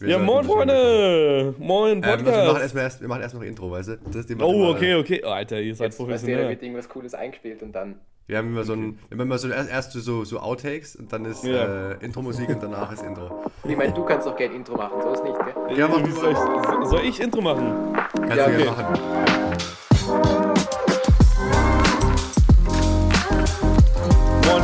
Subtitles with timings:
[0.00, 1.54] Wir Ja, moin, Freunde!
[1.58, 2.46] Moin, Ähm, also wir Podcast!
[2.48, 3.96] machen erstmal erst, wir machen erst noch Intro, weißt du?
[4.10, 5.20] Das ist oh, okay, okay.
[5.24, 6.48] Oh, Alter, ihr seid Jetzt, weißt du, da professionell.
[6.48, 7.96] wird irgendwas Cooles eingespielt und dann.
[8.26, 11.12] Wir haben immer so ein, wir haben immer so erst, erst so, so Outtakes und
[11.12, 11.90] dann ist Ja.
[11.92, 13.44] äh, Intro-Musik und danach ist Intro.
[13.68, 15.78] Ich meine, du kannst doch gerne Intro machen, so ist nicht, gell?
[15.78, 17.92] Ja, mach Wie du soll, ich, soll ich Intro machen?
[18.14, 18.62] Kannst Ja, du okay.
[18.62, 19.49] gerne machen.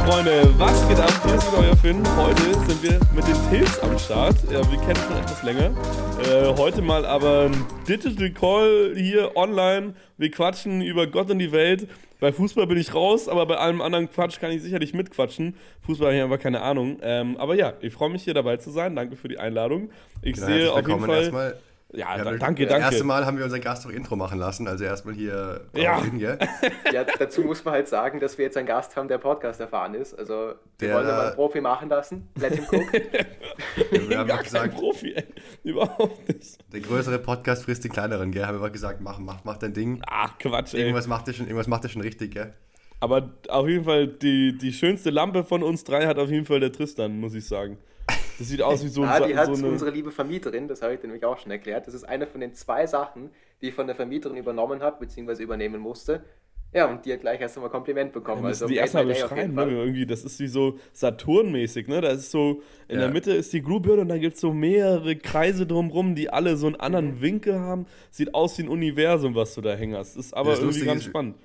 [0.06, 1.10] Freunde, was geht ab?
[1.24, 2.02] Hier ist wieder euer Finn.
[2.16, 4.36] Heute sind wir mit den Tills am Start.
[4.52, 5.74] Ja, wir kennen schon etwas länger.
[6.22, 9.94] Äh, heute mal aber ein Digital Call hier online.
[10.16, 11.88] Wir quatschen über Gott und die Welt.
[12.20, 15.56] Bei Fußball bin ich raus, aber bei allem anderen Quatsch kann ich sicherlich mitquatschen.
[15.84, 16.98] Fußball habe ich einfach keine Ahnung.
[17.02, 18.94] Ähm, aber ja, ich freue mich hier dabei zu sein.
[18.94, 19.90] Danke für die Einladung.
[20.22, 21.20] Ich Genau, sehe auf jeden Fall.
[21.22, 21.56] erstmal.
[21.96, 23.04] Ja, Wir da, haben danke, Das erste danke.
[23.06, 26.02] Mal haben wir unseren Gast noch Intro machen lassen, also erstmal hier Ja.
[26.02, 26.38] Hin, gell?
[26.92, 29.94] Ja, dazu muss man halt sagen, dass wir jetzt einen Gast haben, der Podcast erfahren
[29.94, 30.14] ist.
[30.14, 30.34] Also,
[30.78, 32.28] wir Der- wollen mal einen Profi machen lassen.
[32.38, 32.92] Let him cook.
[34.08, 35.24] Wir haben Gar gesagt, Profi, ey.
[35.64, 36.58] Überhaupt nicht.
[36.72, 38.44] der größere Podcast frisst den kleineren, gell?
[38.46, 40.02] Haben wir einfach gesagt, mach, mach, mach dein Ding.
[40.06, 40.80] Ach, Quatsch, ey.
[40.80, 42.52] Irgendwas macht ihr schon, irgendwas macht ihr schon richtig, gell?
[43.00, 46.60] Aber auf jeden Fall, die, die schönste Lampe von uns drei hat auf jeden Fall
[46.60, 47.78] der Tristan, muss ich sagen.
[48.38, 49.66] Das sieht aus wie so, Ah, die so hat eine.
[49.68, 51.86] unsere liebe Vermieterin, das habe ich dir nämlich auch schon erklärt.
[51.86, 53.30] Das ist eine von den zwei Sachen,
[53.62, 56.22] die ich von der Vermieterin übernommen habe, beziehungsweise übernehmen musste.
[56.74, 58.42] Ja, und die hat gleich erst einmal Kompliment bekommen.
[58.42, 59.70] Müssen Also, die erstmal beschreiben, ne?
[59.70, 62.00] Irgendwie, das ist wie so Saturn-mäßig, ne?
[62.02, 63.02] Da ist so, in Ja.
[63.02, 66.56] der Mitte ist die Glühbirne und dann gibt es so mehrere Kreise drumrum, die alle
[66.56, 67.20] so einen anderen Mhm.
[67.22, 67.86] Winkel haben.
[68.10, 70.16] Sieht aus wie ein Universum, was du da hängen hast.
[70.16, 71.36] Ist aber Das irgendwie ganz ist- spannend.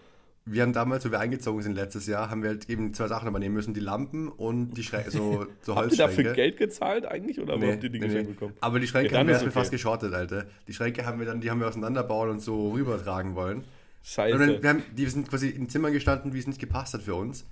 [0.46, 3.28] Wir haben damals, wo wir eingezogen sind letztes Jahr, haben wir halt eben zwei Sachen
[3.28, 6.34] übernehmen müssen, die Lampen und die Schrä so, so Habt ihr dafür.
[6.34, 8.34] Geld gezahlt eigentlich oder Nee, habt ihr die nee, geschenkt nee.
[8.34, 8.54] bekommen?
[8.60, 9.52] Aber die Schränke Ja, haben wir okay.
[9.52, 10.46] fast geschortet, Alter.
[10.68, 13.64] Die Schränke haben wir dann, die haben wir auseinanderbauen und so rübertragen wollen.
[14.04, 14.34] Scheiße.
[14.34, 17.04] Und dann, wir haben, die sind quasi in Zimmern gestanden, wie es nicht gepasst hat
[17.04, 17.46] für uns.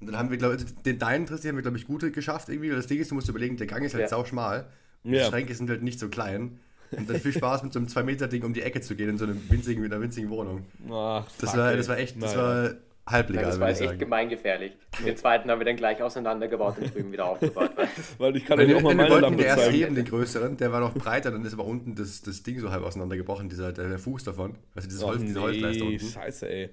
[0.00, 2.48] Und dann haben wir, glaube ich, den deinen Triss, haben wir, glaube ich, gut geschafft
[2.48, 2.68] irgendwie.
[2.70, 4.08] Das Ding ist, du musst überlegen, der Gang ist halt Ja.
[4.08, 4.66] sau schmal.
[5.04, 5.22] Und Ja.
[5.22, 6.58] Die Schränke sind halt nicht so klein.
[6.92, 9.24] Und dann viel Spaß mit so einem 2-Meter-Ding um die Ecke zu gehen in so
[9.24, 10.64] einem winzigen, in einer winzigen Wohnung.
[10.90, 12.46] Ach, Das, war, das war echt, das Naja.
[12.46, 12.70] war Ja,
[13.12, 13.98] halblegal, das war würde jetzt ich echt sagen.
[14.00, 14.72] gemeingefährlich.
[14.98, 17.70] Und den zweiten haben wir dann gleich auseinandergebaut und drüben wieder aufgebaut.
[18.18, 19.76] Weil ich kann wir, auch mal wenn wir meine wollten Lampe den erst zeigen.
[19.76, 22.70] heben, den größeren, der war noch breiter, dann ist aber unten das, das Ding so
[22.70, 24.54] halb auseinandergebrochen, dieser, der, der Fuß davon.
[24.74, 26.06] Also dieses Oh, Holz, diese Holzleiste nee, unten.
[26.06, 26.70] scheiße, ey.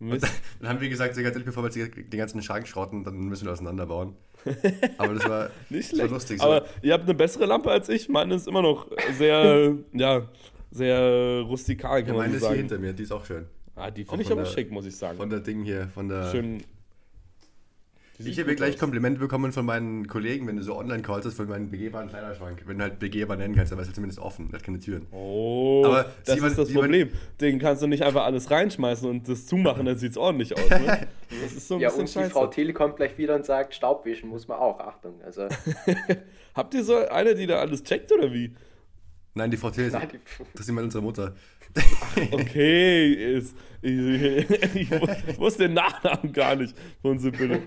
[0.00, 0.26] Mist.
[0.60, 3.16] Dann haben wir gesagt, so ganz ehrlich, bevor wir jetzt den ganzen Schrank schrotten, dann
[3.16, 4.14] müssen wir auseinanderbauen.
[4.98, 6.10] Aber das war, Nicht das war schlecht.
[6.12, 6.38] lustig.
[6.40, 6.44] So.
[6.46, 8.08] Aber ihr habt eine bessere Lampe als ich.
[8.08, 10.22] Meine ist immer noch sehr, ja,
[10.70, 12.58] sehr rustikal, ja, kann man meine ist hier sagen.
[12.58, 13.46] hinter mir, die ist auch schön.
[13.76, 15.16] Ah, die finde ich aber der- schick, muss ich sagen.
[15.18, 16.30] Von der Ding hier, von der...
[16.30, 16.62] Schön.
[18.18, 18.78] Die sieht ich habe gleich aus.
[18.80, 22.62] Komplimente bekommen von meinen Kollegen, wenn du so online callst, hast, von meinem begehbaren Kleiderschrank.
[22.64, 25.06] Wenn du halt begehbar nennen kannst, dann ist er zumindest offen, der hat keine Türen.
[25.10, 27.08] Oh, Aber das Simon- ist das Simon- Problem.
[27.40, 30.70] Den kannst du nicht einfach alles reinschmeißen und das zumachen, dann sieht es ordentlich aus.
[30.70, 31.08] Ne?
[31.42, 32.30] Das ist so ein Ja, bisschen und die scheiße.
[32.30, 35.14] Frau Thiel kommt gleich wieder und sagt, Staubwischen muss man auch, Achtung.
[35.24, 35.48] Also,
[36.54, 38.52] Habt ihr so eine, die da alles checkt oder wie?
[39.34, 40.18] Nein, die Frau nein, die,
[40.52, 41.34] das ist immer unsere Mutter.
[42.30, 47.60] Okay, ist, ich, ich, ich wusste den Nachnamen gar nicht von Sibylle.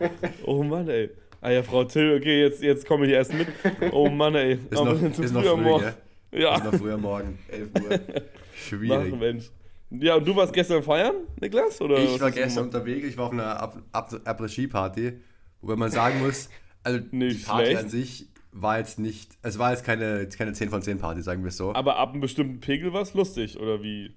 [0.46, 1.10] Oh Mann, ey.
[1.42, 3.48] Ah ja, Frau Till, okay, jetzt, jetzt komme ich erst mit.
[3.92, 4.54] Oh Mann, ey.
[4.54, 5.84] Ist Aber noch, ist noch früh Morgen.
[6.32, 6.42] gell?
[6.42, 7.90] Ja, Ist noch früher morgen, 11 Uhr.
[7.90, 8.24] Mach,
[8.56, 9.16] Schwierig.
[9.20, 9.52] Mensch.
[9.92, 11.80] Ja, und du warst gestern feiern, Niklas?
[11.80, 15.14] Oder Ich war gestern unterwegs, ich war auf einer Ab- Ab- Après-Ski-Party,
[15.62, 16.50] wobei man sagen muss,
[16.84, 17.82] also die Nicht Party schlecht.
[17.84, 18.28] an sich
[18.62, 21.58] war jetzt nicht, es war jetzt keine, keine 10 von 10 Party, sagen wir es
[21.58, 21.74] so.
[21.76, 24.14] Aber ab einem bestimmten Pegel war es lustig, oder wie?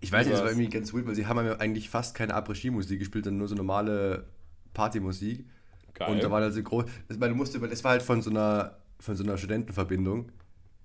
[0.00, 2.34] Ich weiß nicht, das war irgendwie ganz weird, weil sie haben ja eigentlich fast keine
[2.34, 4.26] Après-Ski-Musik gespielt, sondern nur so normale
[4.74, 5.46] Partymusik.
[5.94, 6.10] Geil.
[6.10, 8.30] Und da war also groß, das, weil du musst, über- das war halt von so
[8.30, 10.32] einer, von so einer Studentenverbindung.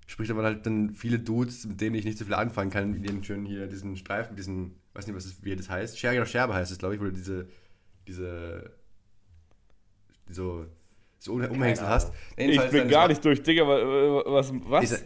[0.06, 2.92] Sprich, da waren halt dann viele Dudes, mit denen ich nicht so viel anfangen kann,
[2.92, 6.18] die den schön hier diesen Streifen, diesen, weiß nicht, was das, wie das heißt, Scherge
[6.18, 7.48] oder Scherbe heißt es, glaube ich, wo diese,
[8.06, 8.70] diese,
[10.30, 10.66] so,
[11.18, 12.12] so Um- Umhängsel hast.
[12.36, 14.52] ich bin gar nicht durch, Digga, wa- was?
[14.66, 14.80] was?
[14.80, 15.02] diese-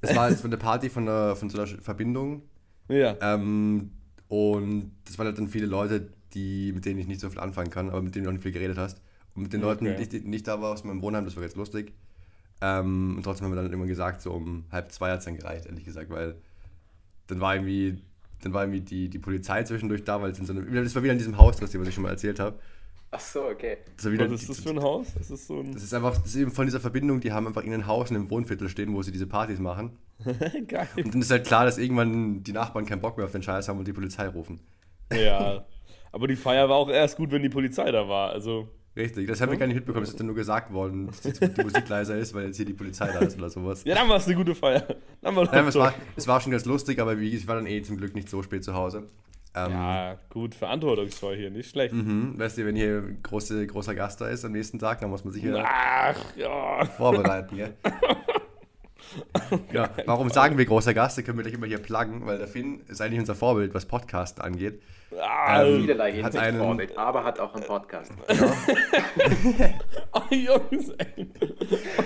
[0.00, 2.42] Das war jetzt von der Party von, der, von so einer Verbindung.
[2.88, 3.16] ja.
[3.20, 3.90] Ähm,
[4.28, 7.70] und das waren halt dann viele Leute, die, mit denen ich nicht so viel anfangen
[7.70, 9.00] kann, aber mit denen du auch nicht viel geredet hast.
[9.34, 10.06] Und mit den Leuten, Okay.
[10.10, 11.92] die, die nicht da war aus meinem Wohnheim, das war jetzt lustig.
[12.62, 15.36] Ähm, und trotzdem haben wir dann immer gesagt, so um halb zwei hat es dann
[15.36, 16.36] gereicht, ehrlich gesagt, weil
[17.26, 17.98] dann war irgendwie,
[18.42, 21.02] dann war irgendwie die, die Polizei zwischendurch da, weil es in so einem, das war
[21.02, 22.58] wieder in diesem Haus, was ich schon mal erzählt habe.
[23.12, 23.78] Ach so, okay.
[23.96, 25.14] Das, war wieder, Was ist das für ein Haus?
[25.16, 25.72] Das ist so ein.
[25.72, 28.10] das ist einfach, das ist eben von dieser Verbindung, die haben einfach in einem Haus
[28.10, 29.98] in einem Wohnviertel stehen, wo sie diese Partys machen.
[30.68, 30.88] Geil.
[30.96, 33.68] Und dann ist halt klar, dass irgendwann die Nachbarn keinen Bock mehr auf den Scheiß
[33.68, 34.60] haben und die Polizei rufen.
[35.12, 35.64] Ja.
[36.12, 38.30] Aber die Feier war auch erst gut, wenn die Polizei da war.
[38.30, 38.68] Also.
[38.94, 41.32] Richtig, das haben wir gar nicht mitbekommen, es ist dann nur gesagt worden, dass die,
[41.32, 43.84] die Musik leiser ist, weil jetzt hier die Polizei da ist oder sowas.
[43.84, 44.86] Ja, dann war es eine gute Feier.
[45.22, 47.64] Dann war Nein, es war, es war schon ganz lustig, aber wie, ich war dann
[47.64, 49.06] eh zum Glück nicht so spät zu Hause.
[49.54, 51.92] Ähm, Ja, gut, verantwortungsvoll hier, nicht schlecht.
[51.92, 55.10] mhm, weißt du, wenn hier ein große, großer Gast da ist am nächsten Tag, dann
[55.10, 56.84] muss man sich ja Ach, ja.
[56.86, 57.74] vorbereiten, gell?
[59.72, 61.18] Ja, warum sagen wir großer Gast?
[61.18, 63.84] Da können wir gleich immer hier pluggen, weil der Finn ist eigentlich unser Vorbild, was
[63.84, 64.80] Podcast angeht.
[65.20, 68.10] Ah, Ähm, Vielerlei hat einen- Vorbild, aber hat auch einen Podcast.
[70.12, 71.28] oh, Jungs, ey.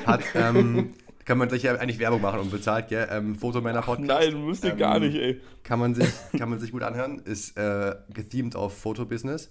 [0.04, 0.94] Hat, ähm,
[1.26, 3.06] kann man sich ja eigentlich Werbung machen und bezahlt, gell?
[3.10, 4.08] Ähm, Fotomänner-Podcast.
[4.08, 5.40] Nein, müsst ihr gar Ähm, nicht, ey.
[5.64, 6.08] Kann man sich,
[6.38, 7.18] kann man sich gut anhören.
[7.18, 9.50] Ist äh, gethemed auf Fotobusiness.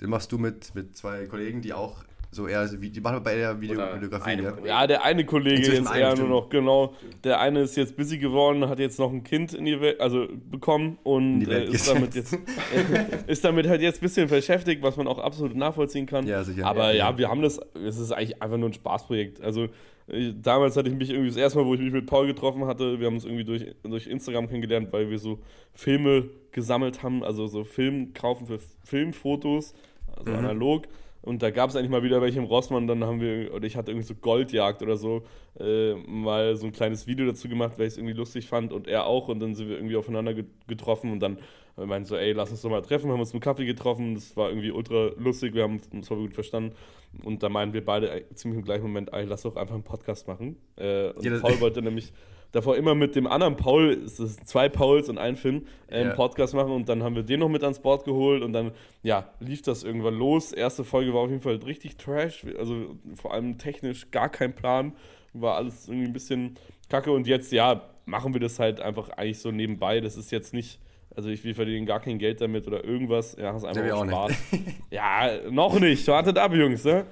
[0.00, 2.04] Den machst du mit, mit zwei Kollegen, die auch
[2.34, 4.54] so eher, so wie- die machen bei der Videografie, ja.
[4.64, 6.30] Ja, der eine Kollege Inzwischen jetzt eher nur stimmt.
[6.30, 6.94] noch, genau.
[7.24, 10.26] Der eine ist jetzt busy geworden, hat jetzt noch ein Kind in die Welt, also
[10.50, 12.34] bekommen und äh, ist, damit jetzt,
[13.26, 16.26] ist damit halt jetzt ein bisschen beschäftigt, was man auch absolut nachvollziehen kann.
[16.26, 16.66] Ja, sicher.
[16.66, 17.18] Aber Ja, ja, ja.
[17.18, 19.42] wir haben das, es ist eigentlich einfach nur ein Spaßprojekt.
[19.42, 19.68] Also
[20.08, 22.64] äh, damals hatte ich mich irgendwie das erste Mal, wo ich mich mit Paul getroffen
[22.64, 25.38] hatte, wir haben uns irgendwie durch, durch Instagram kennengelernt, weil wir so
[25.74, 29.74] Filme gesammelt haben, also so Film kaufen für Filmfotos,
[30.16, 30.38] also Mhm.
[30.38, 30.84] analog.
[31.22, 33.76] Und da gab es eigentlich mal wieder welche im Rossmann, dann haben wir, oder ich
[33.76, 35.22] hatte irgendwie so Goldjagd oder so,
[35.58, 38.88] äh, mal so ein kleines Video dazu gemacht, weil ich es irgendwie lustig fand und
[38.88, 39.28] er auch.
[39.28, 41.38] Und dann sind wir irgendwie aufeinander ge- getroffen und dann
[41.78, 44.36] äh, meinten so, ey, lass uns doch mal treffen, haben uns zum Kaffee getroffen, das
[44.36, 46.74] war irgendwie ultra lustig, wir haben uns voll gut verstanden.
[47.22, 49.84] Und da meinten wir beide äh, ziemlich im gleichen Moment, ey, lass doch einfach einen
[49.84, 50.56] Podcast machen.
[50.76, 52.12] Äh, und Ja, Paul wollte nämlich
[52.52, 56.10] davor immer mit dem anderen Paul, es ist zwei Pauls und ein Finn, äh, einen
[56.10, 56.14] Ja.
[56.14, 58.72] Podcast machen und dann haben wir den noch mit ans Board geholt und dann,
[59.02, 60.52] ja, lief das irgendwann los.
[60.52, 64.92] Erste Folge war auf jeden Fall richtig trash, also vor allem technisch gar kein Plan,
[65.32, 66.54] war alles irgendwie ein bisschen
[66.88, 70.00] kacke und jetzt, ja, machen wir das halt einfach eigentlich so nebenbei.
[70.00, 70.78] Das ist jetzt nicht,
[71.16, 74.04] also ich, wir verdienen gar kein Geld damit oder irgendwas, ja, das ist einfach auch
[74.06, 74.32] Spaß.
[74.90, 77.06] ja, noch nicht, wartet ab, Jungs, ne?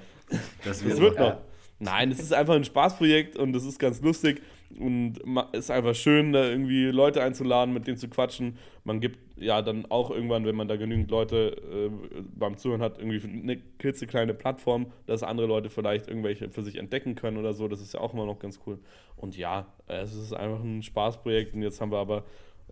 [0.65, 1.29] Das Das wird noch.
[1.31, 1.37] noch.
[1.79, 4.43] Nein, es ist einfach ein Spaßprojekt und es ist ganz lustig
[4.79, 8.57] und ma- ist einfach schön, da irgendwie Leute einzuladen, mit denen zu quatschen.
[8.85, 11.91] Man gibt ja dann auch irgendwann, wenn man da genügend Leute äh,
[12.35, 17.15] beim Zuhören hat, irgendwie eine klitzekleine Plattform, dass andere Leute vielleicht irgendwelche für sich entdecken
[17.15, 17.69] können oder so.
[17.69, 18.79] Das ist ja auch immer noch ganz cool.
[19.17, 22.25] Und ja, es ist einfach ein Spaßprojekt und jetzt haben wir aber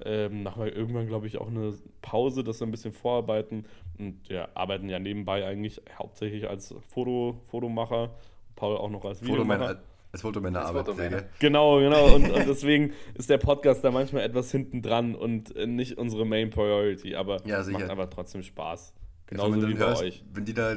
[0.05, 3.67] ähm, nachher irgendwann, glaube ich, auch eine Pause, dass wir ein bisschen vorarbeiten
[3.99, 8.11] und ja, arbeiten ja nebenbei eigentlich hauptsächlich als Foto, Fotomacher,
[8.55, 9.59] Paul auch noch als Videomacher.
[9.59, 9.83] Fotomänner,
[10.17, 11.11] Fotomänner Als arbeitet Fotomänner.
[11.17, 11.31] der, gell?
[11.39, 12.07] Genau, genau.
[12.15, 16.25] Und, und deswegen ist der Podcast da manchmal etwas hinten dran und äh, nicht unsere
[16.25, 18.95] Main Priority, aber Ja, macht einfach trotzdem Spaß.
[19.29, 20.25] Wenn Genauso man wie bei hörst, euch.
[20.33, 20.77] Wenn die da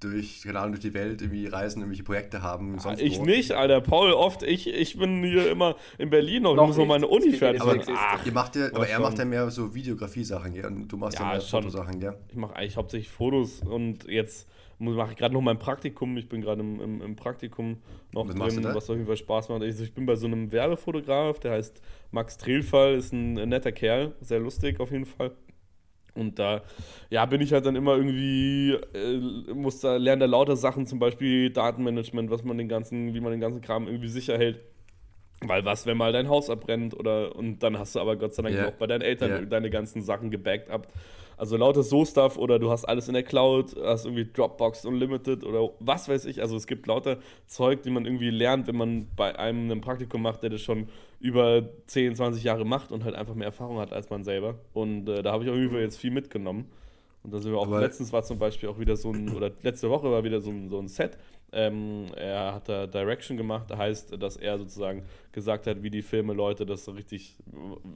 [0.00, 3.24] durch, keine Ahnung, durch die Welt irgendwie reisen, irgendwelche Projekte haben, sonst Ich wo.
[3.24, 3.80] nicht, Alter.
[3.80, 4.42] Paul, oft.
[4.42, 6.52] Ich, ich bin hier immer in Berlin noch.
[6.52, 7.82] Ich Noch muss noch meine Uni fertig machen.
[7.94, 9.02] Ach, Ihr macht ja, aber er schon.
[9.02, 10.66] macht ja mehr so Videografie-Sachen, gell?
[10.66, 11.62] Und du machst ja, Ja, mehr schon.
[11.62, 12.16] Fotosachen, gell?
[12.28, 14.48] ich mache eigentlich hauptsächlich Fotos und jetzt
[14.78, 16.16] mache ich gerade noch mein Praktikum.
[16.16, 17.76] Ich bin gerade im, im, im Praktikum
[18.12, 19.60] noch Was drin, was auf jeden Fall Spaß macht.
[19.62, 24.14] Also ich bin bei so einem Werbefotograf, der heißt Max Trehlfall, ist ein netter Kerl,
[24.22, 25.32] sehr lustig auf jeden Fall.
[26.20, 26.62] Und da,
[27.10, 30.98] ja, bin ich halt dann immer irgendwie, äh, muss da lernen da lauter Sachen, zum
[30.98, 34.60] Beispiel Datenmanagement, was man den ganzen, wie man den ganzen Kram irgendwie sicher hält.
[35.42, 38.42] Weil was, wenn mal dein Haus abbrennt oder und dann hast du aber Gott sei
[38.42, 38.68] Dank Ja.
[38.68, 39.40] auch bei deinen Eltern Ja.
[39.42, 40.88] deine ganzen Sachen gebackt ab.
[41.38, 45.42] Also lauter so Stuff oder du hast alles in der Cloud, hast irgendwie Dropbox Unlimited
[45.42, 46.42] oder was weiß ich.
[46.42, 47.16] Also es gibt lauter
[47.46, 50.88] Zeug, die man irgendwie lernt, wenn man bei einem ein Praktikum macht, der das schon
[51.18, 54.56] über 10, 20 Jahre macht und halt einfach mehr Erfahrung hat als man selber.
[54.74, 56.66] Und äh, da habe ich auf jeden Fall jetzt viel mitgenommen.
[57.22, 59.50] Und da sind wir auch, Aber- letztens war zum Beispiel auch wieder so ein, oder
[59.62, 61.16] letzte Woche war wieder so ein, so ein Set.
[61.52, 65.02] Ähm, er hat da Direction gemacht, heißt, dass er sozusagen
[65.32, 67.36] gesagt hat, wie die Filme Leute das so richtig,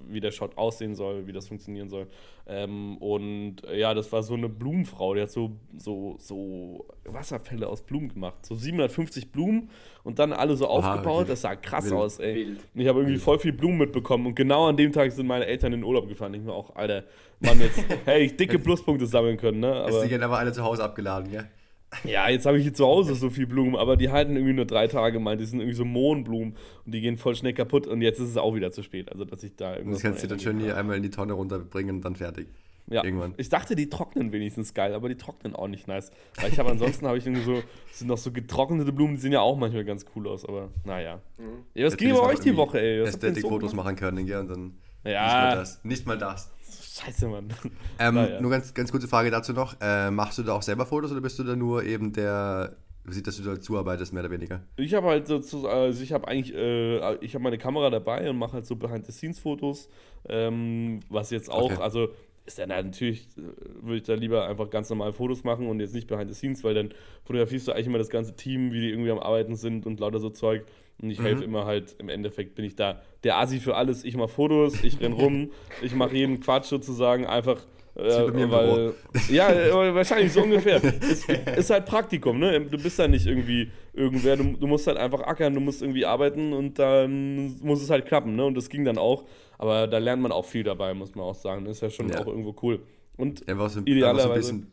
[0.09, 2.07] wie der Shot aussehen soll, wie das funktionieren soll.
[2.47, 7.69] Ähm, und äh, ja, das war so eine Blumenfrau, die hat so, so, so Wasserfälle
[7.69, 8.45] aus Blumen gemacht.
[8.45, 9.71] So 750 Blumen
[10.03, 11.29] und dann alle so aufgebaut.
[11.29, 11.95] Das sah krass Wild.
[11.95, 12.35] aus, ey.
[12.35, 12.59] Wild.
[12.75, 15.47] Und ich habe irgendwie voll viel Blumen mitbekommen und genau an dem Tag sind meine
[15.47, 16.35] Eltern in den Urlaub gefahren.
[16.35, 17.05] Ich mir auch, Alter,
[17.41, 19.85] Mann, jetzt hätte ich dicke Pluspunkte sammeln können, ne?
[19.89, 21.41] Ist Aber die aber alle zu Hause abgeladen, gell?
[21.41, 21.64] ja,
[22.05, 24.87] jetzt habe ich hier zu Hause so viel Blumen, aber die halten irgendwie nur drei
[24.89, 25.37] Tage mal.
[25.37, 28.37] Die sind irgendwie so Mohnblumen und die gehen voll schnell kaputt und jetzt ist es
[28.37, 29.11] auch wieder zu spät.
[29.13, 29.97] Also, dass ich da Und irgendwas.
[29.99, 32.49] das kannst du dann schön hier einmal in die Tonne runterbringen und dann fertig.
[32.89, 33.03] ja.
[33.05, 33.35] irgendwann.
[33.39, 36.11] Ich dachte, die trocknen wenigstens geil, aber die trocknen auch nicht nice.
[36.41, 39.33] Weil ich habe ansonsten habe ich irgendwie so, sind noch so getrocknete Blumen, die sehen
[39.33, 41.21] ja auch manchmal ganz cool aus, aber naja.
[41.39, 42.99] Ja, was Jetzt ging bei euch die irgendwie Woche, ey?
[43.01, 43.87] So Ästhetik-Fotos gemacht?
[43.87, 44.41] machen können, gell?
[44.41, 44.63] Und dann
[45.03, 45.27] nicht Ja.
[45.51, 45.85] mal das.
[45.85, 46.53] Nicht mal das.
[46.95, 47.49] Scheiße, Mann.
[47.99, 48.41] Ähm, Naja.
[48.41, 49.77] Nur ganz, ganz kurze Frage dazu noch.
[49.81, 53.13] Äh, machst du da auch selber Fotos oder bist du da nur eben der, du
[53.13, 54.63] siehst, dass du da zuarbeitest, mehr oder weniger?
[54.77, 55.37] Ich habe halt so,
[55.69, 59.89] also ich habe eigentlich, äh, ich habe meine Kamera dabei und mache halt so Behind-the-Scenes-Fotos,
[60.29, 61.83] ähm, was jetzt auch, Okay.
[61.83, 62.09] also
[62.47, 63.43] ist dann halt natürlich, äh,
[63.83, 66.91] würde ich da lieber einfach ganz normal Fotos machen und jetzt nicht Behind-the-Scenes, weil dann
[67.25, 70.21] fotografierst du eigentlich immer das ganze Team, wie die irgendwie am Arbeiten sind und lauter
[70.21, 70.65] so Zeug
[71.03, 74.17] und ich helfe immer halt, im Endeffekt bin ich da der Asi für alles, ich
[74.17, 75.51] mache Fotos, ich renn rum,
[75.83, 77.61] ich mache jeden Quatsch sozusagen, einfach
[77.97, 78.93] Äh, weil,
[79.31, 80.83] ja, äh, wahrscheinlich so ungefähr.
[80.83, 82.61] ist, ist halt Praktikum, ne?
[82.63, 86.05] Du bist da nicht irgendwie irgendwer, du, du musst halt einfach ackern, du musst irgendwie
[86.05, 88.45] arbeiten und dann muss es halt klappen, ne?
[88.47, 89.27] Und das ging dann auch.
[89.59, 91.65] Aber da lernt man auch viel dabei, muss man auch sagen.
[91.67, 92.19] Das ist ja schon Ja.
[92.21, 92.81] auch irgendwo cool.
[93.17, 94.73] Und Einfach so, Idealerweise- so, ein bisschen,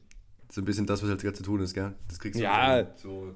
[0.51, 1.94] so ein bisschen das, was halt gerade zu tun ist, gell?
[2.08, 2.88] Das kriegst du Ja.
[2.96, 3.36] so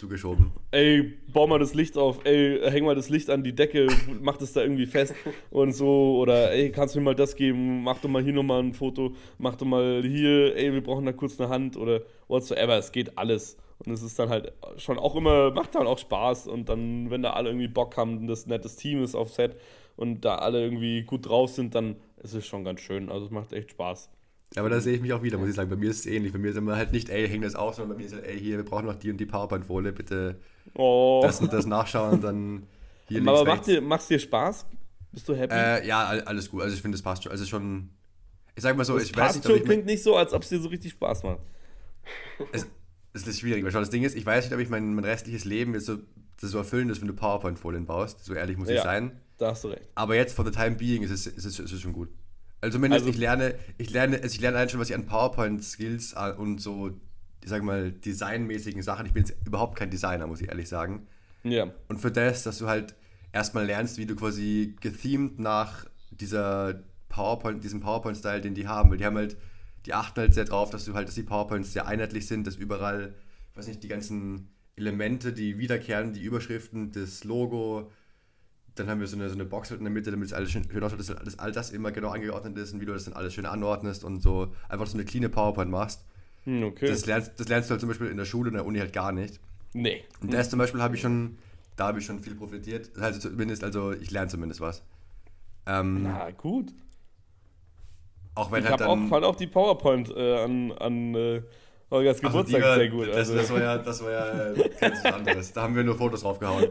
[0.00, 0.50] zugeschoben.
[0.72, 3.86] ey, bau mal das Licht auf, ey, häng mal das Licht an die Decke,
[4.20, 5.14] mach das da irgendwie fest
[5.50, 6.18] und so.
[6.18, 9.12] Oder ey, kannst du mir mal das geben, mach doch mal hier nochmal ein Foto,
[9.38, 12.76] mach doch mal hier, ey, wir brauchen da kurz eine Hand oder whatsoever.
[12.76, 13.56] Es geht alles.
[13.84, 16.48] Und es ist dann halt schon auch immer, macht dann auch Spaß.
[16.48, 19.56] Und dann, wenn da alle irgendwie Bock haben, das nettes Team ist auf Set
[19.96, 23.10] und da alle irgendwie gut drauf sind, dann ist es schon ganz schön.
[23.10, 24.10] Also es macht echt Spaß.
[24.56, 25.70] Aber da sehe ich mich auch wieder, muss ich sagen.
[25.70, 26.32] Bei mir ist es ähnlich.
[26.32, 28.24] Bei mir ist immer halt nicht, ey, häng das auf, sondern bei mir ist halt,
[28.26, 30.40] ey, hier, wir brauchen noch die und die PowerPoint-Folie, bitte
[30.74, 31.20] Oh.
[31.22, 32.62] das und das nachschauen und dann
[33.06, 34.66] hier Aber macht dir, macht's dir Spaß?
[35.12, 35.54] Bist du happy?
[35.54, 36.62] Äh, ja, all- alles gut.
[36.62, 37.32] Also ich finde, das passt schon.
[37.32, 37.90] Also schon,
[38.56, 40.32] ich sag mal so, das ich weiß passt nicht, schon, ich, klingt nicht so, als
[40.32, 41.40] ob es dir so richtig Spaß macht.
[42.52, 42.66] es,
[43.12, 45.04] es ist schwierig, weil schau, das Ding ist, ich weiß nicht, ob ich mein, mein
[45.04, 45.98] restliches Leben jetzt so,
[46.40, 48.24] das so erfüllend ist, wenn du PowerPoint-Folien baust.
[48.24, 48.82] So ehrlich muss ich Ja.
[48.82, 49.20] sein.
[49.38, 49.88] Da hast du recht.
[49.94, 52.08] Aber jetzt, for the time being, ist es, ist es, ist es schon gut.
[52.60, 55.06] Also zumindest, Also- ich lerne, ich lerne, also ich lerne allein schon, was ich an
[55.06, 56.90] PowerPoint-Skills äh, und so,
[57.42, 61.06] ich sag mal, designmäßigen Sachen, ich bin jetzt überhaupt kein Designer, muss ich ehrlich sagen.
[61.42, 61.72] Ja.
[61.88, 62.94] Und für das, dass du halt
[63.32, 68.98] erstmal lernst, wie du quasi gethemed nach dieser PowerPoint, diesem PowerPoint-Style, den die haben, weil
[68.98, 69.36] die haben halt,
[69.86, 72.56] die achten halt sehr drauf, dass du halt, dass die PowerPoints sehr einheitlich sind, dass
[72.56, 73.14] überall,
[73.52, 77.90] ich weiß nicht, die ganzen Elemente, die wiederkehren, die Überschriften, das Logo,
[78.80, 80.50] dann haben wir so eine, so eine Box halt in der Mitte, damit es alles
[80.50, 83.04] schön, schön ausschaut, dass das all das immer genau angeordnet ist und wie du das
[83.04, 86.04] dann alles schön anordnest und so einfach so eine cleane PowerPoint machst.
[86.44, 86.88] Hm, okay.
[86.88, 88.78] Das lernst, das lernst du halt zum Beispiel in der Schule und in der Uni
[88.78, 89.38] halt gar nicht.
[89.74, 90.02] nee.
[90.22, 91.38] Und das zum Beispiel habe ich schon,
[91.76, 92.90] da habe ich schon viel profitiert.
[92.98, 94.82] Also zumindest, also ich lerne zumindest was.
[95.66, 96.72] Ähm, Na gut.
[98.34, 99.08] auch wenn Ich halt habe auch, dann.
[99.08, 101.42] fand auch die PowerPoint äh, an, an äh,
[101.92, 103.08] Ach, Geburtstag die war- sehr gut.
[103.08, 105.52] Das, Also, das war ja, das war ja ganz anderes.
[105.52, 106.68] Da haben wir nur Fotos draufgehauen.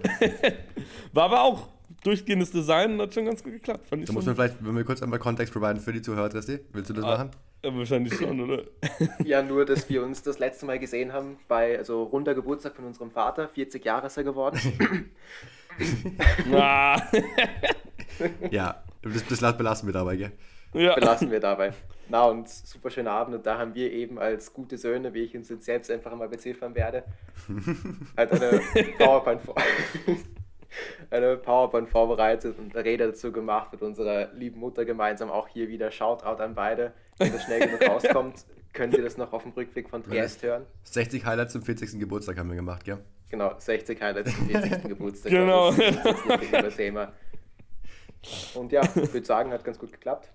[1.14, 1.68] war aber auch
[2.04, 3.86] durchgehendes Design und hat schon ganz gut geklappt.
[3.88, 6.30] Fand ich Da muss man vielleicht, wenn wir kurz einmal Kontext providen für die Zuhörer,
[6.30, 6.60] Tristi.
[6.74, 7.10] Willst du das Ah.
[7.18, 7.32] machen?
[7.64, 8.64] Ja, wahrscheinlich schon, oder?
[9.26, 12.86] Ja, nur, dass wir uns das letzte Mal gesehen haben bei, also runder Geburtstag von
[12.86, 15.12] unserem Vater, 40 Jahre ist er geworden.
[16.54, 17.02] ah,
[18.52, 20.32] Ja, das, das belassen wir dabei, gell?
[20.74, 20.96] ja.
[20.96, 21.74] Belassen wir dabei.
[22.10, 23.36] Na, und super schöner Abend.
[23.36, 26.28] Und da haben wir eben als gute Söhne, wie ich uns jetzt selbst einfach mal
[26.28, 27.04] beziffern werde,
[28.18, 28.62] halt eine
[28.98, 29.56] PowerPoint, vor
[31.10, 35.30] eine PowerPoint vorbereitet und eine Rede dazu gemacht mit unserer lieben Mutter gemeinsam.
[35.30, 36.94] Auch hier wieder Shoutout an beide.
[37.18, 40.66] Wenn das schnell genug rauskommt, könnt ihr das noch auf dem Rückweg von Triest hören.
[40.84, 42.00] 60 Highlights zum 40.
[42.00, 43.00] Geburtstag haben wir gemacht, gell?
[43.30, 44.84] Genau, 60 Highlights zum 40.
[44.88, 45.32] Geburtstag.
[45.32, 45.72] Genau.
[45.72, 47.12] Das ist, das Thema.
[48.54, 50.30] Und ja, ich würde sagen, hat ganz gut geklappt.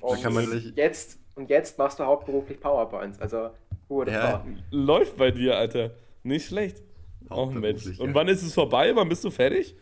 [0.00, 3.20] Und kann man gleich- jetzt, und jetzt machst du hauptberuflich PowerPoints.
[3.20, 3.50] Also,
[3.88, 4.44] who Ja.
[4.70, 5.90] Läuft bei dir, Alter.
[6.22, 6.82] Nicht schlecht.
[7.28, 7.86] Auch ein Mensch.
[7.98, 8.14] Und ja.
[8.14, 8.94] wann ist es vorbei?
[8.94, 9.76] Wann bist du fertig?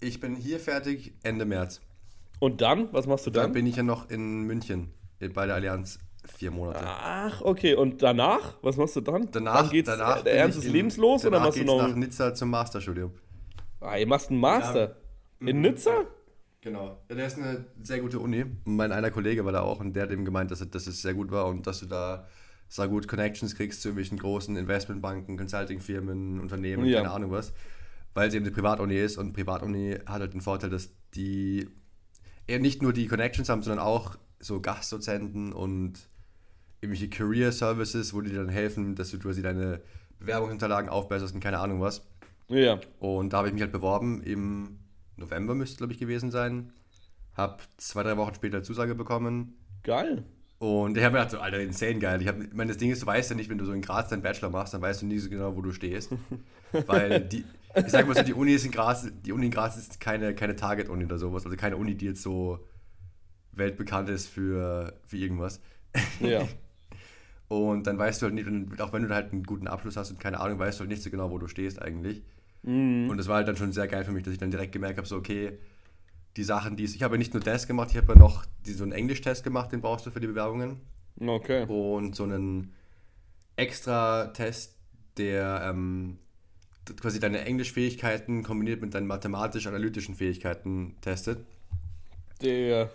[0.00, 1.80] Ich bin hier fertig Ende März.
[2.40, 2.88] Und dann?
[2.92, 3.52] Was machst du Dann dann?
[3.52, 4.92] bin ich ja noch in München
[5.32, 5.98] bei der Allianz
[6.36, 6.84] vier Monate.
[6.84, 7.74] Ach, okay.
[7.74, 8.56] Und danach?
[8.62, 9.30] Was machst du dann?
[9.30, 11.86] Danach, dann geht's danach der Ernst des Lebens los oder machst du noch?
[11.88, 13.12] nach Nizza zum Masterstudium.
[13.80, 14.96] Ah, ihr machst einen Master.
[15.38, 15.48] Mhm.
[15.48, 16.04] In Nizza?
[16.60, 16.98] Genau.
[17.10, 18.46] Ja, der ist eine sehr gute Uni.
[18.64, 21.12] Mein einer Kollege war da auch und der hat eben gemeint, dass, dass es sehr
[21.12, 22.26] gut war und dass du da
[22.74, 27.02] sehr gut Connections kriegst zu irgendwelchen großen Investmentbanken, Consultingfirmen, Unternehmen, Ja.
[27.02, 27.52] keine Ahnung was.
[28.14, 31.68] Weil es eben eine Privatuni ist und Privatuni hat halt den Vorteil, dass die
[32.48, 36.08] eher nicht nur die Connections haben, sondern auch so Gastdozenten und
[36.80, 39.80] irgendwelche Career Services, wo die dir dann helfen, dass du quasi deine
[40.18, 42.04] Bewerbungsunterlagen aufbesserst und keine Ahnung was.
[42.48, 42.80] Ja.
[42.98, 44.20] Und da habe ich mich halt beworben.
[44.22, 44.80] Im
[45.16, 46.72] November müsste, glaube ich, gewesen sein.
[47.36, 49.54] Hab zwei, drei Wochen später Zusage bekommen.
[49.84, 50.24] Geil.
[50.64, 52.22] Und ich habe mir gedacht, so, Alter, insane geil.
[52.22, 53.82] Ich, hab, ich meine, das Ding ist, du weißt ja nicht, wenn du so in
[53.82, 56.10] Graz deinen Bachelor machst, dann weißt du nie so genau, wo du stehst.
[56.86, 57.44] Weil die,
[57.76, 60.34] ich sag mal so, die Uni ist in Graz, die Uni in Graz ist keine,
[60.34, 61.44] keine Target-Uni oder sowas.
[61.44, 62.66] Also keine Uni, die jetzt so
[63.52, 65.60] weltbekannt ist für, für irgendwas.
[66.20, 66.48] Ja.
[67.48, 70.18] Und dann weißt du halt nicht, auch wenn du halt einen guten Abschluss hast und
[70.18, 72.22] keine Ahnung, weißt du halt nicht so genau, wo du stehst eigentlich.
[72.62, 73.10] Mhm.
[73.10, 74.96] Und das war halt dann schon sehr geil für mich, dass ich dann direkt gemerkt
[74.96, 75.58] habe, so okay,
[76.36, 78.44] die Sachen, die es, ich habe ja nicht nur das gemacht, ich habe ja noch
[78.66, 80.80] die, so einen Englisch-Test gemacht, den brauchst du für die Bewerbungen.
[81.20, 81.64] Okay.
[81.66, 82.72] Und so einen
[83.56, 84.76] extra Test,
[85.16, 86.18] der ähm,
[87.00, 91.46] quasi deine Englischfähigkeiten kombiniert mit deinen mathematisch-analytischen Fähigkeiten testet.
[92.42, 92.90] Der,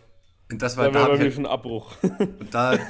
[0.52, 1.96] Und das war da da wäre hab bei ich mir schon ein Abbruch.
[2.04, 2.78] halt, und da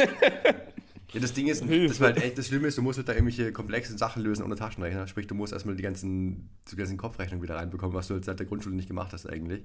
[1.14, 1.88] Ja, das Ding ist, Hilfe.
[1.88, 4.44] das war halt echt das Schlimme ist, du musst halt da irgendwelche komplexen Sachen lösen
[4.44, 5.08] ohne Taschenrechner.
[5.08, 8.40] Sprich, du musst erstmal die ganzen, die ganzen Kopfrechnungen wieder reinbekommen, was du halt seit
[8.40, 9.64] der Grundschule nicht gemacht hast eigentlich.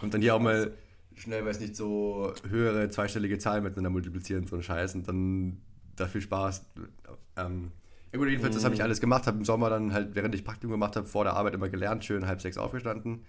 [0.00, 0.72] Und dann hier auch mal
[1.14, 5.60] schnell, weiß nicht, so höhere zweistellige Zahlen miteinander multiplizieren, so ein Scheiß und dann
[5.96, 6.64] da viel Spaß.
[7.36, 7.72] Ähm,
[8.12, 10.44] ja gut, jedenfalls, das habe ich alles gemacht, habe im Sommer dann halt, während ich
[10.44, 13.24] Praktikum gemacht habe, vor der Arbeit immer gelernt, schön halb sechs aufgestanden.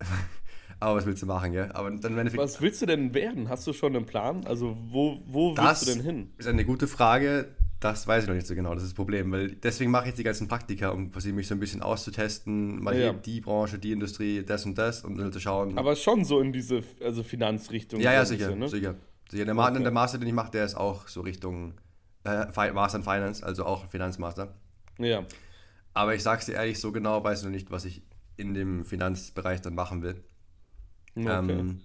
[0.80, 1.70] Aber was willst du machen, gell?
[1.72, 3.48] Aber dann im Endeffekt, Was willst du denn werden?
[3.48, 4.44] Hast du schon einen Plan?
[4.44, 6.32] Also wo, wo willst du denn hin?
[6.36, 7.48] ist eine gute Frage.
[7.80, 9.30] Das weiß ich noch nicht so genau, das ist das Problem.
[9.32, 12.82] Weil deswegen mache ich jetzt die ganzen Praktika, um quasi mich so ein bisschen auszutesten,
[12.82, 13.12] mal Ja.
[13.12, 15.76] die Branche, die Industrie, das und das, um dann zu schauen.
[15.76, 18.00] Aber schon so in diese also Finanzrichtung.
[18.00, 18.68] ja, ja, sicher, ne?
[18.68, 18.94] sicher.
[19.30, 19.44] sicher.
[19.44, 19.82] Der, Okay.
[19.82, 21.74] der Master, den ich mache, der ist auch so Richtung
[22.24, 24.54] äh, Master in Finance, also auch Finanzmaster.
[24.98, 25.24] Ja.
[25.92, 28.02] Aber ich sag's dir ehrlich, so genau weiß ich noch nicht, was ich
[28.36, 30.22] in dem Finanzbereich dann machen will.
[31.16, 31.28] Okay.
[31.52, 31.80] Ähm,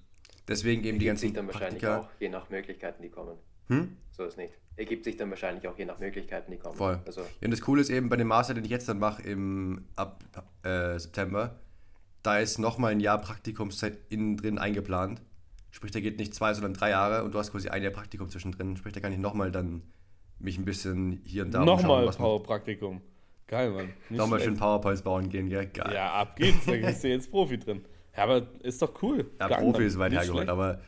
[0.48, 1.98] deswegen eben die ganzen dann wahrscheinlich Praktika.
[2.00, 3.38] auch, je nach Möglichkeiten, die kommen.
[3.68, 3.98] Hm?
[4.22, 4.54] So ist nicht.
[4.76, 6.76] Ergibt sich dann wahrscheinlich auch je nach Möglichkeiten, die kommen.
[6.76, 7.00] Voll.
[7.08, 9.24] Also, Ja, und das Coole ist eben bei dem Master, den ich jetzt dann mache
[9.24, 10.24] im ab
[10.62, 11.56] äh, September,
[12.22, 15.22] da ist nochmal ein Jahr Praktikumszeit innen drin eingeplant.
[15.72, 18.30] Sprich, da geht nicht zwei, sondern drei Jahre und du hast quasi ein Jahr Praktikum
[18.30, 18.78] zwischendrin.
[18.78, 19.82] Sprich, da kann ich nochmal dann
[20.38, 23.02] mich ein bisschen hier und da Nochmal Powerpraktikum.
[23.48, 23.90] Geil, Mann.
[24.10, 24.56] Nochmal schön.
[24.56, 25.66] PowerPoints bauen gehen, gell?
[25.66, 25.96] Geil.
[25.96, 26.66] Ja, ab geht's.
[26.66, 27.84] Da bist du jetzt Profi drin.
[28.16, 29.32] Ja, aber ist doch cool.
[29.40, 30.80] Ja, Geil, Profi ist weit hergeholt, aber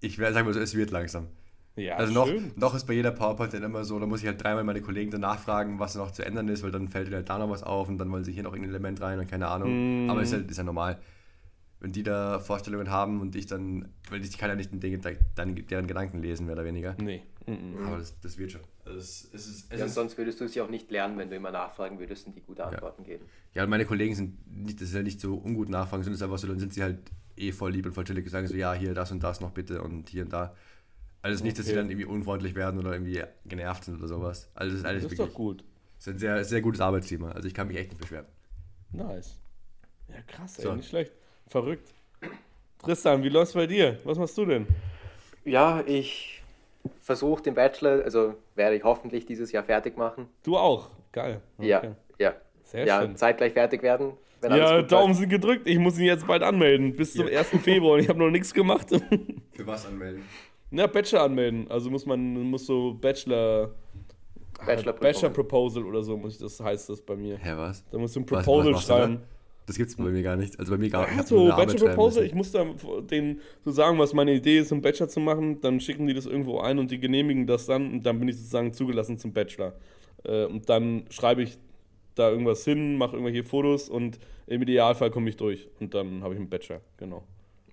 [0.00, 1.28] ich sag mal so, es wird langsam.
[1.78, 2.52] Ja, also noch, schön.
[2.56, 5.10] noch ist bei jeder PowerPoint dann immer so, da muss ich halt dreimal meine Kollegen
[5.10, 7.88] danach fragen, was noch zu ändern ist, weil dann fällt halt da noch was auf
[7.88, 10.04] und dann wollen sie hier noch irgendein Element rein und keine Ahnung.
[10.04, 10.10] Mhm.
[10.10, 10.98] Aber ist, halt, ist ja normal.
[11.80, 15.00] Wenn die da Vorstellungen haben und ich dann, weil ich kann ja nicht in den,
[15.36, 16.96] dann deren Gedanken lesen, mehr oder weniger.
[17.00, 17.22] Nee.
[17.46, 17.86] Mhm.
[17.86, 18.60] Aber das, das wird schon.
[18.84, 20.90] Also es, es ist, es ja, und ist, sonst würdest du es ja auch nicht
[20.90, 23.24] lernen, wenn du immer nachfragen würdest und die gute Antworten geben.
[23.54, 26.20] ja, und meine Kollegen sind nicht, das ist ja nicht so ungut nachfragen, sondern es
[26.20, 26.98] ist einfach so, dann sind sie halt
[27.36, 29.52] eh voll lieb und voll chillig und sagen so, ja, hier das und das noch
[29.52, 30.54] bitte und hier und da.
[31.22, 31.80] Also es ist nicht, dass sie Okay.
[31.80, 34.50] dann irgendwie unfreundlich werden oder irgendwie genervt sind oder sowas.
[34.54, 35.64] Also es ist alles Das ist wirklich, doch gut.
[35.98, 37.32] es ist ein sehr, sehr gutes Arbeitsklima.
[37.32, 38.26] Also ich kann mich echt nicht beschweren.
[38.92, 39.38] Nice.
[40.08, 40.64] Ja, krass, ey.
[40.64, 40.74] So.
[40.74, 41.12] Nicht schlecht.
[41.48, 41.92] Verrückt.
[42.78, 43.98] Tristan, wie läuft's bei dir?
[44.04, 44.66] Was machst du denn?
[45.44, 46.42] Ja, ich
[47.02, 50.28] versuche den Bachelor, also werde ich hoffentlich dieses Jahr fertig machen.
[50.44, 50.90] Du auch.
[51.12, 51.40] Geil.
[51.58, 51.92] Ja, Okay.
[52.18, 52.34] ja.
[52.62, 53.16] Sehr ja, schön.
[53.16, 54.12] zeitgleich fertig werden.
[54.42, 55.66] Ja, Daumen sind gedrückt.
[55.66, 56.94] Ich muss ihn jetzt bald anmelden.
[56.94, 57.40] Bis zum Ja.
[57.40, 57.58] 1.
[57.62, 57.94] Februar.
[57.94, 58.88] Und ich habe noch nichts gemacht.
[58.90, 60.22] Für was anmelden?
[60.70, 61.66] Ja, Bachelor anmelden.
[61.70, 63.70] Also muss man muss so Bachelor.
[64.66, 65.00] Bachelor-Prüfungen.
[65.00, 67.38] Bachelor Proposal oder so muss ich, das heißt das bei mir.
[67.38, 67.84] Hä, was?
[67.90, 68.80] Da musst du ein Was- was Proposal du da?
[68.82, 69.20] schreiben.
[69.66, 70.58] Das gibt's bei mir gar nicht.
[70.58, 72.64] Also bei mir gar Ja, ich hab so Bachelor Proposal, ich muss da
[73.10, 76.24] den so sagen, was meine Idee ist, um Bachelor zu machen, dann schicken die das
[76.26, 79.74] irgendwo ein und die genehmigen das dann und dann bin ich sozusagen zugelassen zum Bachelor.
[80.24, 81.58] Äh, und dann schreibe ich
[82.14, 86.34] da irgendwas hin, mache irgendwelche Fotos und im Idealfall komme ich durch und dann habe
[86.34, 87.22] ich einen Bachelor, genau.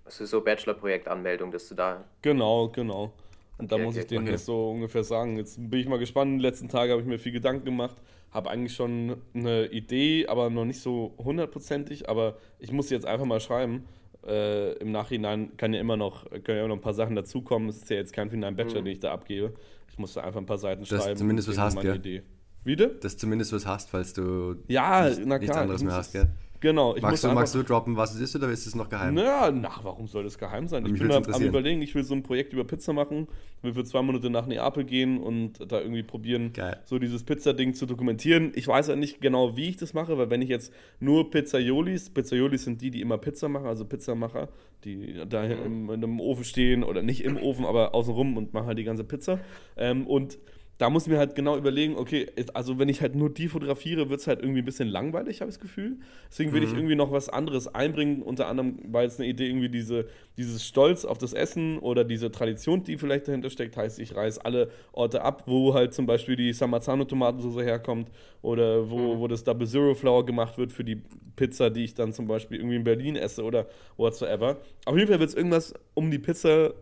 [0.06, 2.04] Also so Bachelor-Projektanmeldung, dass du da.
[2.22, 3.12] Genau, genau.
[3.58, 4.32] Und da Okay, muss okay, ich denen okay.
[4.32, 5.36] das so ungefähr sagen.
[5.36, 6.38] Jetzt bin ich mal gespannt.
[6.38, 7.96] Die letzten Tage habe ich mir viel Gedanken gemacht,
[8.30, 12.08] habe eigentlich schon eine Idee, aber noch nicht so hundertprozentig.
[12.08, 13.84] Aber ich muss jetzt einfach mal schreiben.
[14.26, 17.68] Äh, Im Nachhinein kann ja immer noch, können ja immer noch ein paar Sachen dazukommen.
[17.68, 19.54] Es ist ja jetzt kein finalen Bachelor, den ich da abgebe.
[19.90, 21.16] Ich muss da einfach ein paar Seiten Dass du schreiben.
[21.16, 21.96] zumindest was hast, meine gell?
[21.96, 22.22] Idee.
[22.64, 22.88] Wieder?
[22.88, 25.62] Dass du zumindest was hast, falls du Ja, nichts klar.
[25.62, 26.28] anderes mehr hast, gell?
[26.60, 26.96] Genau.
[26.96, 29.14] Ich Magst du, einfach magst du droppen, was es ist, oder ist es noch geheim?
[29.14, 30.86] Na, na, warum soll das geheim sein?
[30.86, 33.28] Ich bin da am überlegen, ich will so ein Projekt über Pizza machen.
[33.62, 36.80] Will für zwei Monate nach Neapel gehen und da irgendwie probieren, Geil.
[36.84, 38.52] so dieses Pizza-Ding zu dokumentieren.
[38.54, 42.10] Ich weiß ja nicht genau, wie ich das mache, weil wenn ich jetzt nur Pizzaiolis,
[42.10, 44.48] Pizzaiolis sind die, die immer Pizza machen, also Pizzamacher,
[44.84, 48.66] die da im, in einem Ofen stehen oder nicht im Ofen, aber außenrum und machen
[48.66, 49.40] halt die ganze Pizza.
[49.76, 50.38] Ähm, und
[50.78, 54.10] da muss ich mir halt genau überlegen, okay, also wenn ich halt nur die fotografiere,
[54.10, 55.96] wird es halt irgendwie ein bisschen langweilig, habe ich das Gefühl.
[56.30, 56.76] Deswegen will ich Mhm.
[56.76, 58.20] irgendwie noch was anderes einbringen.
[58.20, 62.30] Unter anderem war jetzt eine Idee, irgendwie diese, dieses Stolz auf das Essen oder diese
[62.30, 63.76] Tradition, die vielleicht dahinter steckt.
[63.78, 68.10] Heißt, ich reiße alle Orte ab, wo halt zum Beispiel die Samazzano-Tomatensauce herkommt
[68.42, 69.18] oder wo, Mhm.
[69.20, 71.00] wo das Double Zero Flour gemacht wird für die
[71.36, 74.58] Pizza, die ich dann zum Beispiel irgendwie in Berlin esse oder whatsoever.
[74.84, 76.74] Auf jeden Fall wird es irgendwas um die Pizza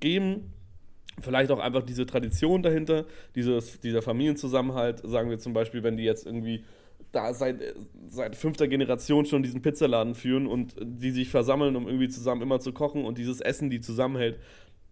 [0.00, 0.52] geben,
[1.20, 5.00] Vielleicht auch einfach diese Tradition dahinter, dieses, dieser Familienzusammenhalt.
[5.04, 6.64] Sagen wir zum Beispiel, wenn die jetzt irgendwie
[7.12, 7.60] da seit,
[8.08, 12.60] seit fünfter Generation schon diesen Pizzaladen führen und die sich versammeln, um irgendwie zusammen immer
[12.60, 14.38] zu kochen und dieses Essen, die zusammenhält,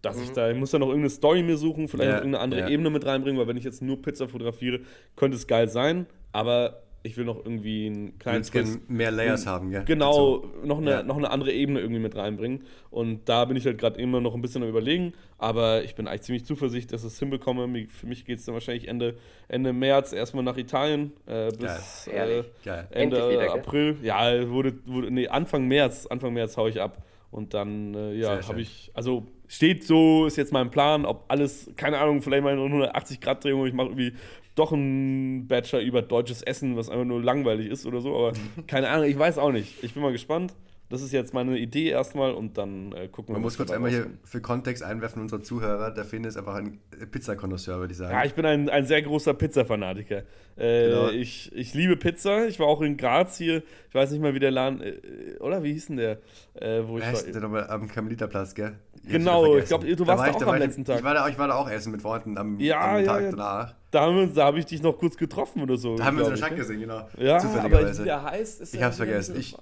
[0.01, 2.59] dass ich da, ich muss da noch irgendeine Story mir suchen, vielleicht Ja, irgendeine andere
[2.61, 2.67] ja.
[2.67, 4.81] Ebene mit reinbringen, weil wenn ich jetzt nur Pizza fotografiere,
[5.15, 9.69] könnte es geil sein, aber ich will noch irgendwie einen kleinen gerne mehr Layers haben,
[9.71, 9.83] gell?
[9.85, 10.53] Genau, So.
[10.63, 11.03] noch, eine, Ja.
[11.03, 12.63] noch eine andere Ebene irgendwie mit reinbringen.
[12.91, 15.11] Und da bin ich halt gerade immer noch ein bisschen am Überlegen.
[15.37, 17.67] Aber ich bin eigentlich ziemlich zuversichtlich, dass ich es hinbekomme.
[17.89, 19.15] Für mich geht es dann wahrscheinlich Ende,
[19.49, 22.87] Ende März erstmal nach Italien äh, bis Geil, äh, Geil.
[22.91, 23.49] Ende wieder, gell?
[23.49, 23.97] April.
[24.01, 26.05] Ja, wurde, wurde, nee, Anfang März.
[26.07, 27.03] Anfang März hau ich ab.
[27.31, 31.69] Und dann, äh, ja, habe ich, also steht so, ist jetzt mein Plan, ob alles,
[31.75, 34.13] keine Ahnung, vielleicht mal eine 180-Grad-Drehung, und ich mache irgendwie
[34.55, 38.33] doch einen Bachelor über deutsches Essen, was einfach nur langweilig ist oder so, aber
[38.67, 39.83] keine Ahnung, ich weiß auch nicht.
[39.83, 40.53] Ich bin mal gespannt.
[40.93, 43.45] Das ist jetzt meine Idee erstmal und dann äh, gucken wir Man mal.
[43.47, 46.79] muss kurz einmal hier für Kontext einwerfen, unsere Zuhörer, der Finn ist einfach ein
[47.11, 48.13] Pizzakonnoisseur, würde ich sagen.
[48.13, 50.23] Ja, ich bin ein, ein sehr großer Pizza-Fanatiker.
[50.55, 51.09] Äh, Genau.
[51.09, 52.45] ich, ich liebe Pizza.
[52.45, 53.63] Ich war auch in Graz hier.
[53.89, 54.81] Ich weiß nicht mal, wie der Laden.
[54.81, 56.19] Äh, oder wie hieß denn der?
[56.53, 57.33] Äh, wo ich heißt war.
[57.33, 58.73] der nochmal am Karmeliterplatz, gell?
[59.03, 59.97] Ich Genau, ich glaub, vergessen.
[59.97, 60.97] du warst war da ich- auch war am ich- letzten Tag.
[60.99, 63.23] Ich war, da, ich war da auch essen mit Freunden am, Ja, am ja, Tag
[63.23, 63.29] ja.
[63.31, 63.75] danach.
[63.89, 65.95] Da, haben da habe ich dich noch kurz getroffen oder so.
[65.97, 67.07] Da haben wir uns in der ich, Stadt gesehen, genau.
[67.17, 69.31] Ja, aber wie der heißt, ist Ich ja hab's wieder vergessen.
[69.31, 69.57] eine Ich-.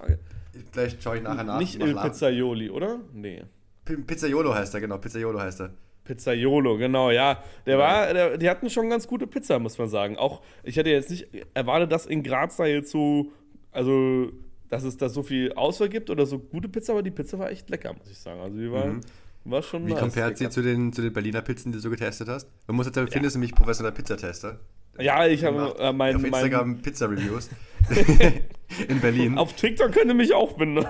[0.70, 1.58] Vielleicht schaue ich nachher nach.
[1.58, 1.94] Nicht Il.
[1.94, 3.00] Pizzaioli, oder?
[3.12, 3.42] Nee.
[3.84, 4.98] P- Pizzaiolo heißt er, genau.
[4.98, 5.70] Pizzaiolo heißt er.
[6.04, 7.42] Pizzaiolo, genau, ja.
[7.64, 10.16] Der war, der, die hatten schon ganz gute Pizza, muss man sagen.
[10.16, 13.30] Auch, ich hätte jetzt nicht erwartet, dass in Graz da jetzt so,
[13.70, 14.30] also,
[14.68, 17.50] dass es da so viel Auswahl gibt oder so gute Pizza, aber die Pizza war
[17.50, 18.40] echt lecker, muss ich sagen.
[18.40, 18.96] Also, die war,
[19.44, 19.86] war schon Mhm.
[19.88, 20.00] Wie nice.
[20.00, 22.48] compared sie zu den, zu den Berliner Pizzen, die du getestet hast?
[22.66, 24.58] Man muss jetzt sagen, Finn ist nämlich professioneller Pizzatester.
[24.98, 27.50] Ja, ich habe äh, mein, auf mein, Instagram Pizza-Reviews
[28.88, 29.38] in Berlin.
[29.38, 30.84] auf TikTok könnt ihr mich auch finden.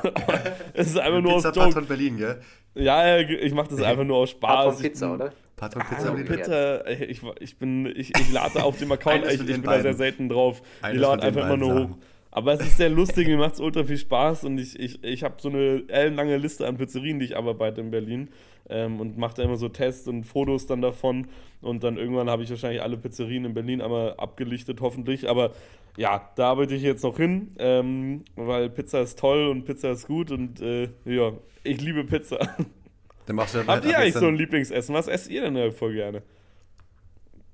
[0.75, 1.53] es ist einfach nur aus Joke.
[1.55, 2.41] Pizza-Patron Berlin, gell?
[2.75, 4.51] Ja, ja, ich mache das einfach nur aus Spaß.
[4.57, 5.33] Patron Ich Pizza, bin- oder?
[5.57, 6.27] Patron Ah, Pizza Berlin.
[6.27, 6.79] Pizza.
[6.85, 9.95] Pizza, ich, ich bin, ich, ich lade auf dem Account, ich, ich bin da sehr
[9.95, 10.61] selten drauf.
[10.81, 11.88] Ich Eines lade von den einfach immer nur hoch.
[11.91, 12.03] Sachen.
[12.35, 15.23] Aber es ist sehr lustig, mir macht es ultra viel Spaß und ich, ich, ich
[15.23, 18.31] habe so eine ellenlange Liste an Pizzerien, die ich abarbeite in Berlin
[18.71, 21.27] ähm, und mache da immer so Tests und Fotos dann davon
[21.61, 25.29] und dann irgendwann habe ich wahrscheinlich alle Pizzerien in Berlin einmal abgelichtet, hoffentlich.
[25.29, 25.53] Aber
[25.99, 30.07] ja, da arbeite ich jetzt noch hin, ähm, weil Pizza ist toll und Pizza ist
[30.07, 31.33] gut und äh, ja,
[31.64, 32.38] ich liebe Pizza.
[33.27, 34.95] Dann machst du Habt ab ihr jetzt eigentlich dann- so ein Lieblingsessen?
[34.95, 36.23] Was esst ihr denn voll gerne?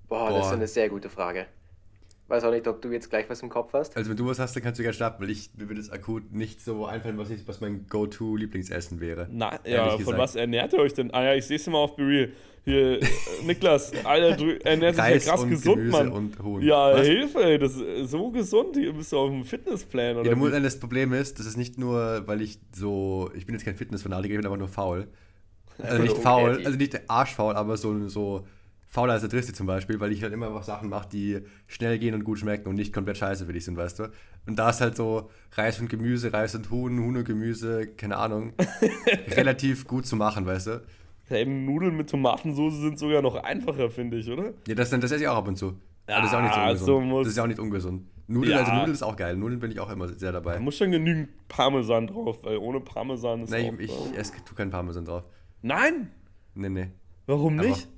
[0.09, 0.53] Boah, das ist Boah.
[0.57, 1.47] eine sehr gute Frage.
[2.29, 3.97] Weiß auch nicht, ob du jetzt gleich was im Kopf hast.
[3.97, 5.91] Also wenn du was hast, dann kannst du gerne starten, weil ich, mir würde es
[5.91, 9.29] akut nicht so einfallen, was, ich, was mein Go-To-Lieblingsessen wäre.
[9.31, 10.19] Na, ja, von gesagt.
[10.19, 11.13] was ernährt ihr euch denn?
[11.15, 12.31] Ah ja, ich sehe es immer auf Bereal.
[12.67, 13.07] Hier, äh,
[13.47, 16.13] Niklas, Alter, du ernährst dich ja krass und gesund, Gemüse Mann.
[16.13, 16.63] und Huhn.
[16.63, 17.07] Ja, Was?
[17.07, 18.77] Hilfe, ey, das ist so gesund.
[18.77, 20.63] Hier bist du auf dem Fitnessplan oder Ja, wie?
[20.63, 24.35] das Problem ist, das ist nicht nur, weil ich so, ich bin jetzt kein Fitnessfanatiker,
[24.35, 25.09] ich bin aber nur faul.
[25.79, 28.45] Also nicht faul, also nicht arschfaul, aber so, so
[28.91, 31.99] fauler als der Dristi zum Beispiel, weil ich halt immer einfach Sachen mache, die schnell
[31.99, 34.05] gehen und gut schmecken und nicht komplett scheiße für dich sind, weißt du?
[34.47, 38.17] Und da ist halt so Reis und Gemüse, Reis und Huhn, Huhn und Gemüse, keine
[38.17, 38.55] Ahnung,
[39.37, 40.83] relativ gut zu machen, weißt du?
[41.27, 44.55] Hey, Nudeln mit Tomatensauce sind sogar noch einfacher, finde ich, oder?
[44.67, 45.75] Ja, das, das esse ich auch ab und zu.
[46.07, 47.11] Aber das ist auch nicht so Ja, ungesund.
[47.11, 48.03] so das ist auch nicht ungesund.
[48.29, 48.59] Nudeln, Ja.
[48.61, 49.37] also Nudeln ist auch geil.
[49.37, 50.55] Nudeln bin ich auch immer sehr dabei.
[50.55, 54.33] Da muss schon genügend Parmesan drauf, weil ohne Parmesan ist Nein, auch, ich, ich esse
[54.47, 55.25] tu keinen Parmesan drauf.
[55.61, 56.11] Nein?
[56.55, 56.89] Nee, nee.
[57.27, 57.89] Warum Aber, nicht?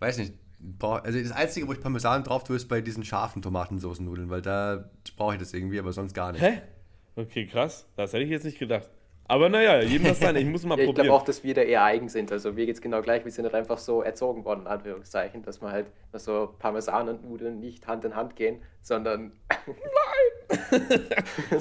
[0.00, 0.34] Weiß nicht.
[0.58, 4.42] Brauch, also das Einzige, wo ich Parmesan drauf tue, ist bei diesen scharfen Tomatensoßennudeln, weil
[4.42, 6.42] da brauche ich das irgendwie, aber sonst gar nicht.
[6.42, 6.62] Hä?
[7.14, 7.86] Okay, krass.
[7.96, 8.88] Das hätte ich jetzt nicht gedacht.
[9.28, 10.36] Aber naja, jedem das sein.
[10.36, 11.06] Ich muss mal Ja, ich probieren.
[11.06, 12.30] glaube auch, dass wir da eher eigen sind.
[12.30, 13.24] Also mir geht es genau gleich.
[13.24, 17.08] Wir sind halt einfach so erzogen worden, in Anführungszeichen, dass man halt dass so Parmesan
[17.08, 19.32] und Nudeln nicht Hand in Hand gehen, sondern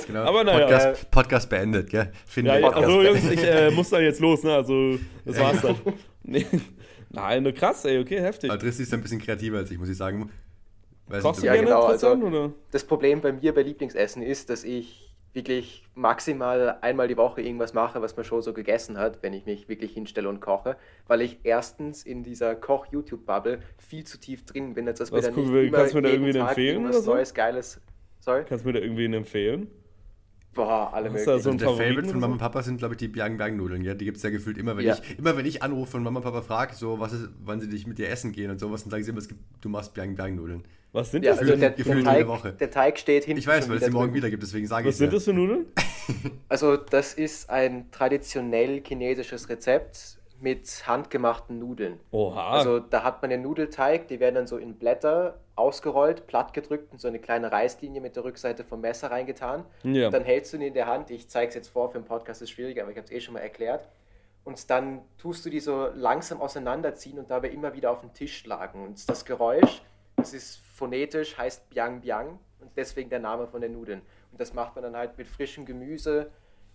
[0.07, 0.23] Genau.
[0.23, 0.59] Aber naja.
[0.67, 2.11] Podcast, Podcast beendet, gell?
[2.25, 4.53] Finde Ja, ja, Podcast also Jungs, ich äh, muss dann jetzt los, ne?
[4.53, 5.75] Also, das war's dann.
[6.27, 6.43] Nee.
[7.15, 8.49] Nein, nur krass, ey, okay, heftig.
[8.49, 10.29] Aber Tristi ist ein bisschen kreativer als ich, muss ich sagen.
[11.07, 12.51] Weiß Kochst du nicht, Ja, gerne genau, also- oder?
[12.71, 15.01] das Problem bei mir bei Lieblingsessen ist, dass ich
[15.33, 19.45] wirklich maximal einmal die Woche irgendwas mache, was man schon so gegessen hat, wenn ich
[19.45, 24.73] mich wirklich hinstelle und koche, weil ich erstens in dieser Koch-YouTube-Bubble viel zu tief drin
[24.75, 26.23] bin, als dass mir Was dann gucken nicht wir- immer kannst du mir da jeden
[26.23, 27.13] irgendwie Tag empfehlen irgendwas oder so?
[27.13, 27.81] Neues, Geiles...
[28.21, 28.43] Sorry?
[28.47, 29.67] Kannst du mir da irgendwen empfehlen?
[30.55, 31.39] Boah, alle möglichen.
[31.39, 32.19] so ein der Favorite von?
[32.19, 33.95] Mama und Papa sind, glaube ich, die Biang Biang Nudeln, gell?
[33.95, 34.95] Die gibt es ja gefühlt immer, wenn Ja.
[35.03, 37.69] ich immer wenn ich anrufe und Mama und Papa frage, so was ist, wann sie
[37.69, 39.93] dich mit dir essen gehen und sowas, dann sagen sie immer, es gibt, du machst
[39.93, 40.63] Biang Biang Nudeln.
[40.93, 41.59] Was sind Ja, das also denn?
[41.59, 42.53] der, gefühlt der, jede Teig, Woche.
[42.53, 44.93] der Teig steht hinten Ich weiß, weil es die morgen wieder gibt, deswegen sage ich
[44.93, 45.65] Was sind das für Nudeln?
[46.49, 51.99] Also das ist ein traditionell chinesisches Rezept mit handgemachten Nudeln.
[52.11, 52.51] Oha.
[52.51, 56.91] Also da hat man den Nudelteig, die werden dann so in Blätter ausgerollt, platt gedrückt
[56.91, 59.65] und so eine kleine Reißlinie mit der Rückseite vom Messer reingetan.
[59.83, 60.09] Ja.
[60.09, 62.41] Dann hältst du ihn in der Hand, ich zeige es jetzt vor, für den Podcast
[62.41, 63.87] ist schwieriger, aber ich habe es eh schon mal erklärt.
[64.43, 68.37] Und dann tust du die so langsam auseinanderziehen und dabei immer wieder auf den Tisch
[68.37, 68.83] schlagen.
[68.83, 69.81] Und das Geräusch,
[70.17, 74.01] das ist phonetisch, heißt Biang Biang und deswegen der Name von den Nudeln.
[74.31, 76.31] Und das macht man dann halt mit frischem Gemüse,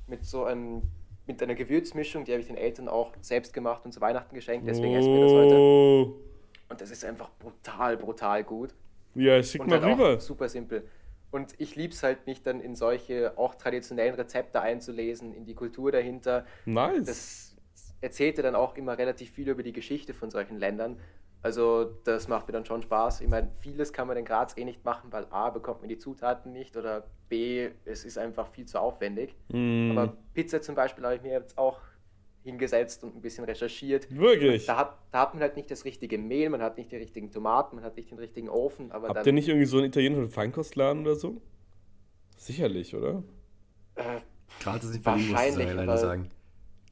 [0.07, 0.83] mit so einem,
[1.27, 4.67] mit einer Gewürzmischung, die habe ich den Eltern auch selbst gemacht und zu Weihnachten geschenkt,
[4.67, 6.30] deswegen essen wir das heute.
[6.71, 8.75] Und das ist einfach brutal, brutal gut.
[9.15, 10.15] Ja, schick mal halt rüber.
[10.17, 10.89] auch super simpel.
[11.33, 15.55] Und ich liebe es halt, mich dann in solche auch traditionellen Rezepte einzulesen, in die
[15.55, 16.47] Kultur dahinter.
[16.65, 17.07] Nice.
[17.07, 17.57] Das
[18.01, 20.99] erzählte dann auch immer relativ viel über die Geschichte von solchen Ländern.
[21.43, 23.21] Also das macht mir dann schon Spaß.
[23.23, 25.99] Ich meine, vieles kann man in Graz eh nicht machen, weil A, bekommt man die
[25.99, 29.35] Zutaten nicht oder B, es ist einfach viel zu aufwendig.
[29.49, 31.81] Mm, Aber Pizza zum Beispiel habe ich mir jetzt auch
[32.43, 34.15] hingesetzt und ein bisschen recherchiert.
[34.15, 34.67] wirklich?
[34.67, 37.31] Da hat, da hat man halt nicht das richtige Mehl, man hat nicht die richtigen
[37.31, 39.27] Tomaten, man hat nicht den richtigen Ofen, aber Habt dann...
[39.27, 41.41] ihr nicht irgendwie so einen italienischen Feinkostladen oder so?
[42.37, 43.23] Sicherlich, oder?
[43.97, 44.21] Äh,
[44.61, 46.31] Graz ist nicht Berlin, muss ich Wahrscheinlich, leider sagen.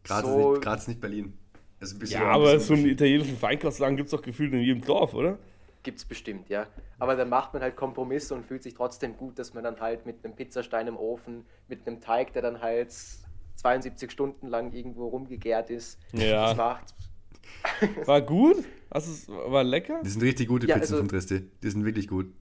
[0.04, 1.38] Graz, so- ist nicht, Graz ist nicht Berlin.
[1.80, 4.52] Ist ein bisschen Ja, ein aber bisschen so einen italienischen Feinkostladen gibt es doch gefühlt
[4.52, 5.38] in jedem Dorf, oder?
[5.84, 6.66] Gibt's bestimmt, ja.
[6.98, 10.04] Aber dann macht man halt Kompromisse und fühlt sich trotzdem gut, dass man dann halt
[10.04, 12.92] mit einem Pizzastein im Ofen, mit einem Teig, der dann halt
[13.58, 16.48] 72 Stunden lang irgendwo rumgegärt ist, Ja.
[16.48, 16.94] das macht.
[18.06, 18.56] War gut?
[18.90, 20.00] Hast war lecker?
[20.04, 21.50] Die sind richtig gute Ja, Pizzen also- von Tristi.
[21.62, 22.32] Die sind wirklich gut.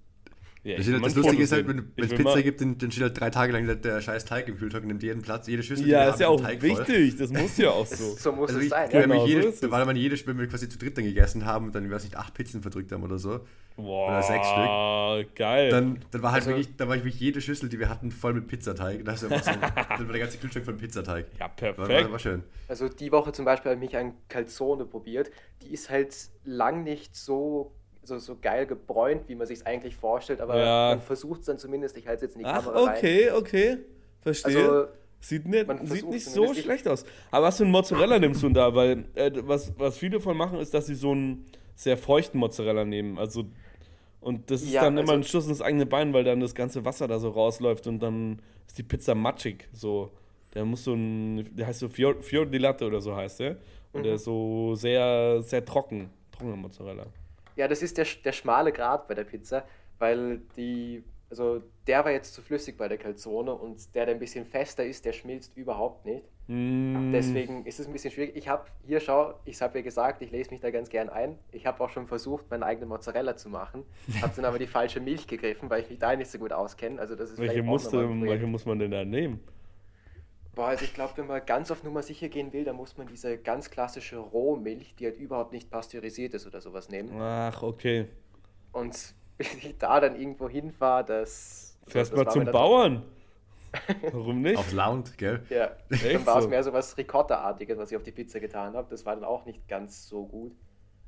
[0.68, 3.30] Ja, Das, das Lustige ist halt, wenn es Pizza gibt, dann, dann steht halt drei
[3.30, 5.86] Tage lang der, der scheiß Teig im Kühlschrank und nimmt jeden Platz, jede Schüssel.
[5.86, 6.70] die Ja, ist ja auch Teig voll.
[6.70, 7.16] wichtig.
[7.18, 8.16] Das muss ja auch so.
[8.16, 8.90] So muss Also es ich, sein.
[8.92, 9.08] wenn Ja.
[9.08, 11.68] wir Genau, jede, so weil man jede, wenn wir quasi zu dritt dann gegessen haben
[11.68, 13.40] und dann, ich weiß nicht, acht Pizzen verdrückt haben oder so,
[13.78, 15.36] Boah, Oder sechs Stück.
[15.36, 15.70] geil.
[15.70, 18.10] dann, dann war halt Also- wirklich, dann war ich wirklich jede Schüssel, die wir hatten,
[18.12, 19.06] voll mit Pizzateig.
[19.06, 21.28] Da einfach so, dann war der ganze Kühlschrank voll Pizzateig.
[21.36, 21.88] ja, War, perfekt.
[22.06, 22.44] war, war schön.
[22.68, 25.30] Also die Woche zum Beispiel habe ich mich an Calzone probiert.
[25.62, 27.72] Die ist halt lang nicht so,
[28.08, 30.90] so, so geil gebräunt, wie man sich es eigentlich vorstellt, aber Ja.
[30.92, 32.98] man versucht es dann zumindest, ich halte es jetzt in die Ach, Kamera rein.
[32.98, 33.78] okay, okay.
[34.22, 34.58] Verstehe.
[34.58, 34.88] Also
[35.20, 37.04] Sieht nicht, sieht nicht so schlecht aus.
[37.32, 38.74] Aber was für ein Mozzarella nimmst du denn da?
[38.76, 42.86] Weil äh, was, was viele von machen, ist, dass sie so einen sehr feuchten Mozzarella
[42.86, 43.18] nehmen.
[43.18, 43.46] Also
[44.22, 46.54] und das ist Ja, dann immer also- ein Schuss ins eigene Bein, weil dann das
[46.54, 49.68] ganze Wasser da so rausläuft und dann ist die Pizza matschig.
[49.74, 50.12] So,
[50.54, 53.58] der muss so ein, der heißt so Fior, Fior di Latte oder so heißt der.
[53.94, 54.04] Und Mhm.
[54.04, 56.12] der ist so sehr, sehr trocken.
[56.32, 57.08] Trockener Mozzarella.
[57.58, 59.66] Ja, das ist der, der schmale Grat bei der Pizza,
[60.00, 64.20] weil die, also der war jetzt zu flüssig bei der Calzone und der, der ein
[64.20, 66.24] bisschen fester ist, der schmilzt überhaupt nicht.
[66.48, 68.36] Mm, Deswegen ist es ein bisschen schwierig.
[68.36, 71.38] Ich habe hier, schau, ich habe ja gesagt, ich lese mich da ganz gern ein.
[71.52, 73.84] Ich habe auch schon versucht, meinen eigenen Mozzarella zu machen,
[74.22, 77.02] habe dann aber die falsche Milch gegriffen, weil ich mich da nicht so gut auskenne.
[77.02, 79.42] Also das ist welche, musste, welche muss man denn da nehmen?
[80.58, 83.06] Boah, also ich glaube, wenn man ganz auf Nummer sicher gehen will, dann muss man
[83.06, 87.12] diese ganz klassische Rohmilch, die halt überhaupt nicht pasteurisiert ist oder sowas nehmen.
[87.22, 88.08] Ach, okay.
[88.72, 91.78] Und bis ich da dann irgendwo hinfahre, das.
[91.86, 93.04] Fährst das mal zum Bauern.
[94.12, 94.58] Warum nicht?
[94.58, 95.44] Aufs Lounge, gell?
[95.52, 96.50] Ja, Echt dann war es so?
[96.50, 98.88] mehr so was Ricotta-artiges, was ich auf die Pizza getan habe.
[98.90, 100.54] Das war dann auch nicht ganz so gut.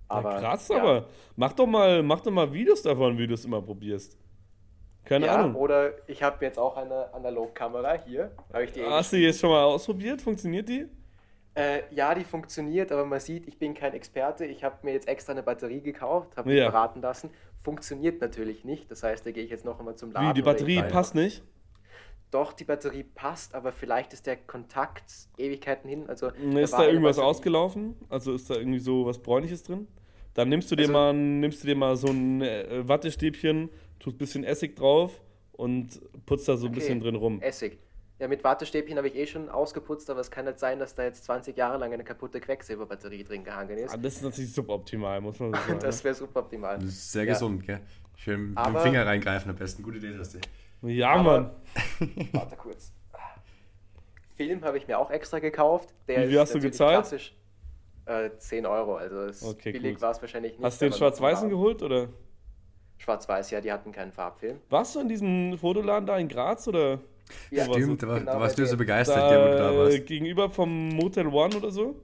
[0.09, 0.77] Aber, ja, krass, ja.
[0.77, 4.15] aber mach doch mal, mach doch mal Videos davon, wie du es immer probierst.
[5.09, 5.55] Keine ja, Ahnung.
[5.55, 8.31] oder ich habe jetzt auch eine Analogkamera hier.
[8.53, 10.21] Habe ich die eh Hast du die jetzt schon mal ausprobiert?
[10.21, 10.85] Funktioniert die?
[11.55, 14.45] Äh, ja, die funktioniert, aber man sieht, ich bin kein Experte.
[14.45, 16.65] Ich habe mir jetzt extra eine Batterie gekauft, habe Ja.
[16.65, 17.31] mich beraten lassen.
[17.57, 18.89] Funktioniert natürlich nicht.
[18.91, 20.29] Das heißt, da gehe ich jetzt noch einmal zum Laden.
[20.29, 21.43] Wie, die Batterie passt nicht?
[22.31, 26.05] Doch, die Batterie passt, aber vielleicht ist der Kontakt Ewigkeiten hin.
[26.07, 27.95] Also Ist da irgendwas Batterie- ausgelaufen?
[28.09, 29.87] Also ist da irgendwie so was Bräunliches drin?
[30.35, 34.15] Dann nimmst du dir Also- mal, nimmst du dir mal so ein äh, Wattestäbchen, tust
[34.15, 35.21] ein bisschen Essig drauf
[35.53, 36.79] und putzt da so ein Okay.
[36.79, 37.41] bisschen drin rum.
[37.41, 37.79] Essig.
[38.19, 41.03] Ja, mit Wattestäbchen habe ich eh schon ausgeputzt, aber es kann nicht sein, dass da
[41.03, 43.93] jetzt 20 Jahre lang eine kaputte Quecksilberbatterie drin gehangen ist.
[43.93, 45.79] Ah, das ist natürlich suboptimal, muss man so sagen.
[45.79, 46.75] Das wäre super optimal.
[46.79, 47.33] Das ist sehr Ja.
[47.33, 47.79] gesund, gell?
[48.17, 49.83] Schön mit dem Aber- Finger reingreifen am besten.
[49.83, 50.45] Gute Idee, das ist
[50.81, 51.51] ja, Aber- Mann.
[52.33, 52.91] Warte kurz.
[54.35, 55.93] Film habe ich mir auch extra gekauft.
[56.07, 56.95] Der Wie viel ist hast du gezahlt?
[56.95, 57.35] Klassisch.
[58.05, 60.63] Äh, 10 Euro, also es Okay, billig war es wahrscheinlich nicht.
[60.63, 62.09] Hast du den aber Schwarz-Weißen geholt oder?
[62.99, 64.57] Schwarz-Weiß, ja, die hatten keinen Farbfilm.
[64.69, 66.99] Warst du in diesem Fotoladen da in Graz oder?
[67.51, 69.57] Ja, warst Stimmt, da, war, Genau da warst du so begeistert, Da, gell, wo du
[69.57, 70.05] da äh, warst.
[70.05, 71.95] gegenüber vom Motel One oder so?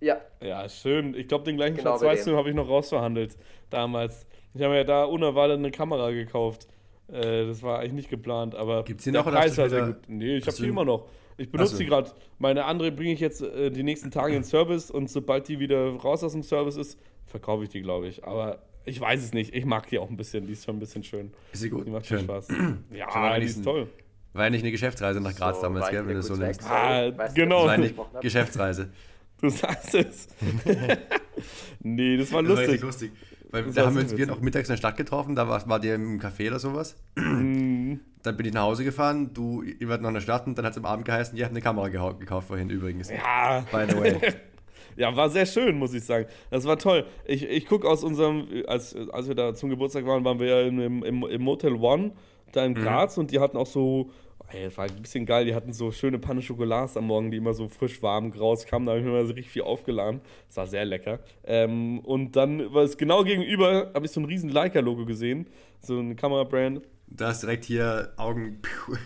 [0.00, 1.14] ja, Ja, schön.
[1.14, 3.36] Ich glaube, den gleichen Genau Schwarz-Weiß-Film habe ich noch rausverhandelt
[3.70, 4.26] damals.
[4.54, 6.66] Ich habe mir ja da unerwartet eine Kamera gekauft.
[7.10, 9.86] Äh, das war eigentlich nicht geplant, aber Gibt's die der noch Preis du war sehr
[9.86, 10.02] wieder- gut.
[10.08, 11.06] Nee, ich habe die du- immer noch.
[11.38, 11.78] Ich benutze so.
[11.78, 12.10] die gerade.
[12.38, 15.90] Meine andere bringe ich jetzt äh, die nächsten Tage in Service und sobald die wieder
[15.96, 18.24] raus aus dem Service ist, verkaufe ich die, glaube ich.
[18.24, 19.54] Aber ich weiß es nicht.
[19.54, 20.46] Ich mag die auch ein bisschen.
[20.46, 21.32] Die ist schon ein bisschen schön.
[21.52, 21.86] Ist sie gut?
[21.86, 22.26] Die macht schon Schön.
[22.26, 22.48] Spaß.
[22.92, 23.88] Ja, die ist toll.
[24.32, 26.36] War ja nicht eine Geschäftsreise nach Graz So, damals, war gell, wenn wieder du so
[26.36, 26.62] nimmst.
[26.64, 27.66] Ah, Weißt du, genau.
[27.66, 28.20] Das war hab?
[28.20, 28.90] Geschäftsreise.
[29.40, 30.28] Du sagst es.
[31.80, 33.10] nee, das war Das war richtig lustig.
[33.10, 33.12] lustig.
[33.50, 35.48] Weil Das da war haben wir uns wir noch mittags in der Stadt getroffen, da
[35.48, 36.96] war, war der im Café oder sowas.
[37.16, 37.98] Mhm.
[38.22, 40.64] Dann bin ich nach Hause gefahren, du, ihr wart noch in der Stadt und dann
[40.64, 43.10] hat es am Abend geheißen, ihr habt eine Kamera gekauft vorhin übrigens.
[43.10, 44.20] Ja, By the way.
[44.96, 46.26] Ja, war sehr schön, muss ich sagen.
[46.50, 47.04] Das war toll.
[47.24, 50.60] Ich, ich gucke aus unserem, als, als wir da zum Geburtstag waren, waren wir ja
[50.62, 52.12] im, im, im Motel One,
[52.52, 54.10] da in Graz und die hatten auch so,
[54.52, 57.38] ey, das war ein bisschen geil, die hatten so schöne Panne Schokolade am Morgen, die
[57.38, 58.86] immer so frisch warm rauskamen.
[58.86, 60.20] Da habe ich mir mal so richtig viel aufgeladen.
[60.48, 61.20] Das war sehr lecker.
[61.44, 65.46] Ähm, und dann war es genau gegenüber, habe ich so ein riesen Leica-Logo gesehen,
[65.80, 66.82] so eine Kamerabrand.
[67.06, 68.62] Da ist direkt hier Augen.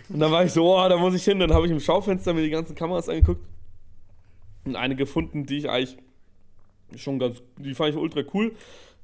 [0.09, 1.39] Und dann war ich so, oh, da muss ich hin.
[1.39, 3.41] Dann habe ich im Schaufenster mir die ganzen Kameras angeguckt
[4.75, 5.97] eine gefunden, die ich eigentlich
[6.95, 8.55] schon ganz, die fand ich ultra cool.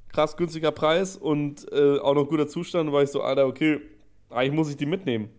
[0.08, 2.92] Krass günstiger Preis und äh, auch noch guter Zustand.
[2.92, 3.80] War ich so, Alter, okay,
[4.30, 5.30] eigentlich muss ich die mitnehmen.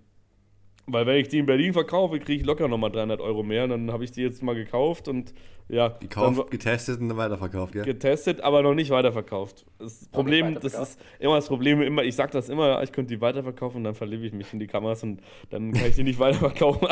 [0.87, 3.63] Weil wenn ich die in Berlin verkaufe, kriege ich locker nochmal 300 Euro mehr.
[3.63, 5.33] Und dann habe ich die jetzt mal gekauft und
[5.67, 5.89] ja.
[5.99, 7.85] Gekauft, dann, getestet und dann weiterverkauft, gell?
[7.85, 9.65] Getestet, aber noch nicht weiterverkauft.
[9.79, 13.21] Das Problem, das ist immer das Problem, immer, ich sage das immer, ich könnte die
[13.21, 16.19] weiterverkaufen und dann verliebe ich mich in die Kameras und dann kann ich die nicht
[16.19, 16.87] weiterverkaufen.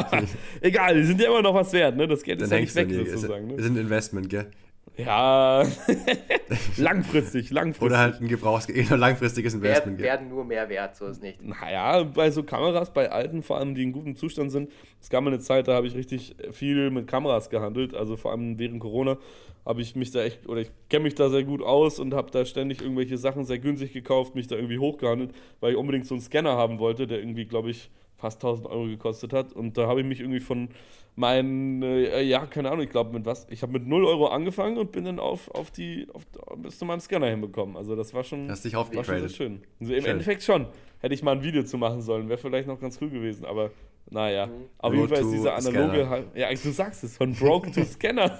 [0.62, 2.08] egal, die sind ja immer noch was wert, ne?
[2.08, 3.48] Das Geld dann ist ja nicht weg, sozusagen.
[3.48, 3.56] Ne?
[3.58, 4.48] Das ist ein Investment, gell?
[4.96, 5.64] Ja,
[6.78, 7.86] langfristig, langfristig.
[7.86, 9.98] Oder halt ein Gebrauchs langfristiges Investment.
[10.00, 11.42] Werden, werden nur mehr wert, so ist nicht.
[11.42, 14.72] Naja, bei so Kameras, bei alten vor allem, die in gutem Zustand sind.
[15.02, 17.96] Es gab mal eine Zeit, da habe ich richtig viel mit Kameras gehandelt.
[17.96, 19.18] Also vor allem während Corona
[19.66, 22.30] habe ich mich da echt, oder ich kenne mich da sehr gut aus und habe
[22.30, 26.16] da ständig irgendwelche Sachen sehr günstig gekauft, mich da irgendwie hochgehandelt, weil ich unbedingt so
[26.16, 27.90] einen Scanner haben wollte, der irgendwie, glaube ich,
[28.24, 29.52] fast 1000 Euro gekostet hat.
[29.52, 30.70] Und da habe ich mich irgendwie von
[31.16, 34.78] meinen, äh, ja, keine Ahnung, ich glaube mit was, ich habe mit 0 Euro angefangen
[34.78, 36.26] und bin dann auf, auf die, auf,
[36.58, 37.76] bis zu meinem Scanner hinbekommen.
[37.76, 39.62] Also das war schon, Hast dich war schon sehr schön.
[39.80, 40.12] Also Im schön.
[40.12, 40.68] Endeffekt schon.
[41.00, 43.72] Hätte ich mal ein Video zu machen sollen, wäre vielleicht noch ganz cool gewesen, aber
[44.10, 44.70] naja, mhm.
[44.78, 46.28] auf jeden Fall ist dieser analoge halt.
[46.36, 48.38] Ja, du sagst es, von Broken to Scanner.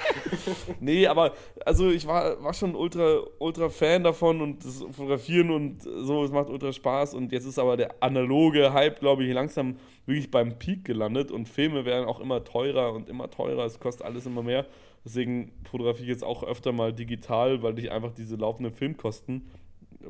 [0.80, 5.82] nee, aber also ich war, war schon ultra, ultra Fan davon und das Fotografieren und
[5.82, 7.14] so, es macht ultra Spaß.
[7.14, 11.46] Und jetzt ist aber der analoge Hype, glaube ich, langsam wirklich beim Peak gelandet und
[11.48, 13.66] Filme werden auch immer teurer und immer teurer.
[13.66, 14.66] Es kostet alles immer mehr.
[15.04, 19.50] Deswegen fotografiere ich jetzt auch öfter mal digital, weil ich einfach diese laufenden Filmkosten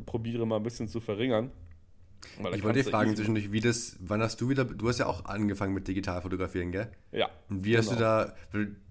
[0.04, 1.50] probiere mal ein bisschen zu verringern.
[2.54, 5.24] Ich wollte dich fragen zwischendurch, wie das, wann hast du wieder, du hast ja auch
[5.24, 6.88] angefangen mit digital fotografieren, gell?
[7.12, 7.28] Ja.
[7.48, 7.78] Und wie genau.
[7.78, 8.06] hast du genau.
[8.06, 8.34] da,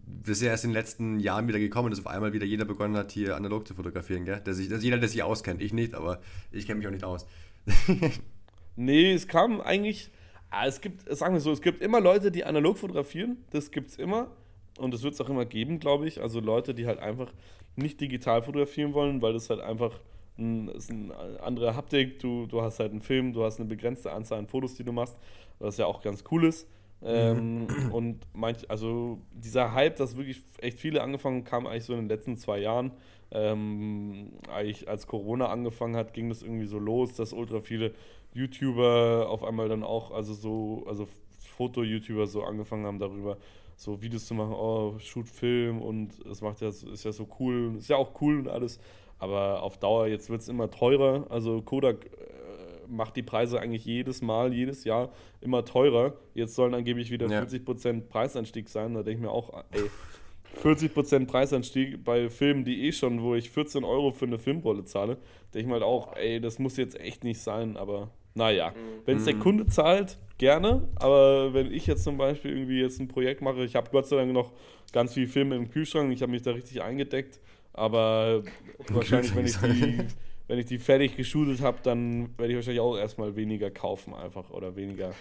[0.05, 2.65] das ist ja erst in den letzten Jahren wieder gekommen, dass auf einmal wieder jeder
[2.65, 4.41] begonnen hat, hier analog zu fotografieren, gell?
[4.43, 6.21] Dass, ich, dass jeder, der sich auskennt, ich nicht, aber
[6.51, 7.25] ich kenne mich auch nicht aus.
[8.75, 10.09] nee, es kam eigentlich,
[10.49, 13.91] ah, es gibt, sagen wir so, es gibt immer Leute, die analog fotografieren, das gibt
[13.91, 14.31] es immer
[14.77, 16.21] und das wird es auch immer geben, glaube ich.
[16.21, 17.31] Also Leute, die halt einfach
[17.75, 19.99] nicht digital fotografieren wollen, weil das halt einfach
[20.37, 24.11] ein, ist eine andere Haptik, du, du hast halt einen Film, du hast eine begrenzte
[24.11, 25.17] Anzahl an Fotos, die du machst,
[25.59, 26.67] was ja auch ganz cool ist.
[27.03, 27.91] Ähm, mhm.
[27.91, 32.09] und manch, also dieser Hype, dass wirklich echt viele angefangen kam eigentlich so in den
[32.09, 32.91] letzten zwei Jahren.
[33.31, 37.93] Ähm, eigentlich als Corona angefangen hat, ging das irgendwie so los, dass ultra viele
[38.33, 41.07] YouTuber auf einmal dann auch, also so, also
[41.39, 43.37] Foto-YouTuber so angefangen haben darüber,
[43.75, 47.75] so Videos zu machen, oh, shoot Film und es macht ja, ist ja so cool,
[47.77, 48.79] ist ja auch cool und alles.
[49.25, 51.25] Aber auf Dauer, jetzt wird es immer teurer.
[51.29, 52.09] Also Kodak äh,
[52.87, 55.09] macht die Preise eigentlich jedes Mal, jedes Jahr
[55.41, 56.13] immer teurer.
[56.35, 57.41] Jetzt sollen angeblich wieder ja.
[57.41, 58.93] 40% Preisanstieg sein.
[58.93, 59.89] Da denke ich mir auch, ey,
[60.61, 65.17] 40% Preisanstieg bei Filmen, die eh schon, wo ich 14 Euro für eine Filmrolle zahle,
[65.55, 68.73] denke ich mir halt auch, ey, das muss jetzt echt nicht sein, aber naja.
[69.05, 69.39] Wenn es der mhm.
[69.39, 73.75] Kunde zahlt, gerne, aber wenn ich jetzt zum Beispiel irgendwie jetzt ein Projekt mache, ich
[73.75, 74.51] habe Gott sei Dank noch
[74.91, 77.39] ganz viele Filme im Kühlschrank, ich habe mich da richtig eingedeckt,
[77.75, 78.43] aber
[78.89, 79.97] wahrscheinlich, wenn ich die,
[80.47, 84.49] wenn ich die fertig geshootet habe, dann werde ich wahrscheinlich auch erstmal weniger kaufen einfach
[84.49, 85.13] oder weniger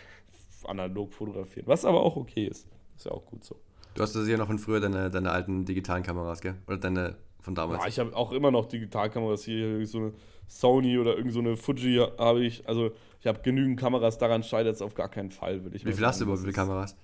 [0.65, 1.67] analog fotografieren.
[1.67, 2.67] Was aber auch okay ist.
[2.97, 3.57] Ist ja auch gut so.
[3.95, 6.55] Du hast das ja noch von früher, deine, deine alten digitalen Kameras, gell?
[6.67, 7.83] Oder deine von damals?
[7.83, 9.87] Ja, ich habe auch immer noch Digitalkameras hier.
[9.87, 10.13] So eine
[10.49, 12.69] Sony oder irgend so eine Fuji habe ich.
[12.69, 15.93] Also ich habe genügend Kameras, daran scheitert es auf gar keinen Fall, würde ich Wie
[15.93, 16.97] viel hast du überhaupt, viele Kameras?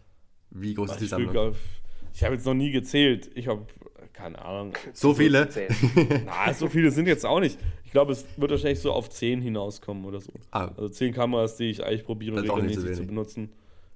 [0.51, 1.55] Wie groß ist die Sammlung?
[2.13, 3.31] Ich habe jetzt noch nie gezählt.
[3.35, 3.67] Ich habe
[4.20, 4.74] keine Ahnung.
[4.92, 5.48] So viele?
[6.26, 7.59] Na, so viele sind jetzt auch nicht.
[7.85, 10.33] Ich glaube, es wird wahrscheinlich so auf 10 hinauskommen oder so.
[10.50, 10.70] Ah.
[10.76, 13.50] Also 10 Kameras, die ich eigentlich probiere regelmäßig so zu benutzen.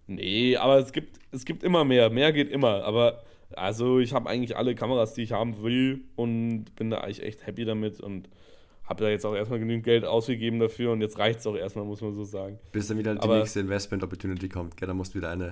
[0.06, 2.10] Nee, aber es gibt, es gibt immer mehr.
[2.10, 2.84] Mehr geht immer.
[2.84, 7.22] Aber also ich habe eigentlich alle Kameras, die ich haben will und bin da eigentlich
[7.22, 8.28] echt happy damit und
[8.86, 11.84] habe da jetzt auch erstmal genügend Geld ausgegeben dafür und jetzt reicht es auch erstmal,
[11.84, 12.58] muss man so sagen.
[12.72, 14.86] Bis dann wieder die Aber nächste Investment-Opportunity kommt, gell?
[14.86, 15.44] dann musst du wieder eine.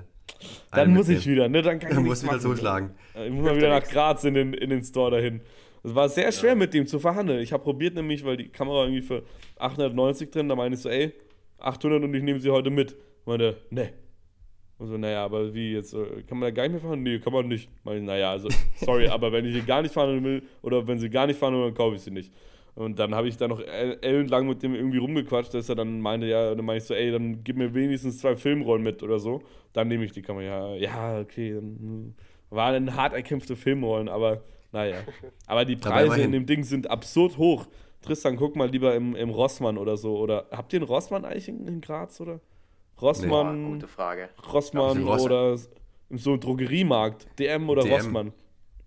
[0.71, 1.63] eine dann muss ich wieder, ne?
[1.63, 2.91] Dann kann ich dann musst du wieder zuschlagen.
[3.15, 5.41] Ich muss mal wieder nach Graz in den, in den Store dahin.
[5.83, 6.57] Es war sehr schwer ja.
[6.57, 7.41] mit dem zu verhandeln.
[7.41, 9.23] Ich habe probiert nämlich, weil die Kamera irgendwie für
[9.59, 11.13] 890 drin, da meine ich so, ey,
[11.59, 12.95] 800 und ich nehme sie heute mit.
[13.25, 13.93] Meinte, ne.
[14.79, 17.03] Und so, naja, aber wie jetzt, äh, kann man da gar nicht mehr fahren?
[17.03, 17.71] Nee, kann man nicht.
[17.85, 21.09] Meine, naja, also, sorry, aber wenn ich sie gar nicht fahren will, oder wenn sie
[21.09, 22.33] gar nicht fahren will, dann kaufe ich sie nicht.
[22.75, 26.27] Und dann habe ich da noch ellenlang mit dem irgendwie rumgequatscht, dass er dann meinte,
[26.27, 29.43] ja, dann meine ich so, ey, dann gib mir wenigstens zwei Filmrollen mit oder so.
[29.75, 30.75] Dann nehme ich die Kamera.
[30.75, 31.55] Ja, ja, okay.
[31.55, 32.15] Dann, hm.
[32.49, 34.97] waren hart erkämpfte Filmrollen, aber naja.
[35.47, 37.67] Aber die Preise in dem Ding sind absurd hoch.
[38.01, 40.17] Tristan, guck mal lieber im, im Rossmann oder so.
[40.17, 42.41] Oder habt ihr einen Rossmann eigentlich in, in Graz, oder?
[43.01, 43.65] Rossmann.
[43.65, 43.73] Nee.
[43.75, 44.31] gute Frage.
[44.51, 45.59] Rossmann oder
[46.11, 47.27] so ein Drogeriemarkt.
[47.39, 47.93] DM oder DM.
[47.93, 48.33] Rossmann.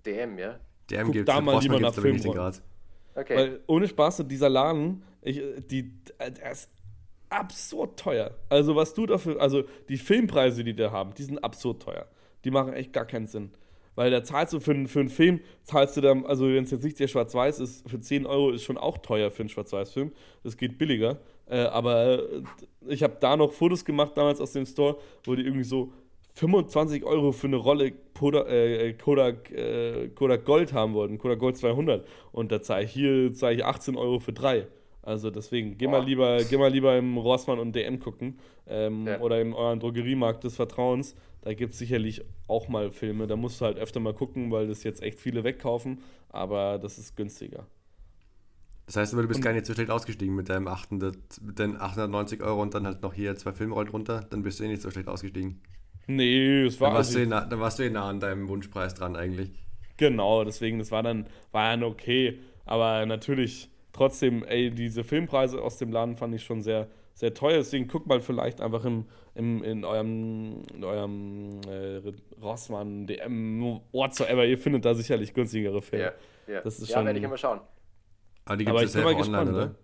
[0.05, 0.59] DM, ja.
[0.89, 1.35] DM gibt es.
[1.35, 2.55] Da mal lieber nach Filmrollen.
[3.15, 3.35] Okay.
[3.35, 6.69] Weil ohne Spaß, dieser Laden, ich, die, der ist
[7.29, 8.31] absurd teuer.
[8.49, 12.07] Also was du dafür, also die Filmpreise, die die haben, die sind absurd teuer.
[12.43, 13.51] Die machen echt gar keinen Sinn.
[13.95, 16.83] Weil da zahlst du für, für einen Film, zahlst du dann, also wenn es jetzt
[16.83, 20.11] nicht der Schwarz-Weiß ist, für 10 Euro ist schon auch teuer für einen Schwarz-Weiß-Film.
[20.43, 21.19] Das geht billiger.
[21.47, 22.43] Äh, aber äh,
[22.87, 25.93] ich habe da noch Fotos gemacht damals aus dem Store, wo die irgendwie so
[26.35, 31.57] 25 Euro für eine Rolle Kodak, äh, Kodak, äh, Kodak Gold haben wollten, Kodak Gold
[31.57, 32.05] 200.
[32.33, 34.67] Und da zahle ich hier zahle ich 18 Euro für drei.
[35.01, 39.19] Also deswegen, geh mal lieber, geh mal lieber im Rossmann und DM gucken ähm, Ja.
[39.21, 41.15] oder in euren Drogeriemarkt des Vertrauens.
[41.41, 43.27] Da gibt es sicherlich auch mal Filme.
[43.27, 45.99] Da musst du halt öfter mal gucken, weil das jetzt echt viele wegkaufen.
[46.29, 47.67] Aber das ist günstiger.
[48.87, 51.77] Das heißt aber, du bist gar nicht so schlecht ausgestiegen mit deinem 800, mit deinen
[51.79, 54.25] 890 Euro und dann halt noch hier zwei Filmrollen drunter.
[54.29, 55.61] Dann bist du eh nicht so schlecht ausgestiegen.
[56.07, 58.19] Nee, es war Dann warst, also- du eh nah, dann warst du eh nah an
[58.19, 59.49] deinem Wunschpreis dran eigentlich.
[59.97, 62.39] Genau, deswegen, das war dann, war dann okay.
[62.65, 67.57] Aber natürlich, trotzdem, ey, diese Filmpreise aus dem Laden fand ich schon sehr, sehr teuer.
[67.57, 72.01] Deswegen guckt mal vielleicht einfach im, im, in eurem, in eurem äh,
[72.41, 74.45] Rossmann, DM, whatsoever.
[74.45, 76.13] Ihr findet da sicherlich günstigere Filme.
[76.47, 76.61] Ja, ja.
[76.61, 77.61] Das ist ja schon- werde ich immer schauen.
[78.45, 79.49] Aber die gibt ich es bin ja selber gespannt.
[79.49, 79.71] online, ne?
[79.71, 79.75] oder?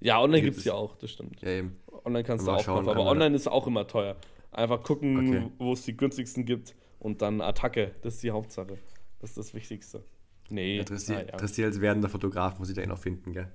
[0.00, 1.40] Ja, online Gibt gibt es ja auch, das stimmt.
[1.42, 1.76] Ja, eben.
[2.04, 4.14] Online kannst du auch schauen, kaufen, aber online ist auch immer teuer.
[4.50, 5.50] Einfach gucken, Okay.
[5.58, 7.94] wo es die günstigsten gibt und dann Attacke.
[8.02, 8.78] Das ist die Hauptsache.
[9.20, 10.04] Das ist das Wichtigste.
[10.48, 11.24] Nee, ah, ja.
[11.36, 13.50] Tristi als werdender Fotograf muss ich da eh noch finden, gell?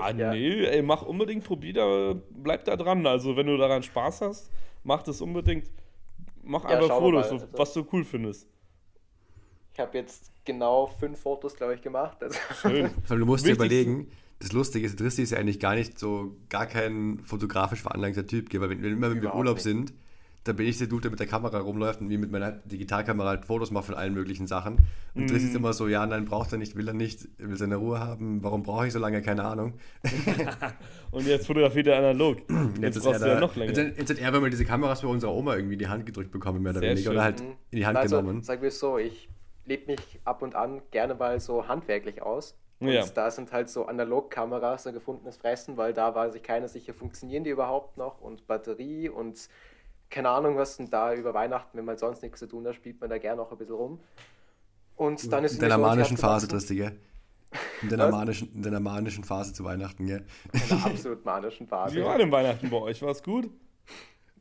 [0.00, 0.32] Ah, Ja.
[0.32, 3.06] nee, ey, mach unbedingt, probier da, bleib da dran.
[3.06, 4.50] Also, wenn du daran Spaß hast,
[4.84, 5.70] mach das unbedingt.
[6.42, 7.38] Mach Ja, einfach Fotos, mal.
[7.38, 8.46] so, Also- was du cool findest.
[9.72, 12.22] Ich habe jetzt genau fünf Fotos, glaube ich, gemacht.
[12.22, 12.90] Also, Schön.
[13.08, 14.10] Weil du musst dir überlegen,
[14.40, 18.52] das Lustige ist, Tristi ist ja eigentlich gar nicht so, gar kein fotografisch veranlagter Typ,
[18.60, 19.64] weil wenn, wenn immer wenn wir im Urlaub nicht.
[19.64, 19.92] sind,
[20.44, 23.28] dann bin ich der Dude, der mit der Kamera rumläuft und wie mit meiner Digitalkamera
[23.30, 24.78] halt Fotos macht von allen möglichen Sachen.
[25.14, 25.50] Und Tristi Mhm.
[25.50, 28.42] ist immer so, ja, nein, braucht er nicht, will er nicht, will seine Ruhe haben,
[28.42, 29.74] warum brauche ich so lange, keine Ahnung.
[31.10, 32.38] Und jetzt fotografiert er analog.
[32.80, 33.72] Jetzt, ist brauchst du er ja da- noch länger.
[33.76, 36.06] Jetzt, jetzt hat er, wenn wir diese Kameras bei unserer Oma irgendwie in die Hand
[36.06, 37.12] gedrückt bekommen, mehr oder Sehr weniger, schön.
[37.12, 37.52] oder halt Mhm.
[37.70, 38.42] in die Hand also, genommen.
[38.42, 39.28] sagen wir es so, ich
[39.66, 42.56] lebe mich ab und an gerne mal so handwerklich aus.
[42.80, 43.04] Und Ja.
[43.06, 47.42] da sind halt so Analogkameras ein gefundenes Fressen, weil da war sich keiner sicher, funktionieren
[47.44, 49.48] die überhaupt noch und Batterie und
[50.10, 50.78] keine Ahnung was.
[50.78, 53.42] Und da über Weihnachten, wenn man sonst nichts zu tun hat, spielt man da gerne
[53.42, 54.00] auch ein bisschen rum.
[54.96, 56.96] Und dann ist In deiner manischen Phase, Tristi, gell?
[57.82, 60.24] In deiner, manischen, in deiner manischen Phase zu Weihnachten, gell?
[60.52, 61.96] In der absolut manischen Phase.
[61.96, 63.00] Wie war denn Weihnachten bei euch?
[63.02, 63.48] War es gut?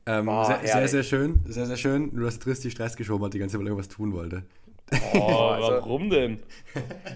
[0.05, 2.09] Ähm, Boah, sehr, sehr, sehr schön, sehr, sehr schön.
[2.13, 4.43] Nur, dass Tristi Stress geschoben hat, die ganze Zeit, weil irgendwas tun wollte.
[5.13, 5.17] Oh,
[5.51, 6.43] also- warum denn?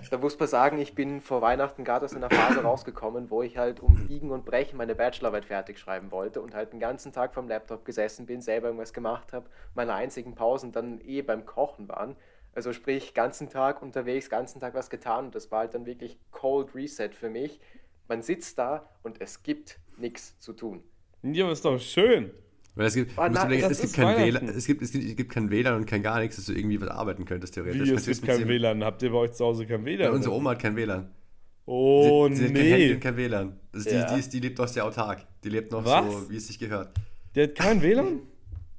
[0.09, 3.57] Da muss man sagen, ich bin vor Weihnachten gerade aus einer Phase rausgekommen, wo ich
[3.57, 7.34] halt um Biegen und Brechen meine Bachelorarbeit fertig schreiben wollte und halt den ganzen Tag
[7.34, 9.45] vom Laptop gesessen bin, selber irgendwas gemacht habe.
[9.76, 12.15] Meine einzigen Pausen dann eh beim Kochen waren.
[12.53, 16.17] Also sprich, ganzen Tag unterwegs, ganzen Tag was getan und das war halt dann wirklich
[16.32, 17.61] Cold Reset für mich.
[18.09, 20.84] Man sitzt da und es gibt nichts zu tun.
[21.24, 22.32] Ja, aber ist doch schön.
[22.76, 24.17] Weil es gibt, nein, überlegen, das es, gibt kein.
[24.17, 26.53] WLAN, es, gibt, es, gibt, es gibt kein WLAN und kein gar nichts, dass du
[26.53, 27.89] irgendwie was arbeiten könntest, theoretisch.
[27.89, 28.84] Wie, es gibt kein WLAN.
[28.84, 30.13] Habt ihr bei euch zu Hause kein Ja, WLAN?
[30.13, 30.39] unsere oder?
[30.41, 31.09] Oma hat kein WLAN.
[31.65, 32.93] Oh, sie, sie hat kein Handy nee.
[32.93, 33.59] und kein WLAN.
[33.74, 34.05] Ist Ja.
[34.05, 35.26] die, die, ist, die lebt aus der autark.
[35.43, 36.11] Die lebt noch Was?
[36.13, 36.91] so, wie es sich gehört.
[37.36, 38.19] Der hat kein WLAN?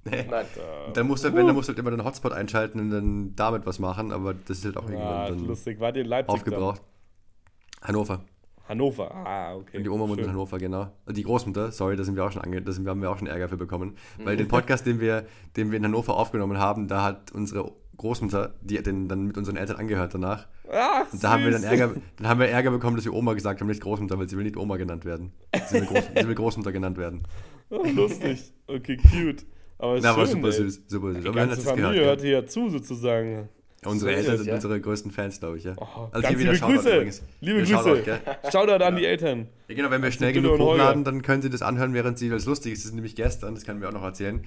[0.05, 0.24] Nee.
[0.28, 0.47] Nein.
[0.88, 2.90] Und dann musst du, halt, wenn, dann musst du halt immer den Hotspot einschalten und
[2.90, 5.78] dann damit was machen, aber das ist halt auch Ah, irgendwann dann lustig.
[5.78, 6.80] War ihr in Leipzig aufgebraucht.
[6.80, 7.88] Dann?
[7.88, 8.24] Hannover.
[8.68, 9.76] Ah, okay.
[9.78, 10.28] Und die Oma wohnt in.
[10.28, 10.90] Hannover, genau.
[11.10, 13.26] Die Großmutter, sorry, da sind wir auch schon ange da sind, haben wir auch schon
[13.26, 13.96] Ärger für bekommen.
[14.22, 14.38] Weil Mhm.
[14.38, 18.78] den Podcast, den wir, den wir in Hannover aufgenommen haben, da hat unsere Großmutter, die
[18.78, 20.48] hat den dann mit unseren Eltern angehört danach.
[20.72, 21.70] Ach, Und da haben wir dann süß.
[21.70, 24.36] Ärger, dann haben wir Ärger bekommen, dass wir Oma gesagt haben, nicht Großmutter, weil sie
[24.36, 25.32] will nicht Oma genannt werden.
[25.68, 27.22] Sie will, Groß, sie will Großmutter genannt werden.
[27.70, 28.52] Oh, lustig.
[28.66, 29.44] Okay, cute.
[29.78, 30.52] Aber Na, aber schön, super ey.
[30.52, 31.22] süß, super süß.
[31.22, 32.06] Die Aber ganze Familie gehört.
[32.06, 33.48] hört hier zu, sozusagen.
[33.85, 34.55] Unsere So ist Eltern sind ja.
[34.55, 35.74] unsere größten Fans, glaube ich, ja.
[35.76, 36.95] Oh, Also hier wieder liebe Shoutout Grüße.
[36.95, 37.22] übrigens.
[37.41, 38.03] Liebe Shoutout, Grüße.
[38.05, 38.20] gell?
[38.53, 39.49] Shoutout an die Eltern.
[39.68, 42.37] Ja, genau, wenn wir schnell genug hochladen, dann können Sie das anhören, während Sie, weil
[42.37, 44.45] es lustig ist, das ist nämlich gestern, das kann wir auch noch erzählen.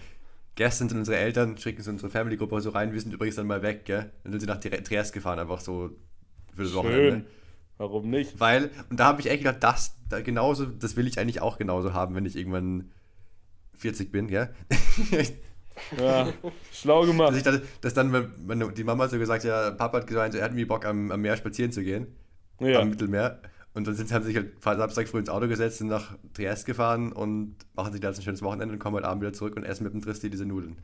[0.55, 3.61] Gestern sind unsere Eltern, schicken sie unsere Family-Gruppe so rein, wir sind übrigens dann mal
[3.61, 4.09] weg, gell?
[4.23, 5.89] Dann sind sie nach Tri- Triest gefahren, einfach so
[6.55, 7.11] für das Wochenende.
[7.11, 7.25] Schön.
[7.77, 8.39] Warum nicht?
[8.39, 11.57] Weil, und da habe ich echt gedacht, das, da genauso, das will ich eigentlich auch
[11.57, 12.89] genauso haben, wenn ich irgendwann
[13.73, 14.55] 40 bin, gell?
[15.99, 16.27] Ja,
[16.71, 17.35] schlau dass, gemacht.
[17.35, 20.51] ich dann, dass dann meine, die Mama so gesagt ja, Papa hat gesagt, er hat
[20.51, 22.07] irgendwie Bock am, am Meer spazieren zu gehen,
[22.59, 22.79] Ja.
[22.81, 23.39] am Mittelmeer.
[23.73, 26.65] Und dann sind, haben sie sich halt Samstag früh ins Auto gesetzt, sind nach Triest
[26.65, 29.57] gefahren und machen sich da jetzt ein schönes Wochenende und kommen heute Abend wieder zurück
[29.57, 30.77] und essen mit dem Tristi diese Nudeln.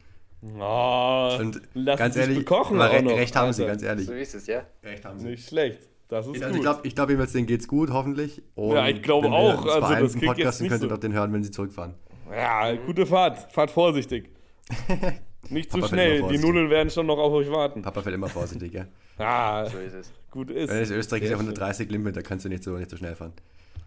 [0.60, 3.74] Oh, Und lass ganz ehrlich, auch re noch, recht haben sie, Alter.
[3.74, 4.08] ganz ehrlich.
[4.08, 4.64] So ist es, ja.
[4.84, 5.28] Recht haben sie.
[5.30, 5.88] Nicht schlecht.
[6.10, 6.56] Das ist Also gut.
[6.56, 8.42] ich glaube, ich glaub, jedenfalls denen geht's gut, hoffentlich.
[8.56, 9.66] Und Ja, ich glaube wenn auch.
[9.66, 11.52] Also das klingt jetzt Podcast, dann nicht könnt ihr so- doch den hören, wenn sie
[11.52, 11.94] zurückfahren.
[12.30, 13.52] ja, gute Fahrt.
[13.54, 14.30] Fahrt vorsichtig.
[15.50, 16.24] Nicht zu schnell.
[16.30, 16.38] Die.
[16.38, 17.82] Nudeln werden schon noch auf euch warten.
[17.82, 18.86] Papa fällt immer vorsichtig, ja.
[19.18, 20.12] Ah, So ist es.
[20.32, 20.70] gut ist.
[20.70, 22.98] Wenn es Österreich ist Sehr ja 130 Limit, da kannst du nicht so, nicht so
[22.98, 23.34] schnell fahren.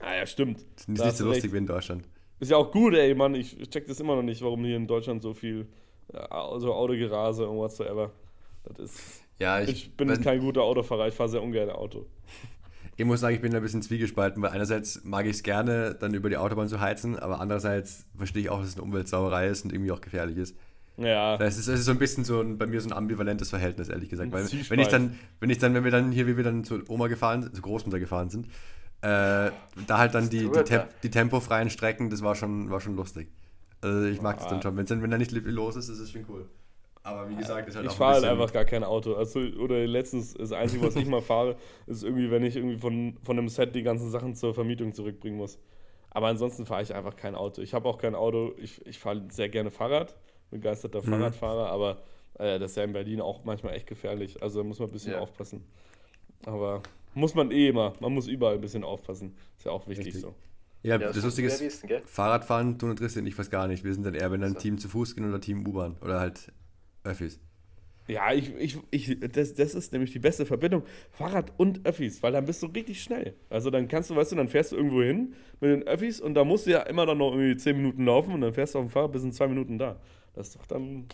[0.01, 0.59] Ah ja, stimmt.
[0.77, 1.55] Das ist Da nicht so lustig recht.
[1.55, 2.05] wie in Deutschland.
[2.41, 3.35] Ist ja auch gut, ey, Mann.
[3.35, 5.66] Ich check das immer noch nicht, warum hier in Deutschland so viel
[6.12, 6.18] äh,
[6.59, 8.12] so Autogerase und whatsoever.
[8.64, 9.22] Das ist.
[9.39, 12.07] Ja, ich, Ich bin wenn, kein guter Autofahrer, ich fahre sehr ungern Auto.
[12.97, 15.95] Ich muss sagen, ich bin da ein bisschen zwiegespalten, weil einerseits mag ich es gerne,
[15.95, 19.49] dann über die Autobahn zu heizen, aber andererseits verstehe ich auch, dass es eine Umweltsauerei
[19.49, 20.57] ist und irgendwie auch gefährlich ist.
[20.97, 21.36] Ja.
[21.38, 23.88] Das ist, das ist so ein bisschen so ein, bei mir so ein ambivalentes Verhältnis,
[23.88, 24.30] ehrlich gesagt.
[24.30, 24.70] Weil Zwiespalt.
[24.70, 27.09] wenn ich dann, wenn ich dann, wenn wir dann hier, wie wir dann zu Oma
[27.09, 28.47] gefahren, zu Großmutter gefahren sind,
[29.01, 29.51] äh,
[29.86, 32.95] da halt dann die, die, Tour, Tem die tempofreien Strecken, das war schon, war schon
[32.95, 33.28] lustig.
[33.80, 34.51] Also ich mag es Ah.
[34.51, 34.76] dann schon.
[34.76, 36.47] Wenn's dann, wenn da nicht viel los ist, ist es schon cool.
[37.05, 39.14] Aber wie gesagt, ist halt Ich auch fahre halt einfach gar kein Auto.
[39.14, 43.18] Also, oder letztens, das Einzige, was ich mal fahre, ist irgendwie, wenn ich irgendwie von,
[43.22, 45.59] von einem Set die ganzen Sachen zur Vermietung zurückbringen muss.
[46.11, 47.61] Aber ansonsten fahre ich einfach kein Auto.
[47.61, 48.55] Ich habe auch kein Auto.
[48.57, 50.16] Ich, ich fahre sehr gerne Fahrrad,
[50.50, 51.11] begeisterter Mhm.
[51.11, 52.02] Fahrradfahrer, aber
[52.38, 54.42] äh, das ist ja in Berlin auch manchmal echt gefährlich.
[54.42, 55.18] Also da muss man ein bisschen Ja.
[55.20, 55.62] aufpassen.
[56.46, 56.82] Aber
[57.12, 57.92] muss man eh immer.
[58.00, 59.36] Man muss überall ein bisschen aufpassen.
[59.59, 60.22] Ist ja auch wichtig Richtig.
[60.22, 60.34] so.
[60.82, 61.84] Ja, Ja, das musst Lustige ist?
[62.09, 63.84] Fahrradfahren tun und Tristan ich weiß gar nicht.
[63.84, 64.59] Wir sind dann eher, wenn dann So.
[64.59, 65.96] Team zu Fuß gehen oder Team U-Bahn.
[66.00, 66.50] Oder halt
[67.05, 67.38] Öffis.
[68.07, 70.82] Ja, ich, ich, ich, das, das ist nämlich die beste Verbindung.
[71.12, 73.34] Fahrrad und Öffis, weil dann bist du richtig schnell.
[73.48, 76.34] Also dann kannst du, weißt du, dann fährst du irgendwo hin mit den Öffis und
[76.34, 78.78] da musst du ja immer dann noch irgendwie 10 Minuten laufen und dann fährst du
[78.80, 79.98] auf dem Fahrrad bis in zwei Minuten da.
[80.34, 81.07] Das ist doch dann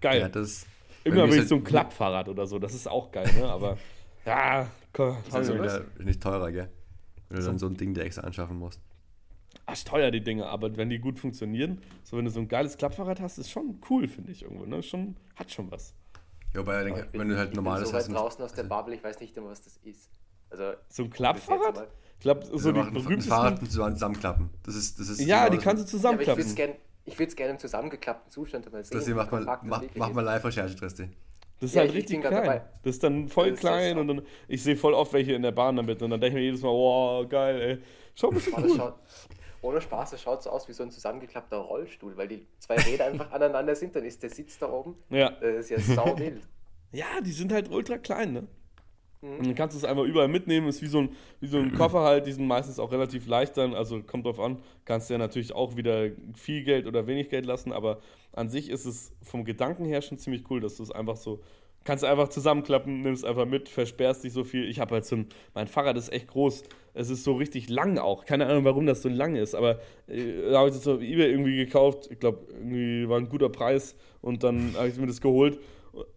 [0.00, 0.20] geil.
[0.20, 0.66] Ja, das.
[1.04, 3.44] Will ist ich so ein halt- Klappfahrrad oder so, das ist auch geil, ne?
[3.46, 3.76] Aber
[4.24, 6.70] ja, komm, Das ist du wieder nicht teurer, gell?
[7.28, 7.50] Wenn du So.
[7.50, 8.80] dann so ein Ding dir extra anschaffen musst.
[9.66, 12.76] Ach, teuer die Dinge, aber wenn die gut funktionieren, so wenn du so ein geiles
[12.76, 14.82] Klappfahrrad hast, ist schon cool, finde ich irgendwo, ne?
[14.82, 15.94] Schon, hat schon was.
[16.52, 18.44] Ja, aber ich denke, ich bin- wenn du halt ich normales bin so weit draußen
[18.44, 20.10] aus der Bubble, ich weiß nicht immer, was das ist.
[20.50, 21.74] Also, So ein Klappfahrrad?
[21.74, 21.88] mal.
[22.16, 23.22] Ich glaube, so ist die berühmtesten.
[23.30, 24.50] Fahrrad zusammen- zusammenklappen.
[24.64, 26.42] Das ist, das ist Ja, die kannst du Ja, aber ich würde zusammenklappen.
[26.44, 28.96] es gerne ich im zusammengeklappten Zustand mal sehen.
[28.96, 30.14] Das hier wie macht mal, mach, mach ist.
[30.14, 31.08] mal Live-Recherche, Tristi.
[31.60, 32.44] Das ist Ja, halt ich richtig grad klein.
[32.44, 32.62] dabei.
[32.82, 35.42] Das ist dann voll Das ist klein und dann, ich sehe voll oft welche in
[35.42, 37.78] der Bahn damit und dann denke ich mir jedes Mal, wow, geil, ey.
[38.14, 38.76] Schau ein bisschen Oh, das cool.
[38.76, 38.94] schaut,
[39.64, 43.06] ohne Spaß, das schaut so aus wie so ein zusammengeklappter Rollstuhl, weil die zwei Räder
[43.10, 44.96] einfach aneinander sind, dann ist der Sitz da oben.
[45.10, 45.30] Ja.
[45.30, 46.42] Das ist ja sau wild.
[46.92, 48.46] ja, die sind halt ultra klein, ne?
[49.22, 49.38] Mhm.
[49.38, 51.10] Und dann kannst du es einfach überall mitnehmen, ist wie so, ein,
[51.40, 54.38] wie so ein Koffer halt, die sind meistens auch relativ leicht dann, also kommt drauf
[54.38, 58.00] an, kannst du ja natürlich auch wieder viel Geld oder wenig Geld lassen, aber
[58.32, 61.40] an sich ist es vom Gedanken her schon ziemlich cool, dass du es einfach so,
[61.84, 64.68] kannst einfach zusammenklappen, nimmst einfach mit, versperrst dich so viel.
[64.68, 66.64] Ich habe halt so ein, mein Fahrrad ist echt groß,
[66.94, 70.50] es ist so richtig lang auch, keine Ahnung, warum das so lang ist, aber äh,
[70.50, 73.96] da habe ich das auf Ebay irgendwie gekauft, ich glaube, irgendwie war ein guter Preis
[74.20, 75.58] und dann habe ich mir das geholt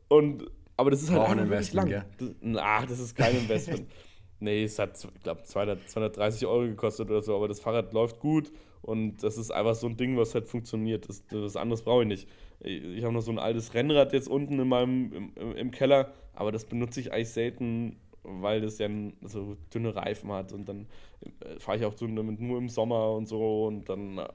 [0.07, 0.45] und
[0.77, 1.87] aber das ist halt auch ein wirklich lang.
[1.87, 3.87] Investment, Das, ach, das ist kein Investment.
[4.39, 8.19] nee, es hat, ich glaube, 200, 230 Euro gekostet oder so, aber das Fahrrad läuft
[8.19, 8.51] gut
[8.83, 11.09] und das ist einfach so ein Ding, was halt funktioniert.
[11.09, 12.29] Das, das anderes brauche ich nicht.
[12.59, 16.51] Ich, habe noch so ein altes Rennrad jetzt unten in meinem, im, im, Keller, aber
[16.51, 18.89] das benutze ich eigentlich selten, weil das ja
[19.21, 20.87] so dünne Reifen hat und dann
[21.21, 24.27] äh, fahre ich auch so damit nur im Sommer und so und dann, äh,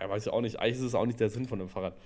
[0.00, 1.96] ja, weiß ich auch nicht, eigentlich ist es auch nicht der Sinn von dem Fahrrad.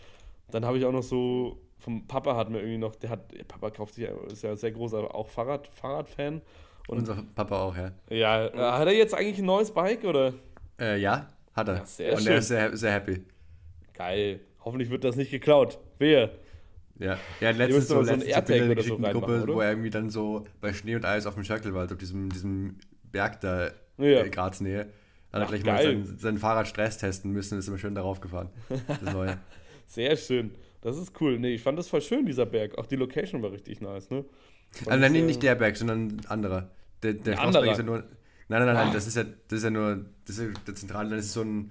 [0.51, 3.71] Dann habe ich auch noch so, vom Papa hat mir irgendwie noch, der hat, Papa
[3.71, 6.41] kauft sich, ja- ist ja sehr großer auch Fahrrad, Fahrradfan.
[6.87, 7.93] Und Unser Papa auch, ja.
[8.11, 10.35] ja, äh, hat er jetzt eigentlich ein neues Bike oder?
[10.79, 11.75] Äh, ja, hat er.
[11.75, 12.33] Ja, Und schön.
[12.33, 13.25] er ist sehr, sehr happy.
[13.95, 14.41] Geil.
[14.65, 15.79] Hoffentlich wird das nicht geklaut.
[15.99, 16.31] Wer?
[16.99, 19.55] Ja, Ihr letztens so, ein letztens so AirTag Bilder oder so in Gruppe, oder?
[19.55, 22.77] wo er irgendwie dann so bei Schnee und Eis auf dem Schöckelwald, auf diesem, diesem
[23.11, 24.23] Berg da, Ja.
[24.25, 24.87] äh, Graz-Nähe,
[25.33, 26.05] dann hat er gleich mal geil.
[26.05, 28.49] sein, sein Fahrrad Stress testen müssen, ist immer schön darauf gefahren.
[28.87, 29.39] Das neue.
[29.87, 30.53] Sehr schön.
[30.83, 31.39] Das ist cool.
[31.39, 32.79] Nee, ich fand das voll schön, dieser Berg.
[32.79, 34.25] Auch die Location war richtig nice, ne?
[34.71, 36.71] Fand Also nein, äh, nicht der Berg, sondern ein anderer.
[37.03, 37.97] Der, der Ein Schlossberg ist ja nur.
[37.99, 38.09] Nein,
[38.49, 38.93] nein, nein, nein, Ah.
[38.93, 41.41] das ist ja, das ist ja nur, das ist ja der zentrale, das ist so
[41.43, 41.71] ein,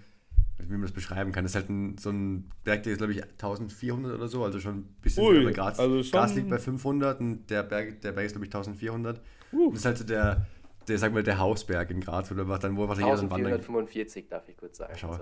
[0.67, 3.13] wie man das beschreiben kann, das ist halt ein, so ein Berg, der ist glaube
[3.13, 5.43] ich 1400 oder so, also schon ein bisschen Ui.
[5.43, 8.53] Bei Graz, also Graz liegt bei 500 und der Berg, der Berg ist glaube ich
[8.53, 9.21] 1400.
[9.51, 9.69] Uh.
[9.69, 10.45] Das ist halt so der,
[10.87, 13.53] der, sag mal, der Hausberg in Graz, wo du dann, wo einfach jeder dann wandern
[13.53, 14.93] 1445 darf ich kurz sagen.
[14.97, 15.19] Schau.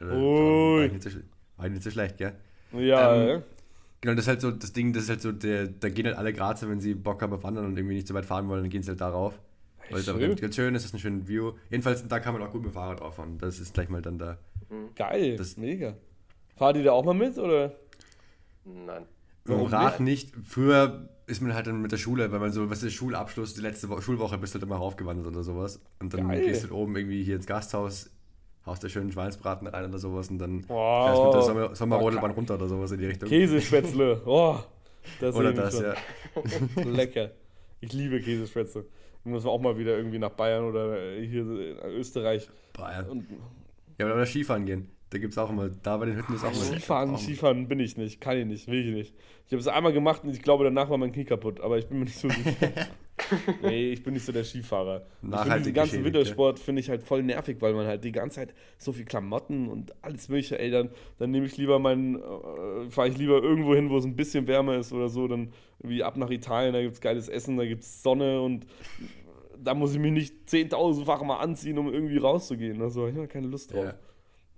[0.00, 0.82] Also, Ui.
[0.82, 1.10] War nicht so,
[1.56, 2.34] war nicht so schlecht, gell?
[2.72, 3.42] Ja, Ähm, äh.
[4.00, 6.18] Genau, das ist halt so das Ding, das ist halt so, der, da gehen halt
[6.18, 8.62] alle Grazer, wenn sie Bock haben auf Wandern und irgendwie nicht so weit fahren wollen,
[8.62, 9.38] dann gehen sie halt darauf.
[9.90, 11.52] Weil es aber ganz, schön ist, das ist ein schöner View.
[11.70, 13.38] Jedenfalls, da kann man auch gut mit dem Fahrrad drauf fahren.
[13.38, 14.18] Das ist gleich mal dann
[14.96, 15.08] da.
[15.10, 15.36] geil.
[15.36, 15.94] das- mega.
[16.56, 17.72] Fahrt ihr da auch mal mit, oder?
[18.64, 19.06] nein.
[19.46, 20.32] Warum Rad nicht?
[20.44, 23.60] Früher ist man halt dann mit der Schule, weil man so, was ist Schulabschluss, die
[23.60, 25.80] letzte Wo Schulwoche bist du halt immer raufgewandert oder sowas.
[26.00, 26.42] Und dann Geil.
[26.46, 28.10] gehst du halt oben irgendwie hier ins Gasthaus,
[28.64, 31.06] haust da schönen Schweinsbraten rein oder sowas und dann Wow.
[31.06, 33.28] fährst mit der Sommer Sommerrodelbahn Boah, runter oder sowas in die Richtung.
[33.28, 34.22] Käsespätzle.
[34.26, 34.56] Oh,
[35.20, 35.84] das Oder das, schon.
[35.84, 35.94] ja.
[36.90, 37.30] Lecker.
[37.80, 38.86] Ich liebe Käsespätzle.
[39.24, 42.48] Müssen wir auch mal wieder irgendwie nach Bayern oder hier in Österreich.
[42.78, 43.02] Ja.
[43.10, 43.26] Und
[43.98, 44.90] ja, oder Skifahren gehen.
[45.10, 46.60] Da gibt es auch immer, da bei den Hütten ist auch immer.
[46.60, 49.14] Skifahren, Skifahren bin ich nicht, kann ich nicht, will ich nicht.
[49.46, 51.86] Ich habe es einmal gemacht und ich glaube, danach war mein Knie kaputt, aber ich
[51.86, 52.88] bin mir nicht so sicher.
[53.62, 55.06] nee, ich bin nicht so der Skifahrer.
[55.22, 58.54] Nachhaltig diesen ganzen Wintersport finde ich halt voll nervig, weil man halt die ganze Zeit
[58.78, 63.08] so viel Klamotten und alles mögliche, ey, dann, dann nehme ich lieber meinen, äh, fahre
[63.08, 66.16] ich lieber irgendwo hin, wo es ein bisschen wärmer ist oder so, dann wie ab
[66.16, 68.66] nach Italien, da gibt es geiles Essen, da gibt es Sonne und
[69.62, 72.80] da muss ich mich nicht 10.000-fach mal anziehen, um irgendwie rauszugehen.
[72.82, 73.84] Also ich habe keine Lust drauf.
[73.86, 73.94] Ja.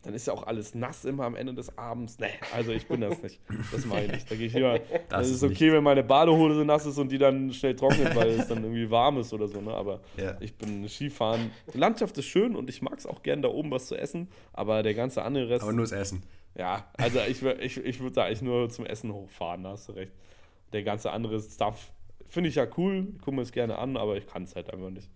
[0.03, 2.19] Dann ist ja auch alles nass immer am Ende des Abends.
[2.21, 3.41] Nee, also ich bin das nicht.
[3.73, 4.31] Das mache ich nicht.
[4.31, 4.79] Da gehe ich lieber.
[5.09, 8.15] Das, ist ist okay, nicht- wenn meine Badehose nass ist und die dann schnell trocknet,
[8.15, 9.61] weil es dann irgendwie warm ist oder so.
[9.61, 9.73] Ne?
[9.75, 10.37] Aber Ja.
[10.41, 11.51] ich bin Skifahren.
[11.75, 14.29] Die Landschaft ist schön und ich mag es auch gern, da oben was zu essen.
[14.53, 15.63] Aber der ganze andere Rest.
[15.65, 16.23] Aber nur das Essen.
[16.57, 19.93] Ja, also ich, ich, ich würde da eigentlich nur zum Essen hochfahren, da hast du
[19.93, 20.13] recht.
[20.73, 21.91] Der ganze andere Stuff
[22.29, 24.91] finde ich ja cool, gucke mir es gerne an, aber ich kann es halt einfach
[24.91, 25.09] nicht.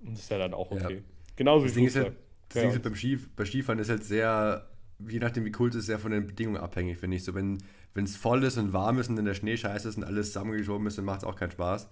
[0.00, 0.84] Und das ist ja dann auch Ja.
[0.84, 1.02] okay.
[1.36, 2.16] Genauso Das wie Ding ist halt,
[2.48, 4.68] das Ding ist halt beim, Ski, bei Skifahren ist halt sehr,
[5.08, 7.24] je nachdem wie cool es ist, sehr von den Bedingungen abhängig, finde ich.
[7.24, 7.58] So, wenn
[7.96, 10.86] es voll ist und warm ist und dann der Schnee scheiße ist und alles zusammengeschoben
[10.86, 11.88] ist, dann macht es auch keinen Spaß.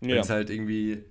[0.00, 0.20] Wenn Ja.
[0.20, 1.04] es halt irgendwie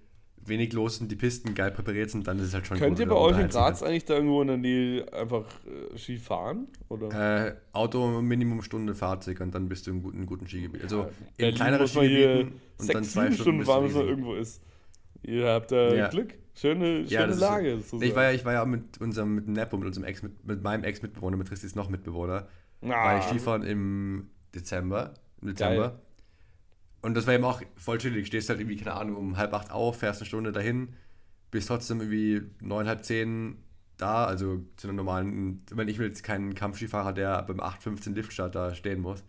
[0.48, 3.00] wenig los ist und die Pisten geil präpariert sind, dann ist es halt schon Könnt
[3.00, 3.64] ihr bei euch in unterhaltsam.
[3.64, 5.46] Graz eigentlich da irgendwo in der Nähe einfach
[5.94, 6.68] äh, Ski fahren?
[6.90, 7.48] Oder?
[7.48, 10.84] Äh, Auto Minimum Stunde Fahrzeug und dann bist du im guten, guten Skigebiet.
[10.84, 14.34] Also in Berlin kleineren Skigebieten und dann sechs, zwei Stunden Stunden fahren, bis man irgendwo
[14.36, 14.62] ist.
[15.24, 16.08] Ihr habt da Ja.
[16.10, 16.36] Glück.
[16.56, 17.76] Schöne, schöne Ja, ist- Lage.
[17.78, 18.04] sozusagen.
[18.04, 20.64] Ich war ja, ich war ja mit unserem, mit Nepo, mit unserem Ex, mit, mit
[20.64, 22.48] meinem Ex-Mitbewohner, mit Tristis noch Mitbewohner,
[22.82, 25.14] Ah, war ich Skifahren im Dezember.
[25.42, 25.90] Im Dezember.
[25.90, 26.00] Geil.
[27.08, 28.28] Und das war eben auch voll chillig.
[28.28, 30.90] Stehst halt irgendwie, keine Ahnung, um halb acht auf, fährst eine Stunde dahin,
[31.52, 33.64] bist trotzdem irgendwie neun, halb zehn
[33.96, 38.14] da, also zu einer normalen, ich meine, ich will jetzt keinen Kampfskifahrer, der beim 8.15
[38.14, 39.24] Liftstart da stehen muss.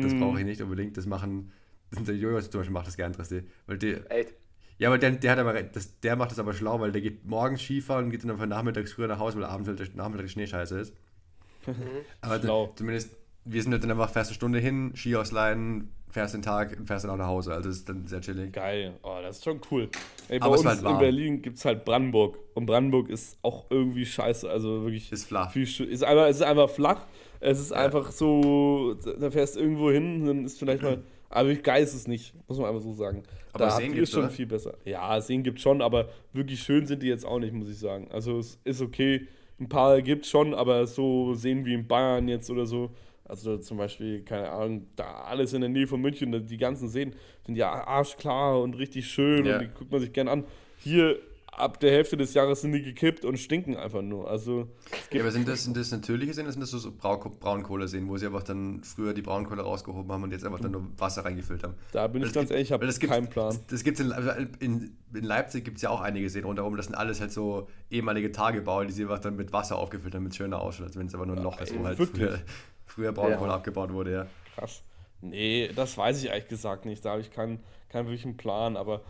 [0.00, 0.18] Das Mm.
[0.18, 0.96] brauche ich nicht unbedingt.
[0.96, 1.52] Das machen,
[1.90, 3.44] das sind der Jojo zum Beispiel macht das gern, Tristi.
[3.66, 4.34] Weil der, Echt?
[4.78, 7.24] ja, aber der, der hat aber, das, der macht das aber schlau, weil der geht
[7.26, 10.28] morgens Skifahren und geht dann einfach nachmittags früher nach Hause, weil abends halt der Nachmittag
[10.28, 10.94] Schneescheiße ist.
[12.20, 12.66] aber Schlau.
[12.66, 16.42] dann, zumindest, wir sind halt dann einfach fährst eine Stunde hin, Ski ausleihen, fährst den
[16.42, 17.52] Tag und fährst dann auch nach Hause.
[17.52, 18.52] Also das ist dann sehr chillig.
[18.52, 19.88] Geil, oh, das ist schon cool.
[20.28, 20.98] Ey, bei Aber uns halt in.
[20.98, 22.38] Berlin gibt es halt Brandenburg.
[22.54, 24.48] Und Brandenburg ist auch irgendwie scheiße.
[24.48, 25.10] Also wirklich.
[25.10, 25.50] Ist flach.
[25.50, 27.04] Viel, ist einfach, es ist einfach flach.
[27.40, 27.78] Es ist Ja.
[27.78, 31.02] einfach so, da fährst du irgendwo hin, dann ist vielleicht mal.
[31.30, 33.24] Aber wirklich geil ist es nicht, muss man einfach so sagen.
[33.52, 34.30] Aber da Seen gibt's, schon oder?
[34.30, 34.74] viel besser.
[34.84, 38.08] Ja, Seen gibt schon, aber wirklich schön sind die jetzt auch nicht, muss ich sagen.
[38.12, 39.26] Also es ist okay,
[39.58, 42.90] ein paar gibt es schon, aber so Seen wie in Bayern jetzt oder so.
[43.26, 47.14] Also zum Beispiel, keine Ahnung, da alles in der Nähe von München, die ganzen Seen
[47.46, 49.54] sind ja arschklar und richtig schön Ja.
[49.58, 50.44] und die guckt man sich gern an.
[50.78, 51.18] Hier
[51.50, 54.28] ab der Hälfte des Jahres sind die gekippt und stinken einfach nur.
[54.28, 57.16] Also es Ja, aber sind das, sind das natürliche Seen oder sind das so, Brau
[57.16, 60.84] Braunkohleseen, wo sie einfach dann früher die Braunkohle rausgehoben haben und jetzt einfach dann nur
[60.98, 61.74] Wasser reingefüllt haben?
[61.92, 63.56] da bin ich Das ganz gibt- ehrlich, ich habe weil keinen Plan.
[63.70, 64.12] Das, gibt's in,
[64.60, 66.76] in, in Leipzig gibt es ja auch einige Seen rundherum.
[66.76, 70.26] Das sind alles halt so ehemalige Tagebaue, die sie einfach dann mit Wasser aufgefüllt haben,
[70.26, 72.26] es schöner ausschaut, als wenn es aber nur ein Loch ist, wo halt wirklich?
[72.30, 72.38] früher,
[72.94, 73.56] früher Braunkohle Ja.
[73.56, 74.26] abgebaut wurde, ja.
[74.54, 74.82] Krass.
[75.20, 77.04] Nee, das weiß ich ehrlich gesagt nicht.
[77.04, 78.76] Da habe ich keinen, keinen wirklichen Plan.
[78.76, 79.00] Aber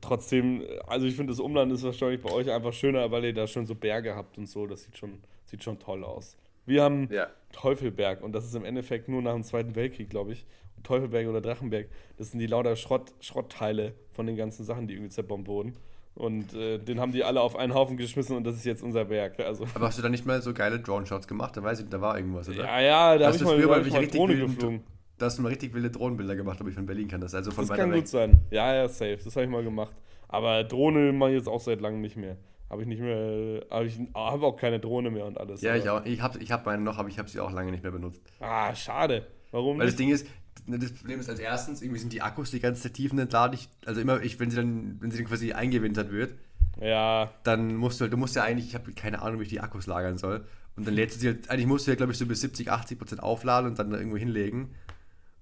[0.00, 3.46] trotzdem, also ich finde, das Umland ist wahrscheinlich bei euch einfach schöner, weil ihr da
[3.46, 4.66] schon so Berge habt und so.
[4.66, 6.36] Das sieht schon, sieht schon toll aus.
[6.66, 7.28] Wir haben Ja.
[7.52, 10.44] Teufelberg und das ist im Endeffekt nur nach dem Zweiten Weltkrieg, glaube ich.
[10.82, 15.10] Teufelberg oder Drachenberg, das sind die lauter Schrott, Schrottteile von den ganzen Sachen, die irgendwie
[15.10, 15.76] zerbombt wurden.
[16.14, 19.04] Und äh, den haben die alle auf einen Haufen geschmissen und das ist jetzt unser
[19.06, 19.38] Berg.
[19.40, 21.56] Also, Aber hast du da nicht mal so geile Drone-Shots gemacht?
[21.56, 22.64] Da weiß ich, da war irgendwas, oder?
[22.64, 24.82] ja, ja, da habe Hast ich du mal, früher hab ich mal Drohne wilden- geflogen.
[25.18, 27.34] Da hast du mal richtig wilde Drohnenbilder gemacht, ob ich von Berlin kann das.
[27.34, 27.98] Also von Das kann weg.
[28.00, 28.40] gut sein.
[28.50, 29.18] Ja, ja, safe.
[29.22, 29.94] Das habe ich mal gemacht.
[30.28, 32.36] Aber Drohne mache ich jetzt auch seit langem nicht mehr.
[32.70, 33.62] Habe ich nicht mehr.
[33.70, 35.60] Habe ich habe auch keine Drohne mehr und alles.
[35.60, 36.04] Ja, aber- ich auch.
[36.06, 38.22] Ich habe ich hab meine noch, aber ich habe sie auch lange nicht mehr benutzt.
[38.40, 39.26] Ah, schade.
[39.50, 40.00] Warum Weil das nicht?
[40.00, 40.26] Ding ist,
[40.66, 43.54] das Problem ist als erstens, irgendwie sind die Akkus die ganze Zeit tief entladen.
[43.54, 46.34] Ich, also immer, ich, wenn sie dann, wenn sie dann quasi eingewintert wird,
[46.80, 49.60] Ja, dann musst du, du musst ja eigentlich, ich habe keine Ahnung, wie ich die
[49.60, 50.44] Akkus lagern soll.
[50.76, 52.70] Und dann lädst du sie halt, eigentlich musst du ja, glaube ich, so bis 70,
[52.70, 54.70] 80 Prozent aufladen und dann da irgendwo hinlegen.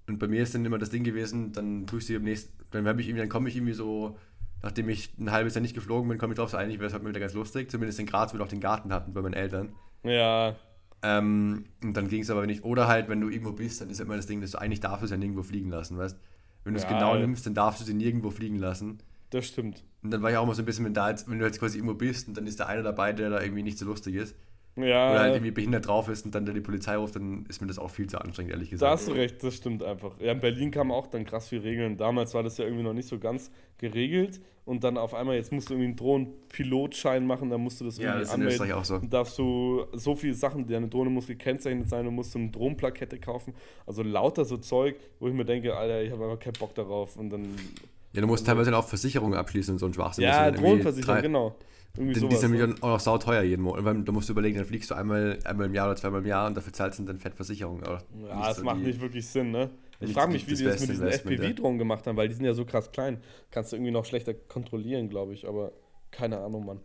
[0.09, 2.53] Und bei mir ist dann immer das Ding gewesen, dann tue ich sie am nächsten,
[2.71, 4.17] dann, hab ich irgendwie, dann komme ich irgendwie so,
[4.63, 6.93] nachdem ich ein halbes Jahr nicht geflogen bin, komme ich drauf, so eigentlich wäre es
[6.95, 9.21] halt mal wieder ganz lustig, zumindest in Graz, weil wir auch den Garten hatten bei
[9.21, 9.75] meinen Eltern.
[10.03, 10.57] ja.
[11.03, 12.65] Ähm, und dann ging es aber nicht.
[12.65, 15.03] Oder halt, wenn du irgendwo bist, dann ist immer das Ding, dass du eigentlich darfst
[15.03, 16.17] du es ja nirgendwo fliegen lassen, weißt
[16.65, 16.91] Wenn du es Ja.
[16.99, 18.99] genau nimmst, dann darfst du sie nirgendwo fliegen lassen.
[19.31, 19.85] Das stimmt.
[20.03, 21.61] Und dann war ich auch mal so ein bisschen, wenn, da jetzt, wenn du jetzt
[21.61, 24.17] quasi irgendwo bist und dann ist der eine dabei, der da irgendwie nicht so lustig
[24.17, 24.35] ist.
[24.83, 27.61] Ja, Oder halt irgendwie behindert drauf ist und dann da die Polizei ruft, dann ist
[27.61, 28.93] mir das auch viel zu anstrengend, ehrlich da gesagt.
[28.93, 30.13] hast du recht, das stimmt einfach.
[30.21, 31.97] Ja, in Berlin kamen auch dann krass viel Regeln.
[31.97, 34.41] Damals war das ja irgendwie noch nicht so ganz geregelt.
[34.65, 37.97] Und dann auf einmal, jetzt musst du irgendwie einen Drohnenpilotschein machen, dann musst du das
[37.97, 38.63] ja, irgendwie das ist in anmelden.
[38.63, 38.99] Österreich auch so.
[38.99, 42.51] Dann darfst du so viele Sachen, deine Drohne muss gekennzeichnet sein, du musst so eine
[42.51, 43.55] Drohnenplakette kaufen.
[43.87, 47.17] Also lauter so Zeug, wo ich mir denke, Alter, ich habe einfach keinen Bock darauf.
[47.17, 47.57] Und dann.
[48.13, 50.25] Ja, du musst teilweise auch Versicherungen abschließen und so ein Schwachsinn.
[50.25, 51.55] Das Ja, Drohnenversicherung, genau.
[51.97, 52.41] Irgendwie Die, die sowas.
[52.41, 52.59] sind ne?
[52.59, 53.85] nämlich auch noch sauteuer jeden Monat.
[53.85, 56.27] Weil Da musst du überlegen, dann fliegst du einmal, einmal im Jahr oder zweimal im
[56.27, 57.83] Jahr und dafür zahlst du dann Fettversicherung.
[57.83, 59.71] Aber Ja, das so macht die- nicht wirklich Sinn, ne?
[60.01, 61.45] Ich frage mich, wie die das mit diesen Investment, ja.
[61.45, 63.21] FPV-Drohnen gemacht haben, weil die sind ja so krass klein.
[63.51, 65.49] Kannst du irgendwie noch schlechter kontrollieren, glaube ich.
[65.49, 65.73] Aber
[66.13, 66.81] keine Ahnung, Mann.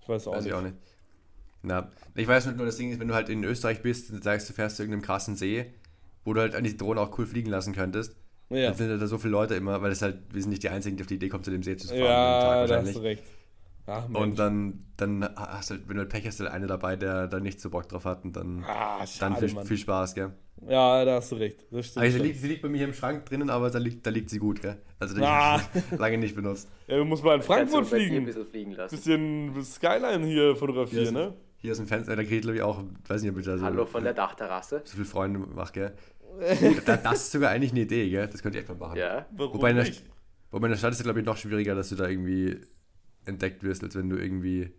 [0.00, 0.52] Ich weiß auch Weiß nicht.
[0.52, 0.74] ich auch nicht.
[1.62, 4.48] Na, ich weiß nur, das Ding ist, wenn du halt in Österreich bist und sagst,
[4.48, 5.66] du fährst zu irgendeinem krassen See,
[6.24, 8.16] wo du halt eigentlich die Drohne auch cool fliegen lassen könntest,
[8.50, 8.68] Ja.
[8.68, 10.96] Dann sind da so viele Leute immer, weil es halt, wir sind nicht die Einzigen,
[10.96, 11.98] die auf die Idee kommen, zu dem See zu fahren.
[12.00, 13.22] an Ja, da hast du recht.
[13.86, 14.08] Ach.
[14.08, 17.38] Und dann, dann hast du, wenn du halt Pech hast, ist einer dabei, der da
[17.40, 19.66] nicht so Bock drauf hat und dann, ah, dann schade, viel, Mann.
[19.66, 20.32] viel Spaß, gell?
[20.66, 21.66] Ja, da hast du recht.
[21.70, 22.04] Das stimmt.
[22.04, 24.10] Also sie liegt, sie liegt bei mir hier im Schrank drinnen, aber da liegt, da
[24.10, 24.78] liegt sie gut, gell?
[24.98, 25.60] Also die Ah.
[25.98, 26.68] lange nicht benutzt.
[26.86, 28.24] ja, du musst mal in Frankfurt dir ein fliegen.
[28.24, 28.96] bisschen fliegen lassen.
[28.96, 31.34] Bisschen Skyline hier fotografieren, Hier ne?
[31.58, 33.64] Hier aus dem Fenster, da geht glaube ich auch, weiß nicht, ob ich da so,
[33.64, 34.82] Hallo von der Dachterrasse.
[34.84, 35.92] so viele Freunde mache, gell?
[36.86, 38.26] Da- das ist sogar eigentlich eine Idee, gell?
[38.28, 38.96] Das könnt ihr echt mal machen.
[38.98, 39.26] Ja.
[39.36, 40.02] Warum Wobei in, der, nicht?
[40.50, 42.58] wobei in der Stadt ist es, glaube ich, noch schwieriger, dass du da irgendwie
[43.26, 44.70] entdeckt wirst, als wenn du irgendwie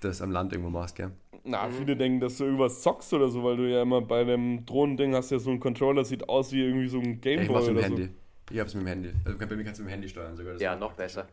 [0.00, 1.10] das am Land irgendwo machst, gell?
[1.44, 4.64] Na, viele denken, dass du irgendwas zockst oder so, weil du ja immer bei dem
[4.64, 7.54] Drohnending hast ja so einen Controller, sieht aus wie irgendwie so ein Ja, ich Gameboy
[7.54, 8.02] mach's mit oder dem so.
[8.02, 8.14] Handy.
[8.50, 9.10] Ich hab's mit dem Handy.
[9.24, 10.52] Also bei mir kannst du mit dem Handy steuern sogar.
[10.54, 11.26] Das Ja, noch besser.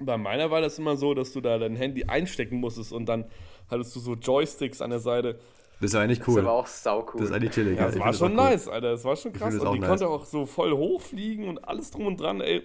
[0.00, 3.26] Bei meiner war das immer so, dass du da dein Handy einstecken musstest und dann
[3.70, 5.38] hattest du so Joysticks an der Seite.
[5.80, 6.40] Das ist eigentlich Das ist cool.
[6.40, 7.20] aber auch sau cool.
[7.20, 7.78] Das ist eigentlich chillig.
[7.78, 8.36] Ja, das Ich war schon cool.
[8.36, 8.90] nice, Alter.
[8.92, 9.54] Das war schon krass.
[9.54, 9.88] das Und die nice.
[9.88, 12.62] konnte auch so voll hochfliegen und alles drum und dran, ey.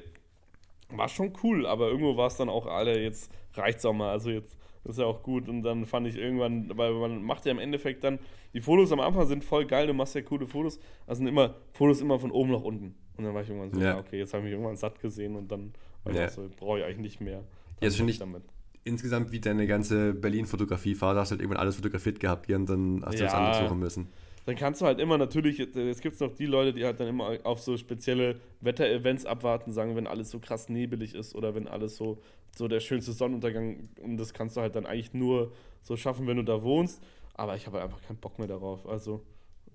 [0.92, 4.10] War schon cool, aber irgendwo war es dann auch, Alter, jetzt reicht's auch mal.
[4.12, 5.48] Also jetzt ist ja auch gut.
[5.48, 8.18] Und dann fand ich irgendwann, weil man macht ja im Endeffekt dann,
[8.54, 10.80] die Fotos am Anfang sind voll geil, du machst ja coole Fotos.
[11.06, 12.96] Also sind immer Fotos immer von oben nach unten.
[13.18, 13.88] Und dann war ich irgendwann so, Ja.
[13.96, 15.74] ja, okay, jetzt habe ich mich irgendwann satt gesehen und dann
[16.04, 16.26] war ich Ja.
[16.26, 17.44] auch so, brauche ich eigentlich nicht mehr.
[17.82, 18.44] Ja, ist schon Dann nicht- damit.
[18.86, 23.20] Insgesamt wie deine ganze Berlin-Fotografie-Phase hast du halt irgendwann alles fotografiert gehabt, und dann hast
[23.20, 23.38] du was Ja.
[23.38, 24.08] anderes suchen müssen.
[24.50, 27.08] Dann kannst du halt immer natürlich, jetzt gibt es noch die Leute, die halt dann
[27.08, 31.68] immer auf so spezielle Wetterevents abwarten, sagen, wenn alles so krass nebelig ist oder wenn
[31.68, 32.20] alles so,
[32.58, 35.52] so der schönste Sonnenuntergang und das kannst du halt dann eigentlich nur
[35.84, 37.00] so schaffen, wenn du da wohnst.
[37.36, 38.90] Aber ich habe halt einfach keinen Bock mehr darauf.
[38.90, 39.22] Also,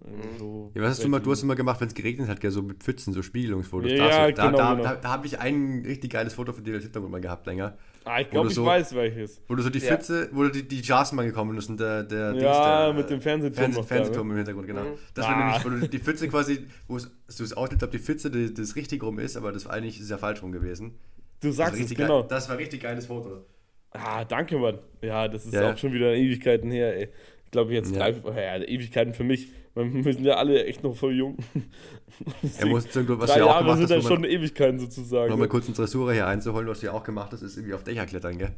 [0.05, 2.41] äh, so Ja, was hast du immer, du hast immer gemacht, wenn es geregnet hat,
[2.41, 3.93] gell, so mit Pfützen, so Spiegelungsfotos.
[3.93, 4.83] Ja, da, ja, da, genau, da, genau.
[4.83, 7.79] da, da habe ich ein richtig geiles Foto von dir als Hintergrund mal gehabt länger.
[8.07, 9.40] Ah, ich Wo glaube, du ich so- weiß welches.
[9.48, 9.96] Wo du so die Ja.
[9.96, 13.09] Pfütze, wo du die, die Straßenbahn gekommen bist und der, der Dings, Ja, der, mit
[13.09, 14.32] dem Fernsehturm Fernseh, noch da, Fernsehturm ne?
[14.34, 14.82] im Hintergrund, genau.
[14.82, 14.98] Mhm.
[15.14, 15.46] Das war Ah.
[15.46, 18.52] nämlich, wo du die Pfütze quasi, wo es so es aussieht, ob die Pfütze die,
[18.52, 20.98] das richtig rum ist, aber das war eigentlich ist ja falsch rum gewesen.
[21.40, 22.20] Du sagst es, genau.
[22.20, 23.44] Geil, das war richtig geiles Foto.
[23.90, 24.78] Ah, danke, Mann.
[25.02, 25.72] Ja, das ist Ja.
[25.72, 27.09] auch schon wieder Ewigkeiten her, ey.
[27.44, 28.11] Ich glaube jetzt Ja.
[28.11, 29.48] drei, ja, Ewigkeiten für mich.
[29.75, 31.37] Wir sind ja alle echt noch voll jung.
[32.59, 35.31] Er muss irgendwo, was Drei ja auch Jahre gemacht sind man- schon Ewigkeiten sozusagen.
[35.31, 37.83] Nochmal kurz eine Dressur hier einzuholen, was du ja auch gemacht hast, ist irgendwie auf
[37.83, 38.53] Dächer klettern, gell?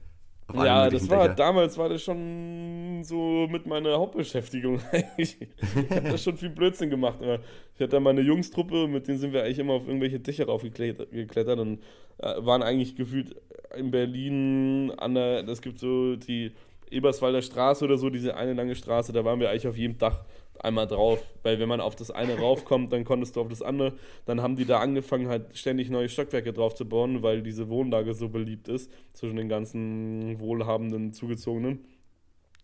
[0.49, 1.35] Auf ja, das war Dächer.
[1.37, 5.39] damals war das schon so mit meiner Hauptbeschäftigung eigentlich.
[5.41, 7.19] Ich habe da schon viel Blödsinn gemacht.
[7.23, 11.11] Ich hatte da meine Jungstruppe, mit denen sind wir eigentlich immer auf irgendwelche Dächer raufgeklettert
[11.11, 11.79] geklettert und
[12.19, 13.35] äh, waren eigentlich gefühlt
[13.77, 16.53] in Berlin an der, das gibt so die
[16.91, 20.21] Eberswalder Straße oder so, diese eine lange Straße, da waren wir eigentlich auf jedem Dach
[20.61, 23.95] einmal drauf, weil wenn man auf das eine raufkommt, dann konntest du auf das andere,
[24.25, 28.15] dann haben die da angefangen halt ständig neue Stockwerke drauf zu bauen, weil diese Wohnlage
[28.15, 31.81] so beliebt ist zwischen den ganzen wohlhabenden Zugezogenen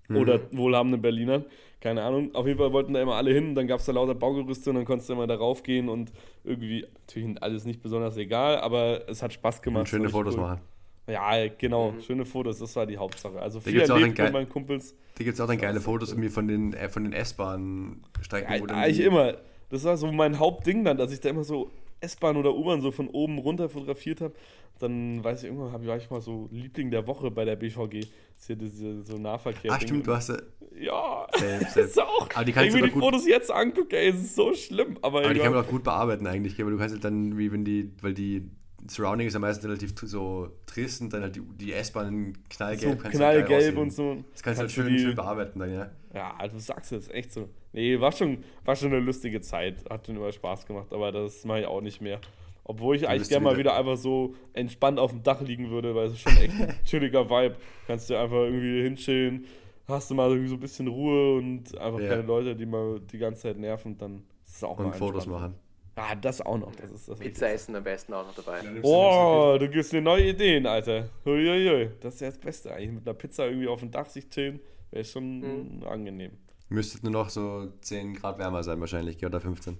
[0.08, 1.44] oder wohlhabenden Berlinern,
[1.80, 2.34] keine Ahnung.
[2.34, 4.76] Auf jeden Fall wollten da immer alle hin, dann gab es da lauter Baugerüste und
[4.76, 6.12] dann konntest du immer da raufgehen und
[6.44, 9.82] irgendwie, natürlich alles nicht besonders egal, aber es hat Spaß gemacht.
[9.82, 10.42] Und schöne Fotos cool.
[10.42, 10.60] machen.
[11.07, 13.40] Ja, genau, schöne Fotos, das war die Hauptsache.
[13.40, 14.94] Also viel erlebt mit meinen Kumpels.
[15.16, 18.68] Da gibt es auch dann geile Fotos irgendwie von den, äh, von den S-Bahn-Strecken.
[18.68, 19.34] Ja, eigentlich immer.
[19.70, 22.90] Das war so mein Hauptding dann, dass ich da immer so S-Bahn oder U-Bahn so
[22.92, 24.34] von oben runter fotografiert habe.
[24.78, 28.00] Dann weiß ich, irgendwann hab, war ich mal so Liebling der Woche bei der BVG.
[28.00, 29.70] Das ist ja diese so Nahverkehr.
[29.72, 30.36] Ach stimmt, du hast ja.
[30.80, 31.80] Ja, Safe, das safe.
[31.86, 32.28] ist auch.
[32.34, 34.34] Aber die kannst wenn du ich mir die gut- Fotos jetzt angucke, ey, es ist
[34.34, 34.96] so schlimm.
[35.03, 37.53] Aber, Aber die kann man auch gut bearbeiten eigentlich, weil du kannst halt dann, wie
[37.53, 38.50] wenn die, weil die
[38.88, 43.00] Surrounding ist ja meistens relativ so trist und dann halt die, die S-Bahn knallgelb.
[43.02, 44.16] so knallgelb und so.
[44.32, 45.90] Das kannst du halt schön, die- schön bearbeiten dann, ja.
[46.14, 47.48] Ja, du sagst es, echt so.
[47.72, 49.88] Nee, war schon, war schon eine lustige Zeit.
[49.88, 52.20] Hat schon immer Spaß gemacht, aber das mache ich auch nicht mehr.
[52.64, 56.06] Obwohl ich eigentlich gerne mal wieder- einfach so entspannt auf dem Dach liegen würde, weil
[56.08, 57.56] es ist schon echt ein chilliger Vibe.
[57.86, 59.46] Kannst du einfach irgendwie hinchillen,
[59.88, 62.08] hast du mal irgendwie so ein bisschen Ruhe und einfach Ja.
[62.10, 65.26] keine Leute, die mal die ganze Zeit nerven, dann ist es auch mal Und Fotos
[65.26, 65.54] machen.
[65.97, 66.74] Ja, das auch noch.
[66.76, 68.61] Das ist das Pizza essen am besten auch noch dabei.
[68.82, 71.11] Oh, du gibst mir neue Ideen, Alter.
[71.26, 71.90] Huiuiui.
[72.01, 72.93] Das ist ja das Beste eigentlich.
[72.93, 75.40] Mit einer Pizza irgendwie auf dem Dach sich chillen, wäre schon
[75.80, 75.84] Mhm.
[75.84, 76.32] angenehm.
[76.70, 79.76] Müsste nur noch so 10 Grad wärmer sein wahrscheinlich, oder 15.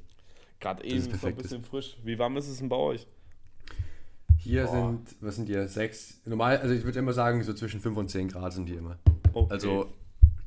[0.61, 1.97] Gerade ist eben ist noch ein bisschen frisch.
[2.05, 3.07] Wie warm ist es denn bei euch?
[4.39, 4.89] Hier Boah.
[4.91, 8.11] sind, was sind hier, 6, normal, also ich würde immer sagen, so zwischen 5 und
[8.11, 8.99] 10 Grad sind hier immer.
[9.33, 9.47] Okay.
[9.53, 9.87] Also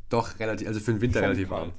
[0.09, 1.61] doch relativ, also für den Winter Schon relativ kalt.
[1.61, 1.73] warm.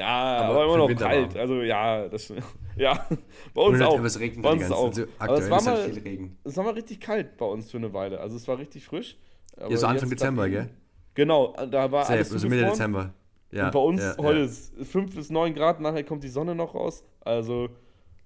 [0.00, 0.06] Ja,
[0.38, 1.34] Aber aber, immer noch Winter kalt.
[1.34, 1.40] warm.
[1.40, 2.32] Also ja, das
[2.76, 3.06] ja.
[3.54, 4.00] Bei uns auch.
[4.02, 4.86] es regnet bei die uns ganze auch.
[4.88, 6.38] Also aber es war halt mal, viel Regen.
[6.44, 8.20] es war mal richtig kalt bei uns für eine Weile.
[8.20, 9.16] Also es war richtig frisch.
[9.56, 10.70] Aber Ja, so Anfang Dezember, gell?
[11.14, 12.64] Genau, da war Safe, alles also Mitte.
[12.64, 13.12] Dezember.
[13.52, 14.44] Ja, und bei uns ja, heute ja.
[14.44, 17.04] ist 5 bis 9 Grad, nachher kommt die Sonne noch raus.
[17.20, 17.68] Also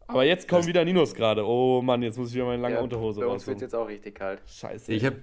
[0.07, 1.45] Aber jetzt kommen wieder Ninos gerade.
[1.47, 3.75] Oh Mann, jetzt muss ich wieder meine lange Ja, Unterhose Bei uns wird es jetzt
[3.75, 4.43] auch richtig kalt.
[4.47, 4.93] Scheiße.
[4.93, 5.17] Ich habe,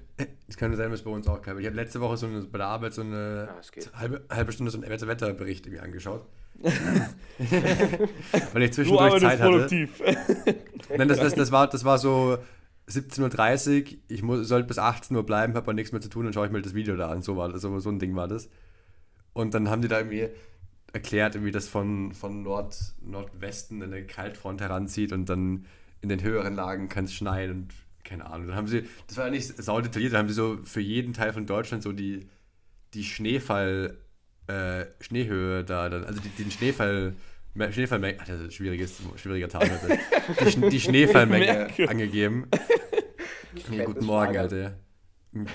[0.49, 1.61] es kann sein, dass bei uns auch kalt wird.
[1.61, 3.91] Ich habe letzte Woche so eine, bei der Arbeit so eine geht.
[3.93, 6.25] halbe, halbe Stunde so einen Wetter- Wetterbericht irgendwie angeschaut.
[8.53, 9.51] Weil ich du zwischendurch Zeit hatte.
[9.51, 9.99] produktiv.
[10.97, 12.37] Nein, das, das, das, war, das war so
[12.89, 16.25] 17.30 Uhr, ich muss, sollte bis 18 Uhr bleiben, habe aber nichts mehr zu tun,
[16.25, 17.21] dann schaue ich mir das Video da an.
[17.21, 18.49] So war das, so, so ein Ding war das.
[19.33, 20.27] Und dann haben die da irgendwie
[20.93, 25.65] erklärt, irgendwie das von, von Nord, Nordwesten eine Kaltfront heranzieht und dann
[26.01, 27.73] in den höheren Lagen kann es schneien und
[28.03, 28.47] keine Ahnung.
[28.47, 31.33] Dann haben sie, das war nicht sau detailliert, dann haben sie so für jeden Teil
[31.33, 32.27] von Deutschland so die,
[32.93, 33.97] die Schneefall,
[34.47, 37.13] äh, Schneehöhe da, dann, also die, den Schneefall,
[37.71, 39.97] Schneefallmenge, ach, das ist ein schwieriges, schwieriger Tag heute.
[40.39, 41.89] Die, Sch- die Schneefallmenge Merke.
[41.89, 42.47] angegeben.
[43.69, 44.37] Nee, guten Morgen.
[44.37, 44.77] Alter.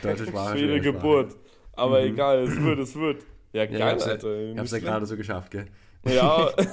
[0.03, 0.59] Deutsche Sprache.
[0.59, 0.81] Sprache.
[0.81, 1.35] Geburt.
[1.73, 3.23] Aber egal, es wird, es wird.
[3.53, 4.51] Ja, Ja, geil, hab's, ja- Alter.
[4.51, 5.67] ich hab's ja gerade so geschafft, gell?
[6.07, 6.51] Ja.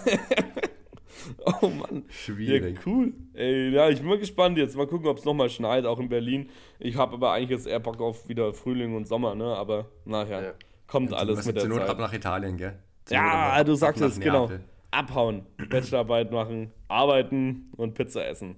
[1.62, 2.04] oh Mann.
[2.08, 2.80] Ja, Schwierig.
[2.86, 3.14] cool.
[3.34, 4.76] Ey, ja, ich bin mal gespannt jetzt.
[4.76, 6.50] Mal gucken, ob es nochmal schneit, auch in Berlin.
[6.80, 9.46] Ich habe aber eigentlich jetzt eher Bock auf wieder Frühling und Sommer, ne?
[9.56, 10.54] Aber nachher Ja.
[10.94, 11.98] Kommt alles Was mit der Not ab Zeit.
[11.98, 12.78] nach Italien, gell?
[13.06, 14.50] Zur Ja, ab- du ab sagst es, genau.
[14.92, 18.56] Abhauen, Bachelorarbeit machen, arbeiten und Pizza essen.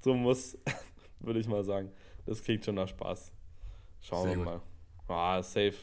[0.00, 0.58] So muss,
[1.20, 1.90] würde ich mal sagen.
[2.26, 3.30] Das klingt schon nach Spaß.
[4.00, 4.44] Schauen Sehr wir gut.
[4.44, 4.60] mal.
[5.06, 5.74] Ah, safe.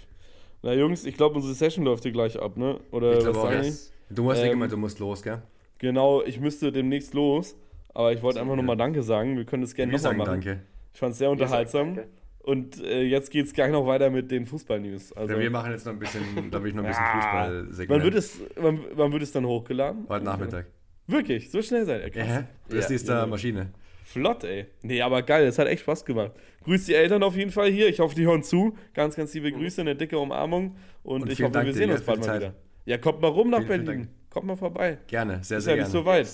[0.64, 2.80] Na Jungs, ich glaube, unsere Session läuft hier gleich ab, ne?
[2.92, 3.72] Oder Ich was auch, sagen ja.
[4.10, 5.42] Du ja Ähm, gemeint, du musst los, gell?
[5.78, 7.56] Genau, ich müsste demnächst los.
[7.94, 9.38] Aber ich wollte einfach nochmal Danke sagen.
[9.38, 10.32] Wir können das gerne nochmal sagen machen.
[10.32, 10.62] danke.
[10.94, 11.96] Ich fand es sehr sagen unterhaltsam.
[11.96, 12.10] danke.
[12.48, 15.12] Und äh, jetzt geht es gleich noch weiter mit den Fußball-News.
[15.14, 17.16] Also, Ja, wir machen jetzt noch ein bisschen, glaube ich, noch ein bisschen Ja.
[17.16, 17.90] Fußball-Segment.
[17.90, 20.06] wann, wird es, wann, wann wird es dann hochgeladen?
[20.08, 20.66] Heute Nachmittag.
[21.08, 22.10] Wirklich, so schnell seid ihr.
[22.10, 22.28] Krass.
[22.28, 22.96] Ja, das Ja.
[22.96, 23.26] ist der Ja.
[23.26, 23.72] Maschine.
[24.06, 24.68] Flott, ey.
[24.82, 26.32] Nee, aber geil, das hat echt Spaß gemacht.
[26.64, 27.90] Grüß die Eltern auf jeden Fall hier.
[27.90, 28.78] Ich hoffe, die hören zu.
[28.94, 30.78] Ganz, ganz liebe Grüße, eine dicke Umarmung.
[31.04, 32.54] Und, Und ich vielen hoffe, Dank wir sehen ja, uns bald die mal wieder.
[32.86, 34.02] Ja, kommt mal rum nach Vielen, vielen Berlin.
[34.04, 34.32] Dank.
[34.32, 35.00] Kommt mal vorbei.
[35.08, 36.04] Gerne, sehr, Ist sehr ja nicht gerne.
[36.06, 36.30] so weit.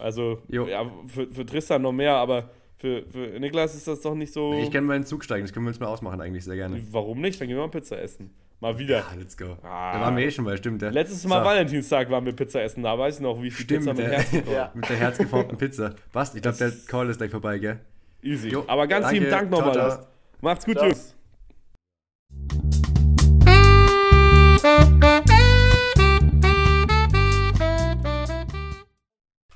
[0.00, 0.66] Also, Jo.
[0.66, 4.52] ja, für, für Tristan noch mehr, aber für, für Niklas ist das doch nicht so.
[4.54, 6.56] Ich kann mal in den Zug steigen, das können wir uns mal ausmachen eigentlich, sehr
[6.56, 6.82] gerne.
[6.90, 7.40] Warum nicht?
[7.40, 8.30] Dann gehen wir mal Pizza essen.
[8.60, 9.04] Mal wieder.
[9.10, 9.56] Ah, let's go.
[9.62, 9.94] Ah.
[9.94, 10.80] Da waren wir eh schon mal, stimmt.
[10.80, 10.88] Ja.
[10.88, 12.82] Letztes Mal So, Valentinstag waren wir Pizza essen.
[12.82, 14.12] Da weiß ich noch, wie die Stimmt, Pizza mit ja.
[14.12, 14.32] Herz.
[14.50, 14.70] Ja.
[14.74, 15.94] Mit der herzgeformten Pizza.
[16.12, 16.34] Was?
[16.34, 17.80] Ich glaube, der Call ist gleich vorbei, gell?
[18.22, 18.48] Easy.
[18.48, 19.18] Jo, aber ganz danke.
[19.20, 19.72] lieben Dank nochmal.
[19.74, 20.06] ciao.
[20.40, 20.86] Macht's gut, Ciao.
[20.86, 21.14] Jungs.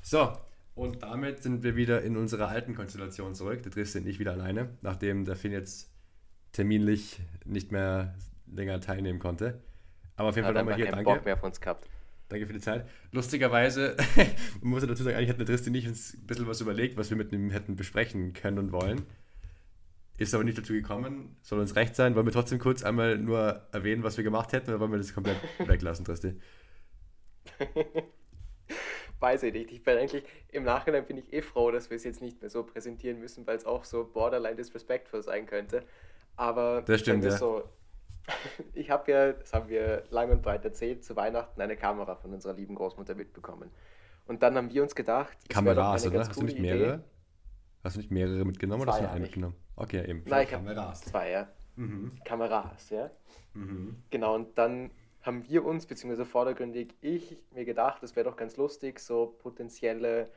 [0.02, 0.32] So,
[0.80, 3.62] und damit sind wir wieder in unserer alten Konstellation zurück.
[3.62, 5.90] Der Tristan und ich wieder alleine, nachdem der Finn jetzt
[6.52, 8.14] terminlich nicht mehr
[8.46, 9.60] länger teilnehmen konnte.
[10.16, 11.10] Aber auf jeden Fall nochmal hier, keinen danke.
[11.10, 11.86] Bock mehr auf uns gehabt.
[12.30, 12.88] Danke für die Zeit.
[13.12, 13.94] Lustigerweise,
[14.62, 16.96] man muss ja dazu sagen, eigentlich hat der Tristan nicht uns ein bisschen was überlegt,
[16.96, 19.02] was wir mit ihm hätten besprechen können und wollen.
[20.16, 21.36] Ist aber nicht dazu gekommen.
[21.42, 22.14] Soll uns recht sein.
[22.14, 25.12] Wollen wir trotzdem kurz einmal nur erwähnen, was wir gemacht hätten, oder wollen wir das
[25.12, 26.40] komplett weglassen, Tristan?
[29.20, 29.70] Weiß ich nicht.
[29.70, 32.50] Ich bin eigentlich, im Nachhinein bin ich eh froh, dass wir es jetzt nicht mehr
[32.50, 35.84] so präsentieren müssen, weil es auch so borderline disrespectful sein könnte.
[36.36, 37.30] Aber Das stimmt, ja.
[37.30, 37.64] so,
[38.74, 42.32] ich habe ja, das haben wir lang und breit erzählt, zu Weihnachten eine Kamera von
[42.32, 43.70] unserer lieben Großmutter mitbekommen.
[44.26, 46.20] Und dann haben wir uns gedacht, Kameras, oder?
[46.20, 46.94] Hast du nicht mehrere?
[46.94, 47.04] Idee.
[47.84, 49.56] Hast du nicht mehrere mitgenommen oder hast du Zwei nur eine mitgenommen?
[49.76, 50.22] Okay, eben.
[50.26, 51.00] Nein, ich habe Kameras.
[51.02, 51.48] zwei, ja.
[51.76, 52.12] Mhm.
[52.24, 53.10] Kameras, ja.
[53.54, 54.02] Mhm.
[54.10, 54.90] Genau, und dann
[55.22, 60.30] haben wir uns, beziehungsweise vordergründig ich, mir gedacht, es wäre doch ganz lustig, so potenzielle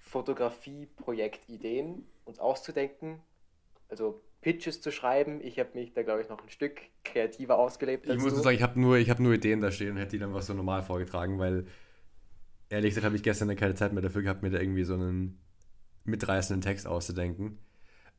[0.00, 3.20] Fotografie-Projektideen uns auszudenken,
[3.88, 5.40] also Pitches zu schreiben.
[5.42, 8.56] Ich habe mich da, glaube ich, noch ein Stück kreativer ausgelebt Ich muss nur sagen,
[8.56, 10.54] ich habe nur, ich hab nur Ideen da stehen und hätte die dann was so
[10.54, 11.66] normal vorgetragen, weil
[12.68, 15.40] ehrlich gesagt habe ich gestern keine Zeit mehr dafür gehabt, mir da irgendwie so einen
[16.04, 17.58] mitreißenden Text auszudenken.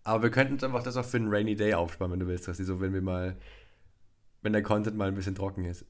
[0.04, 2.48] Aber wir könnten uns einfach das auch für einen Rainy Day aufsparen, wenn du willst,
[2.48, 3.38] dass die so, wenn wir mal,
[4.48, 5.86] wenn der Content mal ein bisschen trocken ist.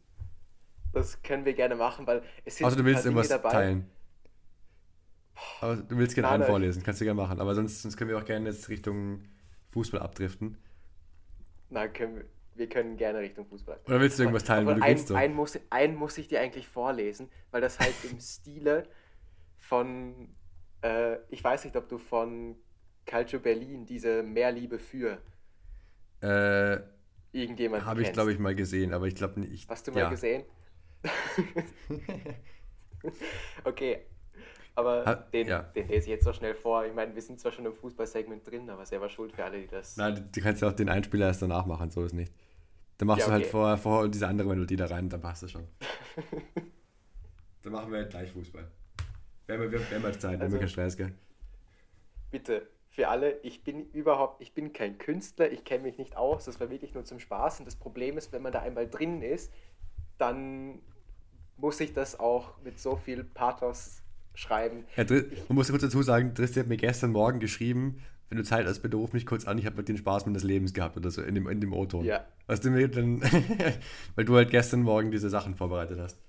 [0.92, 3.88] Das können wir gerne machen, weil es sind Außer du willst Dinge irgendwas teilen.
[5.62, 7.40] Aber du willst gerne einen vorlesen, kannst du gerne machen.
[7.40, 9.22] Aber sonst, sonst können wir auch gerne jetzt Richtung
[9.74, 10.58] Fußball abdriften.
[11.70, 13.80] Na, können wir, wir können gerne Richtung Fußball.
[13.86, 15.10] Oder willst du irgendwas teilen, wo du ein, willst?
[15.10, 15.14] So?
[15.14, 18.88] ein, muss, ein muss ich dir eigentlich vorlesen, weil das halt im Stile
[19.60, 20.30] von,
[20.82, 22.56] äh, ich weiß nicht, ob du von
[23.06, 25.20] Calcio Berlin diese Mehrliebe für
[26.22, 26.97] Äh,
[27.38, 29.70] irgendjemand habe ich, glaube ich, mal gesehen, aber ich glaube nicht.
[29.70, 30.10] Hast du mal ja.
[30.10, 30.44] gesehen?
[33.64, 34.00] okay,
[34.76, 35.62] aber Ha- den, ja.
[35.64, 36.86] den lese ich jetzt so schnell vor.
[36.86, 39.68] Ich meine, wir sind zwar schon im Fußballsegment drin, aber selber schuld für alle, die
[39.68, 39.98] das.
[39.98, 42.34] Nein, du kannst ja auch den Einspieler erst danach machen, so ist nicht.
[42.98, 43.52] Dann machst Ja, du halt okay.
[43.52, 45.68] vorher, vorher diese andere Melodie da rein, dann passt das schon.
[47.62, 48.68] dann machen wir halt gleich Fußball.
[49.46, 51.14] Wir haben, wir, wir haben halt Zeit, wir haben Also- keinen Stress, gell?
[52.32, 52.68] Bitte,
[52.98, 56.60] für alle, ich bin überhaupt, ich bin kein Künstler, ich kenne mich nicht aus, das
[56.60, 57.60] war wirklich nur zum Spaß.
[57.60, 59.54] Und das Problem ist, wenn man da einmal drin ist,
[60.18, 60.80] dann
[61.58, 64.02] muss ich das auch mit so viel Pathos
[64.34, 64.84] schreiben.
[64.96, 68.66] Ja, man muss kurz dazu sagen, Tristan hat mir gestern Morgen geschrieben, wenn du Zeit
[68.66, 71.22] hast, bitte ruf mich kurz an, ich habe den Spaß meines Lebens gehabt oder so
[71.22, 72.04] in dem, in dem O-Ton.
[72.04, 72.26] Ja.
[72.48, 73.22] Was du mir dann,
[74.16, 76.20] weil du halt gestern Morgen diese Sachen vorbereitet hast.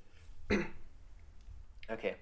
[1.89, 2.15] Okay.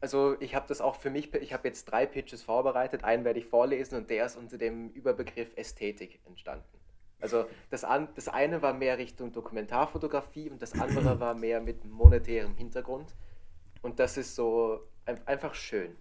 [0.00, 3.40] Also ich habe das auch für mich, ich habe jetzt drei Pitches vorbereitet, einen werde
[3.40, 6.78] ich vorlesen und der ist unter dem Überbegriff Ästhetik entstanden.
[7.20, 11.84] Also das, an, das eine war mehr Richtung Dokumentarfotografie und das andere war mehr mit
[11.84, 13.14] monetärem Hintergrund.
[13.82, 15.96] Und das ist so ein, einfach schön.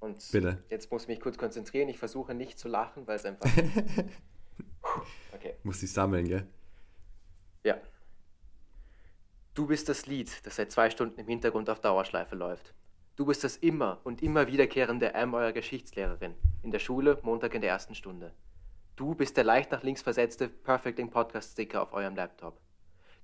[0.00, 0.62] Und Bitte.
[0.68, 1.88] jetzt muss ich mich kurz konzentrieren.
[1.88, 3.50] Ich versuche nicht zu lachen, weil es einfach.
[5.32, 5.54] Okay.
[5.62, 6.46] Muss dich sammeln, gell?
[7.64, 7.78] Ja.
[9.54, 12.74] Du bist das Lied, das seit zwei Stunden im Hintergrund auf Dauerschleife läuft.
[13.20, 16.34] Du bist das immer und immer wiederkehrende M eurer Geschichtslehrerin.
[16.62, 18.32] In der Schule, Montag in der ersten Stunde.
[18.96, 22.58] Du bist der leicht nach links versetzte Perfecting Podcast Sticker auf eurem Laptop.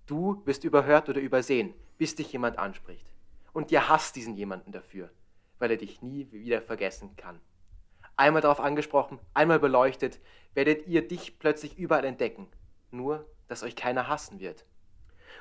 [0.04, 3.06] Du bist überhört oder übersehen, bis dich jemand anspricht.
[3.54, 5.08] Und ihr hasst diesen jemanden dafür,
[5.58, 7.40] weil er dich nie wieder vergessen kann.
[8.16, 10.20] Einmal darauf angesprochen, einmal beleuchtet,
[10.52, 12.48] werdet ihr dich plötzlich überall entdecken.
[12.90, 14.66] Nur, dass euch keiner hassen wird.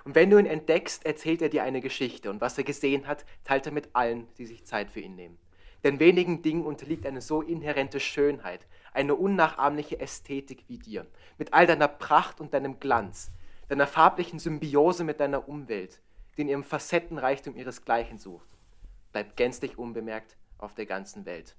[0.06, 3.26] Und wenn du ihn entdeckst, erzählt er dir eine Geschichte und was er gesehen hat,
[3.44, 5.38] teilt er mit allen, die sich Zeit für ihn nehmen.
[5.84, 11.08] Denn wenigen Dingen unterliegt eine so inhärente Schönheit, eine unnachahmliche Ästhetik wie dir,
[11.40, 13.32] mit all deiner Pracht und deinem Glanz,
[13.68, 16.02] deiner farblichen Symbiose mit deiner Umwelt,
[16.38, 18.48] die in ihrem Facettenreichtum ihresgleichen sucht.
[19.12, 21.56] Bleibt gänzlich unbemerkt auf der ganzen Welt.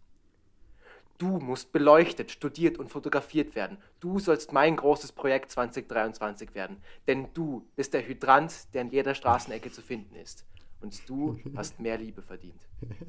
[1.18, 3.78] Du musst beleuchtet, studiert und fotografiert werden.
[4.00, 6.76] Du sollst mein großes Projekt 2023 werden.
[7.06, 10.44] Denn du bist der Hydrant, der in jeder Straßenecke zu finden ist.
[10.80, 12.60] Und du hast mehr Liebe verdient.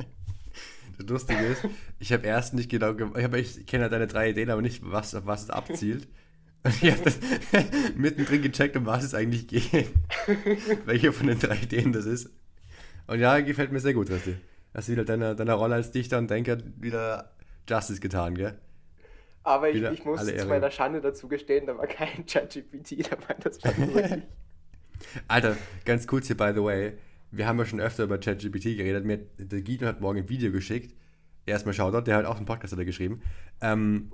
[0.97, 1.63] Das Lustige ist,
[1.99, 4.81] ich habe erst nicht genau, ge- ich, ich kenne halt deine drei Ideen, aber nicht,
[4.83, 6.07] was, auf was es abzielt.
[6.63, 7.19] Und ich habe das
[7.95, 9.91] mittendrin gecheckt, um was es eigentlich geht.
[10.85, 12.31] Welche von den drei Ideen das ist.
[13.05, 14.37] Und ja, gefällt mir sehr gut, Rasti.
[14.73, 17.31] Hast du wieder deiner deiner Rolle als Dichter und Denker wieder
[17.67, 18.57] Justice getan, gell?
[19.43, 20.47] Aber ich, ich muss zu Ehre.
[20.47, 23.35] meiner Schande dazu gestehen, da war kein ChatGPT dabei.
[23.39, 24.23] Das war nur ich.
[25.27, 25.55] Alter,
[25.85, 26.97] ganz kurz hier, by the way.
[27.31, 29.05] Wir haben ja schon öfter über ChatGPT geredet.
[29.05, 30.95] Mir, der Guido hat morgen ein Video geschickt.
[31.45, 33.21] Erstmal Shoutout, der hat auch einen Podcast hat er geschrieben.
[33.61, 34.11] Ähm,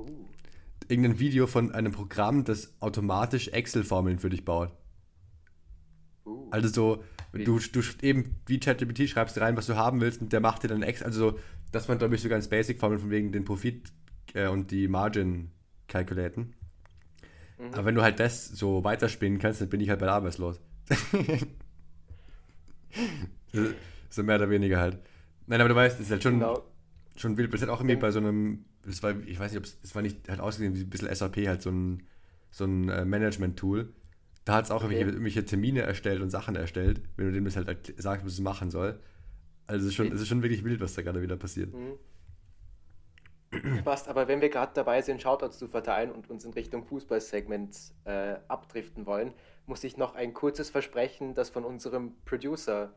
[0.87, 4.71] irgendein Video von einem Programm, das automatisch Excel-Formeln für dich baut.
[6.25, 6.47] Uh.
[6.51, 10.41] Also so, du, du eben wie ChatGPT schreibst rein, was du haben willst und der
[10.41, 11.07] macht dir dann Excel.
[11.07, 11.39] Also so,
[11.74, 13.91] das waren glaube ich so ganz Basic-Formeln von wegen den Profit
[14.34, 15.51] äh, und die Margin
[15.88, 16.53] kalkulaten.
[17.59, 17.74] Mhm.
[17.74, 20.61] Aber wenn du halt das so weiterspinnen kannst, dann bin ich halt bald arbeitslos.
[23.51, 23.61] so,
[24.09, 24.99] so mehr oder weniger halt.
[25.47, 26.63] Nein, aber du weißt, es ist halt schon, Genau.
[27.15, 27.53] schon wild.
[27.53, 29.78] Das ist halt auch irgendwie bei so einem, das war, ich weiß nicht, ob es,
[29.84, 32.03] es war nicht halt ausgesehen wie ein bisschen SAP, halt so ein,
[32.51, 33.93] so ein äh, Management-Tool.
[34.45, 34.93] Da hat es auch Okay.
[34.93, 38.39] irgendwelche, irgendwelche Termine erstellt und Sachen erstellt, wenn du dem das halt sagst, was es
[38.39, 38.99] machen soll.
[39.68, 40.16] Also es ist schon, Okay.
[40.16, 41.74] es ist schon wirklich wild, was da gerade wieder passiert.
[41.74, 41.97] Mhm.
[43.84, 47.93] Passt, aber wenn wir gerade dabei sind, Shoutouts zu verteilen und uns in Richtung Fußballsegment
[48.05, 49.32] äh, abdriften wollen,
[49.68, 52.95] muss ich noch ein kurzes Versprechen, das von unserem Producer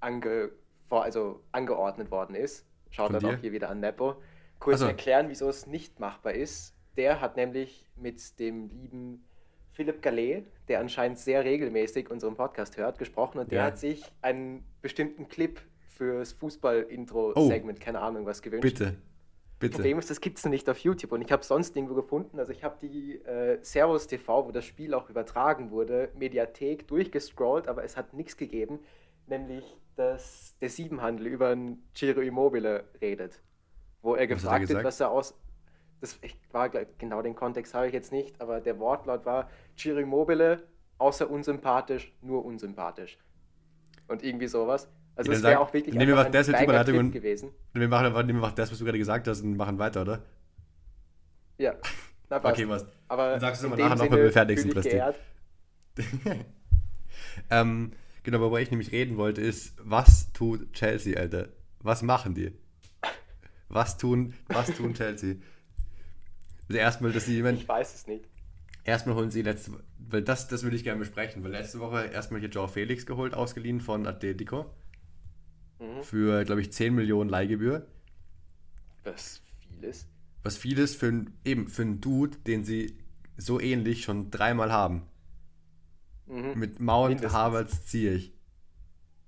[0.00, 0.52] ange,
[0.88, 2.66] vor, also angeordnet worden ist.
[2.90, 4.22] Shoutout auch hier wieder an Nepo.
[4.58, 4.86] Kurz Ach so.
[4.86, 6.74] erklären, wieso es nicht machbar ist.
[6.96, 9.24] Der hat nämlich mit dem lieben
[9.72, 13.64] Philipp Gallet, der anscheinend sehr regelmäßig unseren Podcast hört, gesprochen und der Ja.
[13.66, 15.60] hat sich einen bestimmten Clip
[15.96, 18.62] fürs Fußball-Intro-Segment, keine Ahnung was, gewünscht.
[18.62, 18.96] Bitte.
[19.60, 19.76] Bitte.
[19.76, 22.38] Problem ist, das gibt es nicht auf YouTube und ich habe sonst irgendwo gefunden.
[22.38, 27.68] Also ich habe die äh, Servus TV, wo das Spiel auch übertragen wurde, Mediathek durchgescrollt,
[27.68, 28.80] aber es hat nichts gegeben,
[29.26, 29.64] nämlich
[29.96, 33.40] dass der Siebenhandel über ein Giro Immobile redet,
[34.02, 35.34] wo er Was hat gefragt wird, was er aus...
[36.00, 40.00] Das ich war genau den Kontext habe ich jetzt nicht, aber der Wortlaut war Giro
[40.00, 40.66] Immobile,
[40.98, 43.18] außer unsympathisch, nur unsympathisch.
[44.08, 44.90] Und irgendwie sowas.
[45.16, 47.50] Also es wäre auch wirklich nehmen wir einfach das Banger-Clip Überleitung und- gewesen.
[47.72, 50.22] Wir machen einfach, nehmen wir das, was du gerade gesagt hast und machen weiter, oder?
[51.58, 51.74] Ja.
[52.30, 52.54] Na, passt.
[52.58, 52.84] Okay, was?
[53.08, 55.00] Aber Dann sagst du aber nachher dem noch, wenn wir fertig sind, Christi.
[57.50, 57.92] Ähm,
[58.22, 61.48] genau, worüber ich nämlich reden wollte, ist, was tut Chelsea, Alter?
[61.80, 62.52] Was machen die?
[63.68, 65.36] Was tun, was tun Chelsea?
[66.68, 68.24] Also erstmal, dass sie jemand, Ich weiß es nicht.
[68.84, 72.40] erstmal holen sie letzte, weil das, das würde ich gerne besprechen, weil letzte Woche erstmal
[72.40, 74.70] hier Joao Felix geholt, ausgeliehen von Atletico
[75.78, 76.02] Mhm.
[76.02, 77.86] für, glaube ich, 10 Millionen Leihgebühr.
[79.04, 80.06] Was vieles.
[80.42, 82.98] Was vieles für, ein- eben für einen Dude, den sie
[83.36, 85.02] so ähnlich schon dreimal haben.
[86.26, 86.52] Mhm.
[86.58, 87.32] Mit Mount, Mindestens.
[87.32, 88.32] Havertz, Ziyech.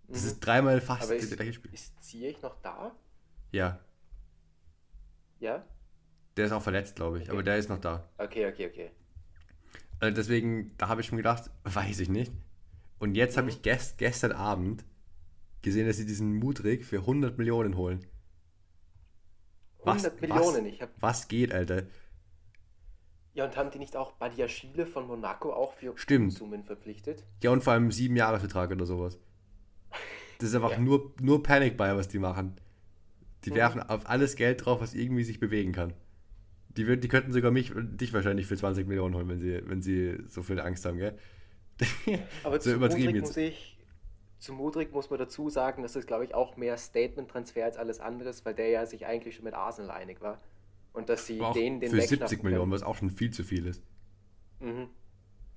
[0.09, 0.28] Das Mhm.
[0.28, 1.74] ist dreimal fast Aber das ist, gleiche Spiel.
[1.74, 2.94] ist Ziyech noch da?
[3.53, 3.80] Ja,
[5.40, 5.64] Ja?
[6.36, 7.32] der ist auch verletzt, glaube ich, Okay.
[7.32, 8.09] aber der ist noch da.
[8.18, 8.90] Okay, okay, okay.
[10.01, 12.32] Äh, deswegen, da habe ich mir gedacht, weiß ich nicht.
[12.99, 13.53] Und jetzt habe Mhm.
[13.53, 14.84] ich gest, gestern Abend
[15.67, 18.07] gesehen, dass sie diesen Mudrik für 100 Millionen holen.
[19.85, 21.85] 100 Millionen, was, ich hab, Was geht, Alter?
[23.35, 26.33] Ja, und haben die nicht auch Badiashile von Monaco auch für Stimmt.
[26.33, 27.25] Summen verpflichtet?
[27.43, 29.19] Ja, und vor allem sieben Jahresvertrag oder sowas.
[30.39, 30.79] Das ist einfach Ja.
[30.79, 32.57] nur, nur Panic Buy, was die machen.
[33.45, 33.55] Die Mhm.
[33.57, 35.93] werfen auf alles Geld drauf, was irgendwie sich bewegen kann.
[36.77, 39.83] Die, würden, die könnten sogar mich dich wahrscheinlich für 20 Millionen holen, wenn sie, wenn
[39.83, 41.19] sie so viel Angst haben, gell?
[42.43, 43.27] Aber so zu übertrieben jetzt.
[43.29, 43.76] muss ich,
[44.39, 48.01] zu Mudrik muss man dazu sagen, dass das, glaube ich, auch mehr Statement-Transfer als alles
[48.01, 50.41] anderes, weil der ja sich eigentlich schon mit Arsenal einig war.
[50.93, 52.72] Und dass sie den, den für 70 wegschnappen Millionen, können.
[52.72, 53.82] was auch schon viel zu viel ist.
[54.61, 54.89] Mhm.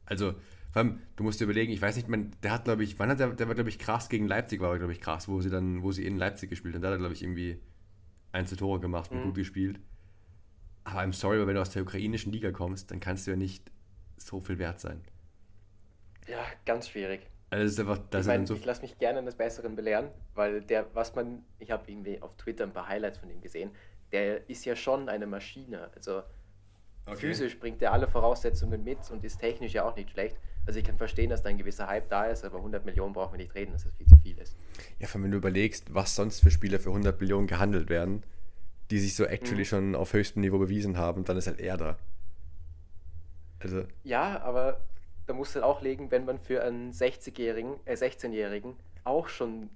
[0.05, 0.33] Also,
[0.71, 3.09] vor allem, du musst dir überlegen, ich weiß nicht, man, der hat, glaube ich, wann
[3.09, 5.49] hat der, der war, glaube ich, krass gegen Leipzig, war, glaube ich, krass, wo sie
[5.49, 6.81] dann, wo sie in Leipzig gespielt haben.
[6.81, 7.59] Da hat er, glaube ich, irgendwie
[8.31, 9.23] ein, zwei Tore gemacht und Mhm.
[9.23, 9.79] gut gespielt.
[10.83, 13.37] Aber I'm sorry, aber wenn du aus der ukrainischen Liga kommst, dann kannst du ja
[13.37, 13.71] nicht
[14.17, 15.01] so viel wert sein.
[16.27, 17.21] Ja, ganz schwierig.
[17.49, 18.53] Also, das ist einfach, das ich meine, so.
[18.55, 22.35] ich lasse mich gerne eines Besseren belehren, weil der, was man, ich habe irgendwie auf
[22.37, 23.71] Twitter ein paar Highlights von ihm gesehen,
[24.11, 25.91] der ist ja schon eine Maschine.
[25.95, 26.23] Also
[27.07, 27.17] Okay.
[27.19, 30.37] physisch bringt er alle Voraussetzungen mit und ist technisch ja auch nicht schlecht.
[30.65, 33.33] Also ich kann verstehen, dass da ein gewisser Hype da ist, aber 100 Millionen brauchen
[33.33, 34.55] wir nicht reden, dass das viel zu viel ist.
[34.99, 38.23] Ja, vor allem, wenn du überlegst, was sonst für Spieler für 100 Millionen gehandelt werden,
[38.91, 39.65] die sich so actually Mhm.
[39.65, 41.99] schon auf höchstem Niveau bewiesen haben, dann ist halt er da.
[43.59, 44.81] Also, Ja, aber
[45.29, 49.69] da musst du halt auch legen, wenn man für einen 60-Jährigen, äh 16-Jährigen auch schon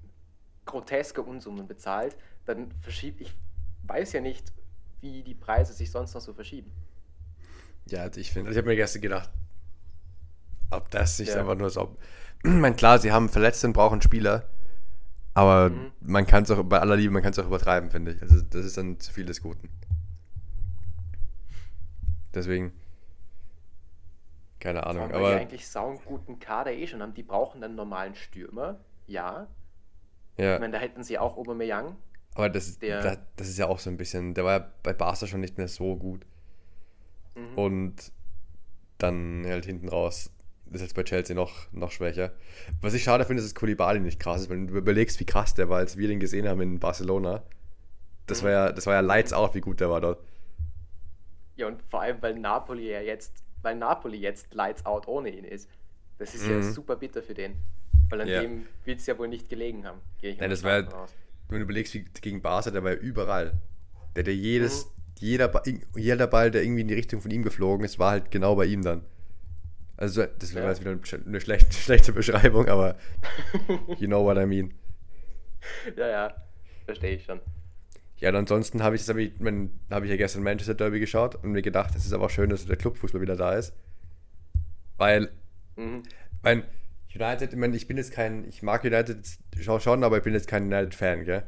[0.65, 3.31] groteske Unsummen bezahlt, dann verschiebt, ich
[3.83, 4.51] weiß ja nicht,
[5.01, 6.71] wie die Preise sich sonst noch so verschieben.
[7.85, 9.29] Ja, also ich finde, ich habe mir gestern gedacht,
[10.71, 11.41] ob das nicht Ja.
[11.41, 11.95] einfach nur so.
[12.45, 14.49] Ich meine, klar, sie haben Verletzte und brauchen Spieler,
[15.35, 15.91] aber Mhm.
[16.01, 18.21] man kann es auch, bei aller Liebe, man kann es auch übertreiben, finde ich.
[18.23, 19.69] Also, das ist dann zu viel des Guten.
[22.33, 22.73] Deswegen,
[24.63, 27.13] keine Ahnung, allem, weil die aber eigentlich sau einen guten Kader eh schon haben.
[27.13, 29.47] Die brauchen einen normalen Stürmer, ja.
[30.37, 31.97] Ich ja, meine, da hätten sie auch Aubameyang.
[32.35, 34.93] aber das, der- das, das ist ja auch so ein bisschen, der war ja bei
[34.93, 36.25] Barca schon nicht mehr so gut
[37.35, 37.57] Mhm.
[37.57, 38.11] und
[38.99, 40.31] dann halt hinten raus
[40.71, 42.33] ist jetzt bei Chelsea noch, noch schwächer.
[42.81, 45.53] Was ich schade finde, ist, dass Koulibaly nicht krass ist, wenn du überlegst, wie krass
[45.53, 47.43] der war, als wir den gesehen haben in Barcelona.
[48.27, 48.45] Das Mhm.
[48.45, 50.19] war ja, das war ja lights out, wie gut der war dort.
[51.55, 55.43] Ja, und vor allem, weil Napoli ja jetzt, weil Napoli jetzt lights out ohne ihn
[55.45, 55.67] ist.
[56.19, 56.71] Das ist ja Mhm.
[56.71, 57.55] super bitter für den.
[58.09, 58.41] Weil an Ja.
[58.41, 59.99] dem wird es ja wohl nicht gelegen haben.
[60.21, 61.13] Nein, das war ja- aus.
[61.49, 63.53] Wenn du überlegst, wie gegen Barca, der war ja überall.
[64.15, 64.89] Der ja jedes, Mhm.
[65.19, 65.63] jeder, Ba-
[65.95, 68.65] jeder Ball, der irgendwie in die Richtung von ihm geflogen ist, war halt genau bei
[68.65, 69.03] ihm dann.
[69.97, 70.71] Also, das wäre Ja.
[70.71, 70.91] jetzt wieder
[71.25, 72.97] eine schlechte, schlechte Beschreibung, aber
[73.99, 74.73] you know what I mean.
[75.95, 76.35] Ja, ja,
[76.85, 77.39] verstehe ich schon.
[78.23, 81.01] Ja, und ansonsten habe ich, das hab ich, mein, habe ich ja gestern Manchester Derby
[81.01, 83.73] geschaut und mir gedacht, es ist aber auch schön, dass der Clubfußball wieder da ist.
[84.97, 85.29] Weil,
[85.75, 86.03] Mhm.
[86.41, 86.63] mein
[87.13, 89.17] United, ich, meine, ich bin jetzt kein, ich mag United
[89.59, 91.43] schon, aber ich bin jetzt kein United-Fan, gell?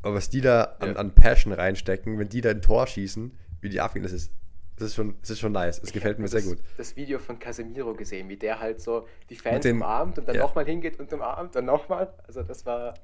[0.00, 0.96] Aber was die da an, Ja.
[0.96, 4.32] an Passion reinstecken, wenn die da ein Tor schießen, wie die abgehen, das ist,
[4.76, 5.80] das ist schon, das ist schon nice.
[5.82, 6.58] Das gefällt mir hab sehr das, gut.
[6.78, 10.36] Das Video von Casemiro gesehen, wie der halt so die Fans dem- umarmt und dann
[10.36, 10.42] ja.
[10.42, 12.10] nochmal hingeht und umarmt, dann nochmal.
[12.26, 12.94] Also das war.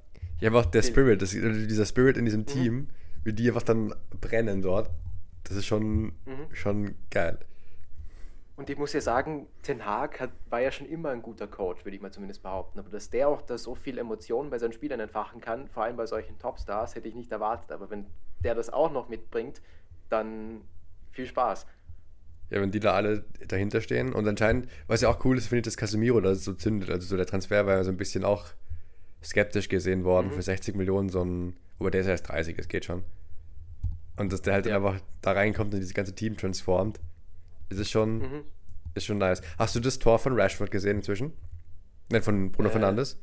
[0.40, 2.26] Ja, einfach der Die- Spirit, das, dieser Spirit in Mhm.
[2.26, 2.88] diesem Team,
[3.24, 4.90] wie die einfach dann brennen dort,
[5.44, 6.46] das ist schon, Mhm.
[6.52, 7.38] schon geil.
[8.56, 11.84] Und ich muss ja sagen, Ten Hag hat, war ja schon immer ein guter Coach,
[11.84, 12.78] würde ich mal zumindest behaupten.
[12.78, 15.96] Aber dass der auch da so viel Emotionen bei seinen Spielern entfachen kann, vor allem
[15.96, 17.72] bei solchen Topstars, hätte ich nicht erwartet.
[17.72, 18.06] Aber wenn
[18.44, 19.62] der das auch noch mitbringt,
[20.10, 20.60] dann
[21.12, 21.66] viel Spaß.
[22.50, 24.12] Ja, wenn die da alle dahinter stehen.
[24.12, 26.90] Und anscheinend, was ja auch cool ist, finde ich, dass Casemiro da so zündet.
[26.90, 28.48] Also so der Transfer war ja so ein bisschen auch
[29.24, 30.32] skeptisch gesehen worden Mhm.
[30.32, 33.02] für 60 Millionen, so ein, wobei der ist erst 30, es geht schon.
[34.16, 34.76] Und dass der halt Ja.
[34.76, 37.00] einfach da reinkommt und dieses ganze Team transformt,
[37.70, 38.44] ist es schon, Mhm.
[38.94, 39.40] ist schon nice.
[39.58, 41.32] Hast du das Tor von Rashford gesehen inzwischen?
[42.10, 42.72] Nein, von Bruno Äh.
[42.72, 43.18] Fernandes?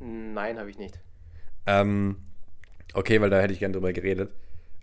[0.00, 0.98] Nein, habe ich nicht.
[1.66, 2.16] Ähm,
[2.94, 4.32] okay, weil da hätte ich gern drüber geredet.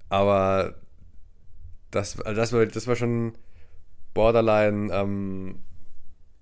[0.09, 0.75] Aber
[1.91, 3.33] das, also das, war, das war schon
[4.13, 5.59] borderline, ähm,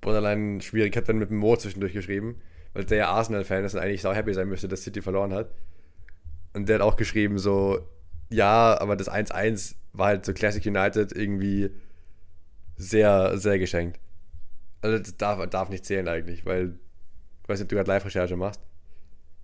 [0.01, 0.91] borderline schwierig.
[0.93, 2.39] Ich habe dann mit dem Mo zwischendurch geschrieben,
[2.73, 5.49] weil der ja Arsenal-Fan ist und eigentlich sau happy sein müsste, dass City verloren hat.
[6.57, 7.87] Und der hat auch geschrieben so,
[8.31, 11.69] ja, aber das 1-1 war halt so Classic United irgendwie
[12.77, 13.99] sehr, sehr geschenkt.
[14.81, 16.79] Also das darf, darf nicht zählen eigentlich, weil
[17.43, 18.59] ich weiß nicht, ob du gerade Live-Recherche machst.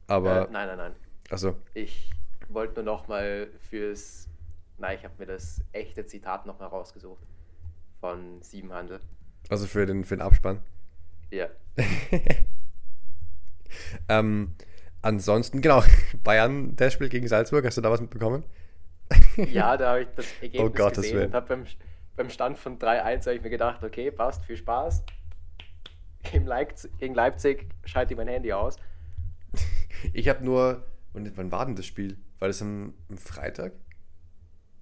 [0.08, 0.96] Aber, äh, nein, nein, nein.
[1.30, 2.10] also, Ich
[2.50, 4.28] wollte nur nochmal fürs.
[4.80, 7.28] Nein, ich habe mir das echte Zitat nochmal rausgesucht.
[8.00, 9.02] Von Siebenhandel.
[9.50, 10.62] also für den, für den Abspann.
[11.30, 11.48] Ja.
[14.10, 14.56] ähm,
[15.04, 15.84] ansonsten, genau,
[16.24, 18.44] Bayern, der Spiel gegen Salzburg, hast du da was mitbekommen?
[19.38, 21.28] Ja, da habe ich das Ergebnis Oh Gottes gesehen Willen.
[21.28, 21.66] und habe beim,
[22.16, 25.04] beim Stand von 3-1 habe ich mir gedacht, okay, passt, viel Spaß.
[26.32, 28.78] Gegen Leipzig, gegen Leipzig schalte ich mein Handy aus.
[30.14, 30.86] Ich habe nur.
[31.14, 32.18] Und wann war denn das Spiel?
[32.40, 33.74] War das am, am Freitag?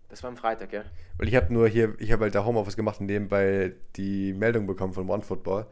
[0.10, 0.84] Das war am Freitag, ja.
[1.18, 4.68] Weil ich habe nur hier, ich habe halt da Homeoffice gemacht und nebenbei die Meldung
[4.68, 5.65] bekommen von OneFootball.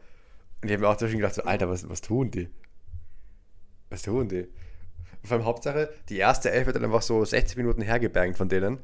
[0.62, 2.48] Und ich habe mir auch zwischen gedacht, so, Alter, was, was tun die?
[3.90, 4.46] Was tun die?
[5.24, 8.78] Vor allem Hauptsache, die erste Elf wird dann einfach so 60 Minuten hergebangt von denen.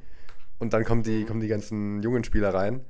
[0.59, 2.85] Und dann kommen die, kommen die ganzen jungen Spieler rein.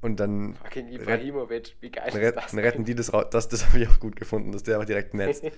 [0.00, 2.50] Und dann, Fucking Ibrahimovic, wie geil dann, ist das?
[2.52, 3.26] dann retten die das raus.
[3.30, 5.42] Das, das habe ich auch gut gefunden, dass der einfach direkt im Netz.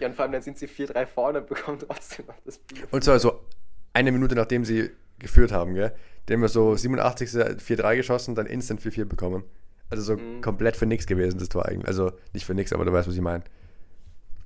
[0.00, 2.82] Ja, und vor allem dann sind sie 4-3 vorne und bekommen trotzdem noch das Bier.
[2.90, 3.40] Und zwar so
[3.92, 4.90] eine Minute nachdem sie
[5.20, 5.94] geführt haben, gell?
[6.28, 7.28] Die haben wir so 87.
[7.28, 9.44] 4-3 geschossen, dann instant 4-4 bekommen.
[9.90, 10.40] Also so Mhm.
[10.40, 11.86] komplett für nix gewesen, das Tor eigentlich.
[11.86, 13.44] Also nicht für nix, aber du weißt, was ich meine.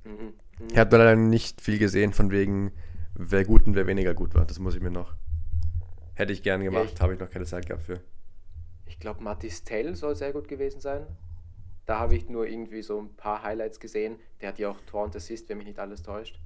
[0.09, 0.33] Mhm.
[0.71, 2.71] Ich habe leider nicht viel gesehen von wegen,
[3.13, 4.45] wer gut und wer weniger gut war.
[4.45, 5.13] Das muss ich mir noch.
[6.15, 8.01] Hätte ich gern gemacht, ich- habe ich noch keine Zeit gehabt für.
[8.85, 11.05] Ich glaube, Mathis Tell soll sehr gut gewesen sein.
[11.85, 14.17] Da habe ich nur irgendwie so ein paar Highlights gesehen.
[14.41, 16.39] Der hat ja auch Tor und Assist, wenn mich nicht alles täuscht.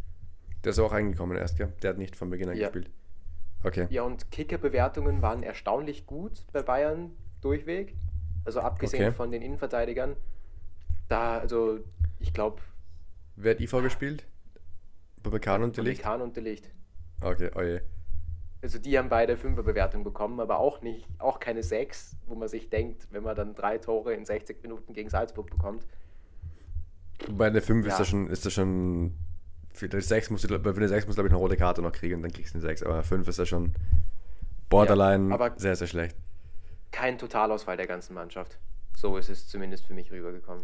[0.63, 1.73] Der ist auch reingekommen erst, gell?
[1.81, 2.67] Der hat nicht von Beginn an Ja.
[2.69, 2.89] gespielt.
[3.63, 3.87] Okay.
[3.89, 7.11] Ja, und Kicker-Bewertungen waren erstaunlich gut bei Bayern
[7.41, 7.95] durchweg.
[8.45, 9.13] Also abgesehen Okay.
[9.15, 10.15] von den Innenverteidigern.
[11.07, 11.79] Da, also,
[12.19, 12.61] ich glaube,
[13.35, 14.25] Wer hat IV gespielt?
[15.21, 16.01] Babakan und Delicht?
[16.01, 16.69] Kahn und Delicht.
[17.21, 17.81] Okay, oh je.
[18.61, 22.69] Also die haben beide Fünferbewertung bekommen, aber auch nicht, auch keine sechs, wo man sich
[22.69, 25.85] denkt, wenn man dann drei Tore in 60 Minuten gegen Salzburg bekommt.
[27.31, 27.97] Bei der 5 ist Ja.
[27.99, 29.13] das schon, ist das schon.
[29.73, 31.91] Für die 6 musst du, der 6 musst du, glaube ich, eine rote Karte noch
[31.91, 32.83] kriegen, dann kriegst du eine 6.
[32.83, 33.73] Aber 5 ist ja schon
[34.69, 36.15] borderline Ja, aber- sehr, sehr schlecht.
[36.91, 38.59] Kein Totalausfall der ganzen Mannschaft.
[38.95, 40.63] So ist es zumindest für mich rübergekommen.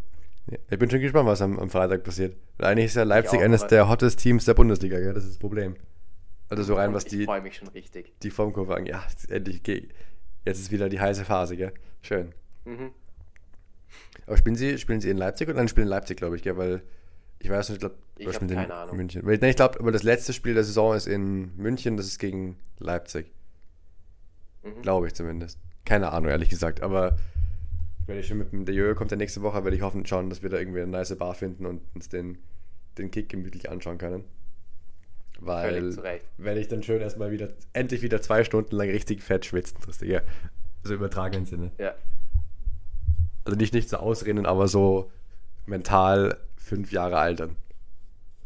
[0.49, 0.57] Ja.
[0.69, 2.35] Ich bin schon gespannt, was am, am Freitag passiert.
[2.57, 5.13] Weil eigentlich ist ja Leipzig auch, eines der hottest Teams der Bundesliga, gell?
[5.13, 5.75] Das ist das Problem.
[6.49, 8.13] Also so rein, Und was ich die, freue mich schon richtig.
[8.23, 8.93] die Formkurve angeht.
[8.93, 9.03] Ja,
[9.35, 9.87] endlich, geh-
[10.45, 11.71] jetzt ist wieder die heiße Phase, gell?
[12.01, 12.33] Schön.
[12.65, 12.89] Mhm.
[14.25, 16.57] Aber spielen sie, spielen sie in Leipzig oder dann spielen in Leipzig, glaube ich, gell?
[16.57, 16.81] Weil
[17.39, 18.97] ich weiß nicht, ich glaube, Ich oder hab spielen sie in keine Ahnung.
[18.97, 19.25] München.
[19.25, 22.17] Weil, nein, ich glaube, aber das letzte Spiel der Saison ist in München, das ist
[22.19, 23.31] gegen Leipzig.
[24.63, 24.81] Mhm.
[24.81, 25.59] Glaube ich zumindest.
[25.85, 26.81] Keine Ahnung, ehrlich gesagt.
[26.81, 27.15] Aber
[28.07, 30.29] werde ich schon mit dem der Jojo kommt der nächste Woche, werde ich hoffen schauen,
[30.29, 32.37] dass wir da irgendwie eine nice Bar finden und uns den,
[32.97, 34.23] den Kick gemütlich anschauen können.
[35.39, 35.95] Weil
[36.37, 39.77] werde ich dann schön erstmal wieder, endlich wieder zwei Stunden lang richtig fett schwitzen.
[39.85, 40.21] Das ja,
[40.83, 41.71] so im übertragenen Sinne.
[41.77, 41.93] Ja.
[43.45, 45.11] Also nicht, nicht so ausrennen, aber so
[45.65, 47.55] mental fünf Jahre altern.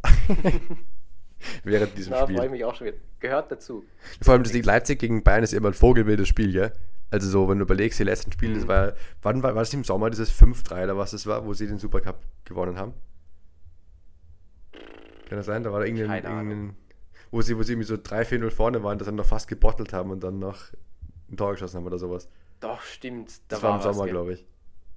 [1.63, 2.38] Während diesem Da Spiel.
[2.38, 2.97] freue ich mich auch schon wieder.
[3.19, 3.84] Gehört dazu.
[4.21, 6.71] Vor allem das Leipzig gegen Bayern ist immer ein vogelwildes Spiel, gell?
[7.14, 8.68] Also so, wenn du überlegst, die letzten Spiele, das Mhm.
[8.69, 11.68] war, wann war, war das im Sommer, dieses 5-3 oder was das war, wo sie
[11.68, 12.94] den Supercup gewonnen haben?
[15.30, 15.64] Kann das sein?
[15.64, 16.76] Da war da irgendein, irgendein
[17.31, 20.10] wo sie, wo sie irgendwie so 3-4-0 vorne waren, das dann noch fast gebottelt haben
[20.11, 20.57] und dann noch
[21.31, 22.27] ein Tor geschossen haben oder sowas.
[22.60, 23.31] Doch, stimmt.
[23.48, 24.45] Da Das war im was, Sommer, glaube ich.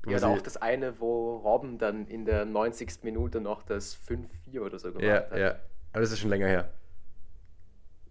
[0.06, 3.02] Ja, oder auch das eine, wo Robben dann in der 90.
[3.02, 5.36] Minute noch das 5-4 oder so gemacht ja, hat.
[5.36, 5.50] ja.
[5.92, 6.70] Aber das ist schon länger her.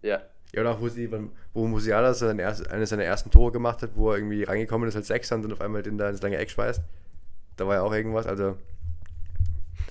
[0.02, 0.20] ja.
[0.54, 1.10] Ja, oder auch wo sie,
[1.52, 4.96] wo Musiala sein erst, eines seiner ersten Tore gemacht hat, wo er irgendwie reingekommen ist
[4.96, 6.80] als Sechser und dann auf einmal den da ins lange Eck schweißt.
[7.56, 8.56] Da war ja auch irgendwas, also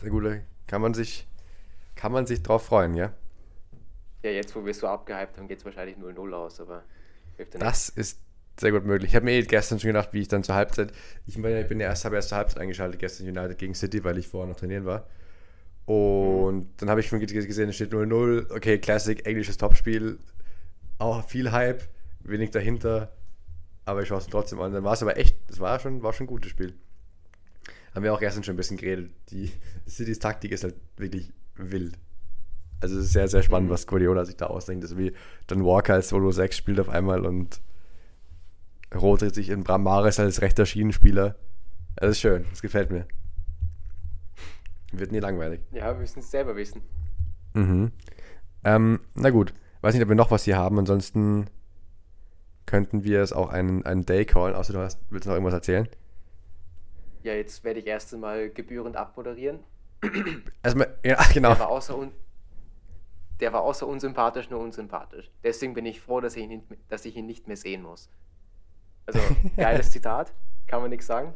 [0.01, 0.23] sehr gut,
[0.67, 1.27] kann man sich,
[1.95, 3.13] kann man sich drauf freuen, ja.
[4.23, 6.83] Ja, jetzt, wo wir es so abgehypt haben, geht es wahrscheinlich 0-0 aus, aber
[7.37, 8.19] hilft ja Das ist
[8.59, 9.11] sehr gut möglich.
[9.11, 10.91] Ich habe mir eh gestern schon gedacht, wie ich dann zur Halbzeit,
[11.27, 14.03] ich ja- ich bin ja erst, habe erst zur Halbzeit eingeschaltet, gestern United gegen City,
[14.03, 15.07] weil ich vorher noch trainieren war.
[15.85, 20.17] Und dann habe ich schon ge- gesehen, es steht 0-0, okay, Classic, englisches Topspiel,
[20.97, 21.83] auch viel Hype,
[22.21, 23.11] wenig dahinter,
[23.85, 24.71] aber ich schaue es trotzdem an.
[24.73, 26.73] Dann war es aber echt, es war schon, war schon ein gutes Spiel.
[27.93, 29.11] Haben wir auch gestern schon ein bisschen geredet.
[29.29, 29.51] Die
[29.87, 31.97] Citys Taktik ist halt wirklich wild.
[32.81, 33.73] Also es ist sehr, sehr spannend, Mhm.
[33.73, 34.83] was Guardiola sich da ausdenkt.
[34.83, 35.13] Das ist wie
[35.47, 37.61] dann Walker als Solo 6 spielt auf einmal und
[38.93, 41.35] Roth dreht sich in Bram Mares als rechter Schienenspieler.
[41.95, 43.07] Das ist schön, das gefällt mir.
[44.91, 45.61] Wird nie langweilig.
[45.71, 46.81] Ja, wir müssen es selber wissen.
[47.53, 47.91] Mhm.
[48.63, 49.53] Ähm, na gut,
[49.85, 51.47] weiß nicht, ob wir noch was hier haben, ansonsten
[52.65, 55.87] könnten wir es auch einen, einen Day callen, außer du hast, willst noch irgendwas erzählen?
[57.21, 59.59] Ja, jetzt werde ich erst einmal gebührend abmoderieren.
[60.63, 61.49] Erstmal, ja, genau.
[61.49, 62.11] Der war außer, un
[63.39, 65.29] der war außer unsympathisch nur unsympathisch.
[65.43, 68.09] Deswegen bin ich froh, dass ich ihn nicht, dass ich ihn nicht mehr sehen muss.
[69.05, 69.19] Also,
[69.55, 70.33] geiles Zitat,
[70.65, 71.33] kann man nichts sagen.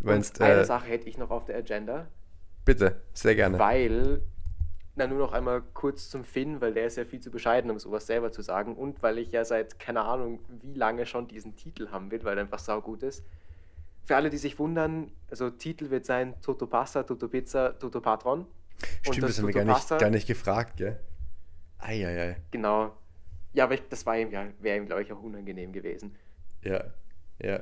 [0.00, 2.06] Meinst, Und eine äh, Sache hätte ich noch auf der Agenda,
[2.66, 3.58] bitte, sehr gerne.
[3.58, 4.20] weil,
[4.96, 7.78] na nur noch einmal kurz zum Finn, weil der ist ja viel zu bescheiden, um
[7.78, 11.56] sowas selber zu sagen und weil ich ja seit, keine Ahnung, wie lange schon diesen
[11.56, 13.24] Titel haben will, weil er einfach saugut ist.
[14.04, 18.46] Für alle, die sich wundern, also Titel wird sein Toto Pasta, Toto Pizza, Toto Patron.
[19.02, 21.00] Stimmt, das haben wir gar nicht, gar nicht gefragt, gell?
[21.78, 22.36] Eieiei.
[22.50, 22.96] Genau.
[23.52, 26.16] Ja, aber ich, das war ihm ja, wäre ihm, glaube ich, auch unangenehm gewesen.
[26.62, 26.84] Ja,
[27.40, 27.60] ja.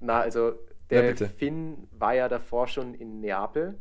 [0.00, 0.50] Na, also
[0.90, 1.28] Ja, der bitte.
[1.28, 3.78] Finn war ja davor schon in Neapel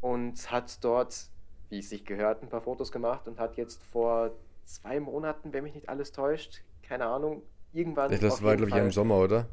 [0.00, 1.28] und hat dort
[1.72, 4.30] wie es sich gehört, ein paar Fotos gemacht und hat jetzt vor
[4.64, 7.42] zwei Monaten, wenn mich nicht alles täuscht, keine Ahnung,
[7.72, 8.12] irgendwann.
[8.12, 9.46] Ja, das war, glaube ich, im Sommer, oder?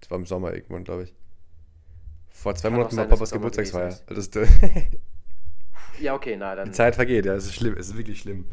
[0.00, 1.14] Das war im Sommer irgendwann, glaube ich.
[2.30, 3.94] Vor zwei Kann Monaten war sein, dass Papas Geburtstagsfeier.
[4.06, 4.38] Das ist,
[6.00, 6.68] Ja, okay, na dann.
[6.68, 8.46] die Zeit vergeht, ja, es ist schlimm, es ist wirklich schlimm.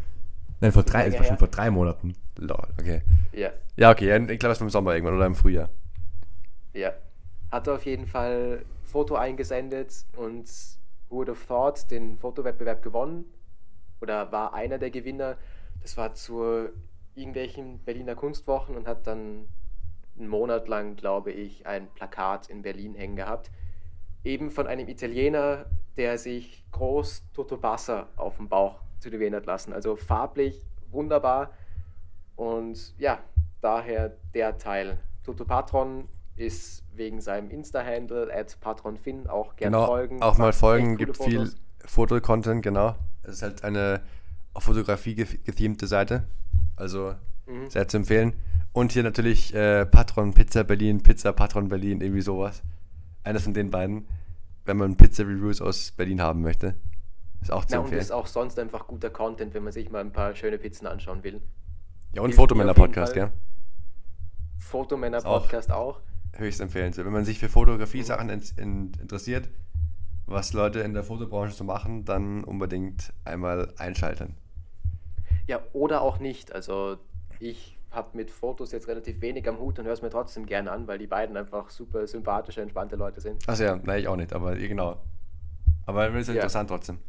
[0.59, 2.15] Nein, vor drei, es war schon vor drei Monaten.
[2.37, 3.01] Lol, okay.
[3.31, 5.69] Ja, Ja, okay, ja, ich glaube, es war im Sommer irgendwann oder im Frühjahr.
[6.73, 6.91] ja.
[7.49, 10.47] Hat auf jeden Fall Foto eingesendet und
[11.09, 13.25] would have thought den Fotowettbewerb gewonnen
[14.01, 15.37] oder war einer der Gewinner.
[15.81, 16.69] Das war zu
[17.15, 19.47] irgendwelchen Berliner Kunstwochen und hat dann
[20.17, 23.51] einen Monat lang, glaube ich, ein Plakat in Berlin hängen gehabt.
[24.23, 25.65] Eben von einem Italiener,
[25.97, 29.73] der sich groß Toto Bassa auf dem Bauch tätowieren hat lassen.
[29.73, 31.51] Also farblich wunderbar.
[32.35, 33.19] Und ja,
[33.61, 34.99] daher der Teil.
[35.23, 36.07] Toto Patron
[36.39, 40.21] ist wegen seinem Insta-Handle at patronfin auch gerne Genau, folgen.
[40.21, 41.55] auch mal folgen, gibt viel Fotos.
[41.85, 42.95] Fotocontent, genau.
[43.23, 44.01] Es ist halt eine
[44.53, 46.23] auf Fotografie ge- gethemte Seite.
[46.75, 47.13] Also
[47.45, 47.69] Mhm.
[47.69, 48.33] sehr zu empfehlen.
[48.71, 52.61] Und hier natürlich äh, Patron Pizza Berlin, Pizza Patron Berlin, irgendwie sowas.
[53.23, 54.07] Eines von den beiden,
[54.65, 56.75] wenn man Pizza-Reviews aus Berlin haben möchte.
[57.41, 58.01] Ist auch zu Ja, und empfehlen.
[58.01, 61.23] ist auch sonst einfach guter Content, wenn man sich mal ein paar schöne Pizzen anschauen
[61.23, 61.41] will.
[62.13, 63.31] ja, und Fotomänner-Podcast, gell?
[64.57, 65.99] Fotomänner-Podcast auch.
[66.33, 67.05] Höchst empfehlenswert.
[67.05, 69.49] Wenn man sich für Fotografie-Sachen in, in, interessiert,
[70.25, 74.35] was Leute in der Fotobranche so machen, dann unbedingt einmal einschalten.
[75.47, 76.53] Ja, oder auch nicht.
[76.53, 76.97] Also
[77.39, 80.71] ich habe mit Fotos jetzt relativ wenig am Hut und höre es mir trotzdem gerne
[80.71, 83.47] an, weil die beiden einfach super sympathische, entspannte Leute sind.
[83.49, 85.01] Achso, ja, nein, ich auch nicht, aber genau.
[85.87, 86.33] Aber es ist Ja.
[86.35, 86.99] interessant trotzdem.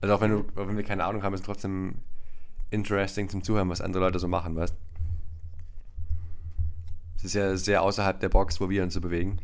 [0.00, 1.96] Also auch wenn, du, auch wenn wir keine Ahnung haben, ist es trotzdem
[2.70, 4.85] interesting zum Zuhören, was andere Leute so machen, weißt Es
[7.26, 9.38] ist ja sehr außerhalb der Box, wo wir uns so bewegen.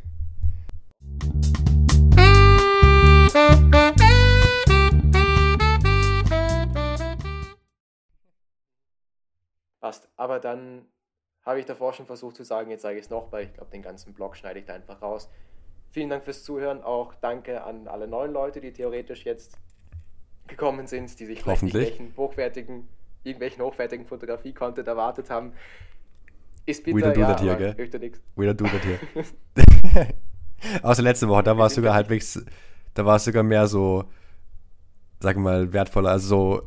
[9.81, 10.09] Passt.
[10.17, 10.87] Aber dann
[11.45, 13.73] habe ich davor schon versucht zu sagen, jetzt sage ich es noch, weil ich glaube,
[13.73, 15.29] den ganzen Blog schneide ich da einfach raus.
[15.91, 16.83] Vielen Dank fürs Zuhören.
[16.83, 19.59] Auch danke an alle neuen Leute, die theoretisch jetzt
[20.47, 21.89] gekommen sind, die sich vielleicht Hoffentlich.
[21.89, 22.89] irgendwelchen hochwertigen,
[23.25, 25.53] irgendwelchen hochwertigen Fotografie-Content erwartet haben.
[26.67, 28.01] Ist We bitter, don't do ja, that here, gell?
[28.01, 28.21] nichts.
[28.37, 30.07] Wieder du das hier.
[30.83, 32.45] Außer letzte Woche, da war es sogar halbwegs,
[32.95, 34.05] da war es sogar mehr so,
[35.21, 36.63] sag mal, wertvoller, also so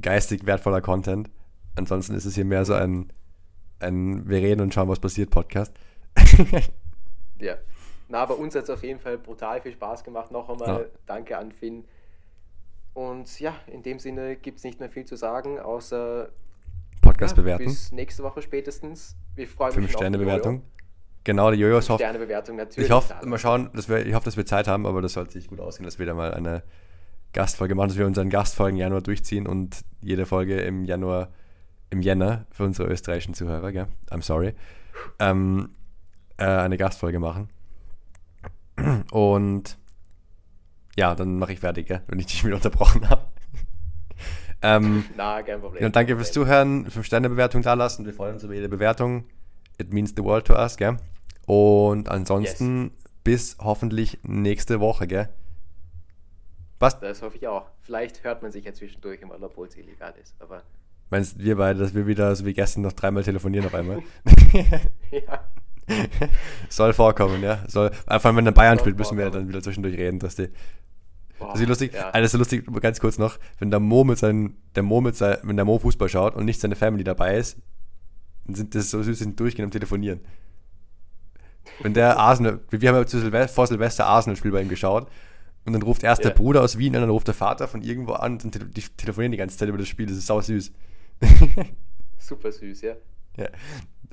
[0.00, 1.30] geistig wertvoller Content.
[1.76, 3.10] Ansonsten ist es hier mehr so ein,
[3.78, 5.72] ein Wir reden und schauen, was passiert Podcast.
[7.40, 7.56] Ja.
[8.08, 10.30] Na, aber uns hat es auf jeden Fall brutal viel Spaß gemacht.
[10.30, 10.86] Noch einmal Ja.
[11.06, 11.84] danke an Finn.
[12.94, 16.28] Und ja, in dem Sinne gibt es nicht mehr viel zu sagen, außer
[17.02, 17.64] Podcast ja, bewerten.
[17.64, 19.16] bis nächste Woche spätestens.
[19.34, 20.62] Wir freuen Fünf uns auf Sterne Bewertung.
[21.24, 21.94] Genau, die Jojos Jojo.
[21.94, 22.00] hofft.
[22.02, 22.88] Sterne Bewertung natürlich.
[22.88, 25.32] Ich hoffe, mal schauen, dass wir, ich hoffe, dass wir Zeit haben, aber das sollte
[25.32, 26.62] sich gut ausgehen, dass wir da mal eine
[27.32, 31.28] Gastfolge machen, dass wir unseren Gastfolgen im Januar durchziehen und jede Folge im Januar,
[31.90, 33.86] im Jänner für unsere österreichischen Zuhörer, gell?
[34.10, 34.54] I'm sorry,
[35.18, 35.70] ähm,
[36.38, 37.48] äh, eine Gastfolge machen.
[39.10, 39.78] Und
[40.96, 42.02] ja, dann mache ich fertig, gell?
[42.08, 43.26] wenn ich dich wieder unterbrochen habe.
[44.62, 45.82] Ähm, Na, kein Problem.
[45.82, 48.04] ja, danke fürs Zuhören, 5-Sterne-Bewertung da lassen.
[48.04, 49.24] Wir freuen uns über jede Bewertung.
[49.78, 50.96] It means the world to us, gell?
[51.46, 52.92] Und ansonsten
[53.24, 55.28] bis hoffentlich nächste Woche, gell?
[56.78, 57.02] Passt?
[57.02, 57.66] Das hoffe ich auch.
[57.80, 60.34] Vielleicht hört man sich ja zwischendurch immer, obwohl es illegal ist.
[60.40, 60.62] Aber
[61.10, 64.02] Meinst wir beide, dass wir wieder, so wie gestern, noch dreimal telefonieren auf einmal?
[65.10, 65.44] ja,
[66.68, 67.62] Soll vorkommen, ja?
[67.68, 69.42] Soll, vor allem, wenn der Bayern Soll spielt, müssen wir vorkommen.
[69.44, 70.48] dann wieder zwischendurch reden, dass die.
[71.42, 71.94] Boah, Das ist lustig.
[71.94, 72.10] Ja.
[72.10, 75.38] Alles so lustig, ganz kurz noch, wenn der Mo mit seinen, der Mo mit sein,
[75.42, 77.58] wenn der Mo Fußball schaut und nicht seine Family dabei ist,
[78.46, 80.20] dann sind das so süß, sind durchgehend am Telefonieren.
[81.80, 85.08] Wenn der Arsenal, wir haben ja zu Silvester, vor Silvester Arsenal-Spiel bei ihm geschaut
[85.64, 86.36] und dann ruft erst der Ja.
[86.36, 89.38] Bruder aus Wien an, dann ruft der Vater von irgendwo an und die telefonieren die
[89.38, 90.72] ganze Zeit über das Spiel, das ist sau süß.
[92.18, 92.94] Super süß, ja.
[93.36, 93.48] ja.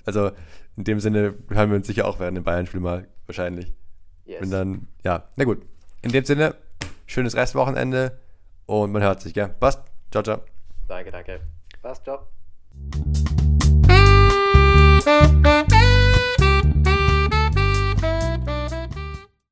[0.05, 0.31] Also
[0.77, 3.73] in dem Sinne hören wir uns sicher auch während dem Bayern-Spiel mal, wahrscheinlich.
[4.25, 4.41] Yes.
[4.41, 5.65] Und dann, ja, na gut.
[6.01, 6.55] In dem Sinne,
[7.09, 8.19] Schönes Restwochenende
[8.67, 9.49] und man hört sich, gell?
[9.59, 9.81] Passt.
[10.11, 10.41] Ciao, ciao.
[10.87, 11.41] Danke, danke.
[11.81, 12.27] Passt, ciao.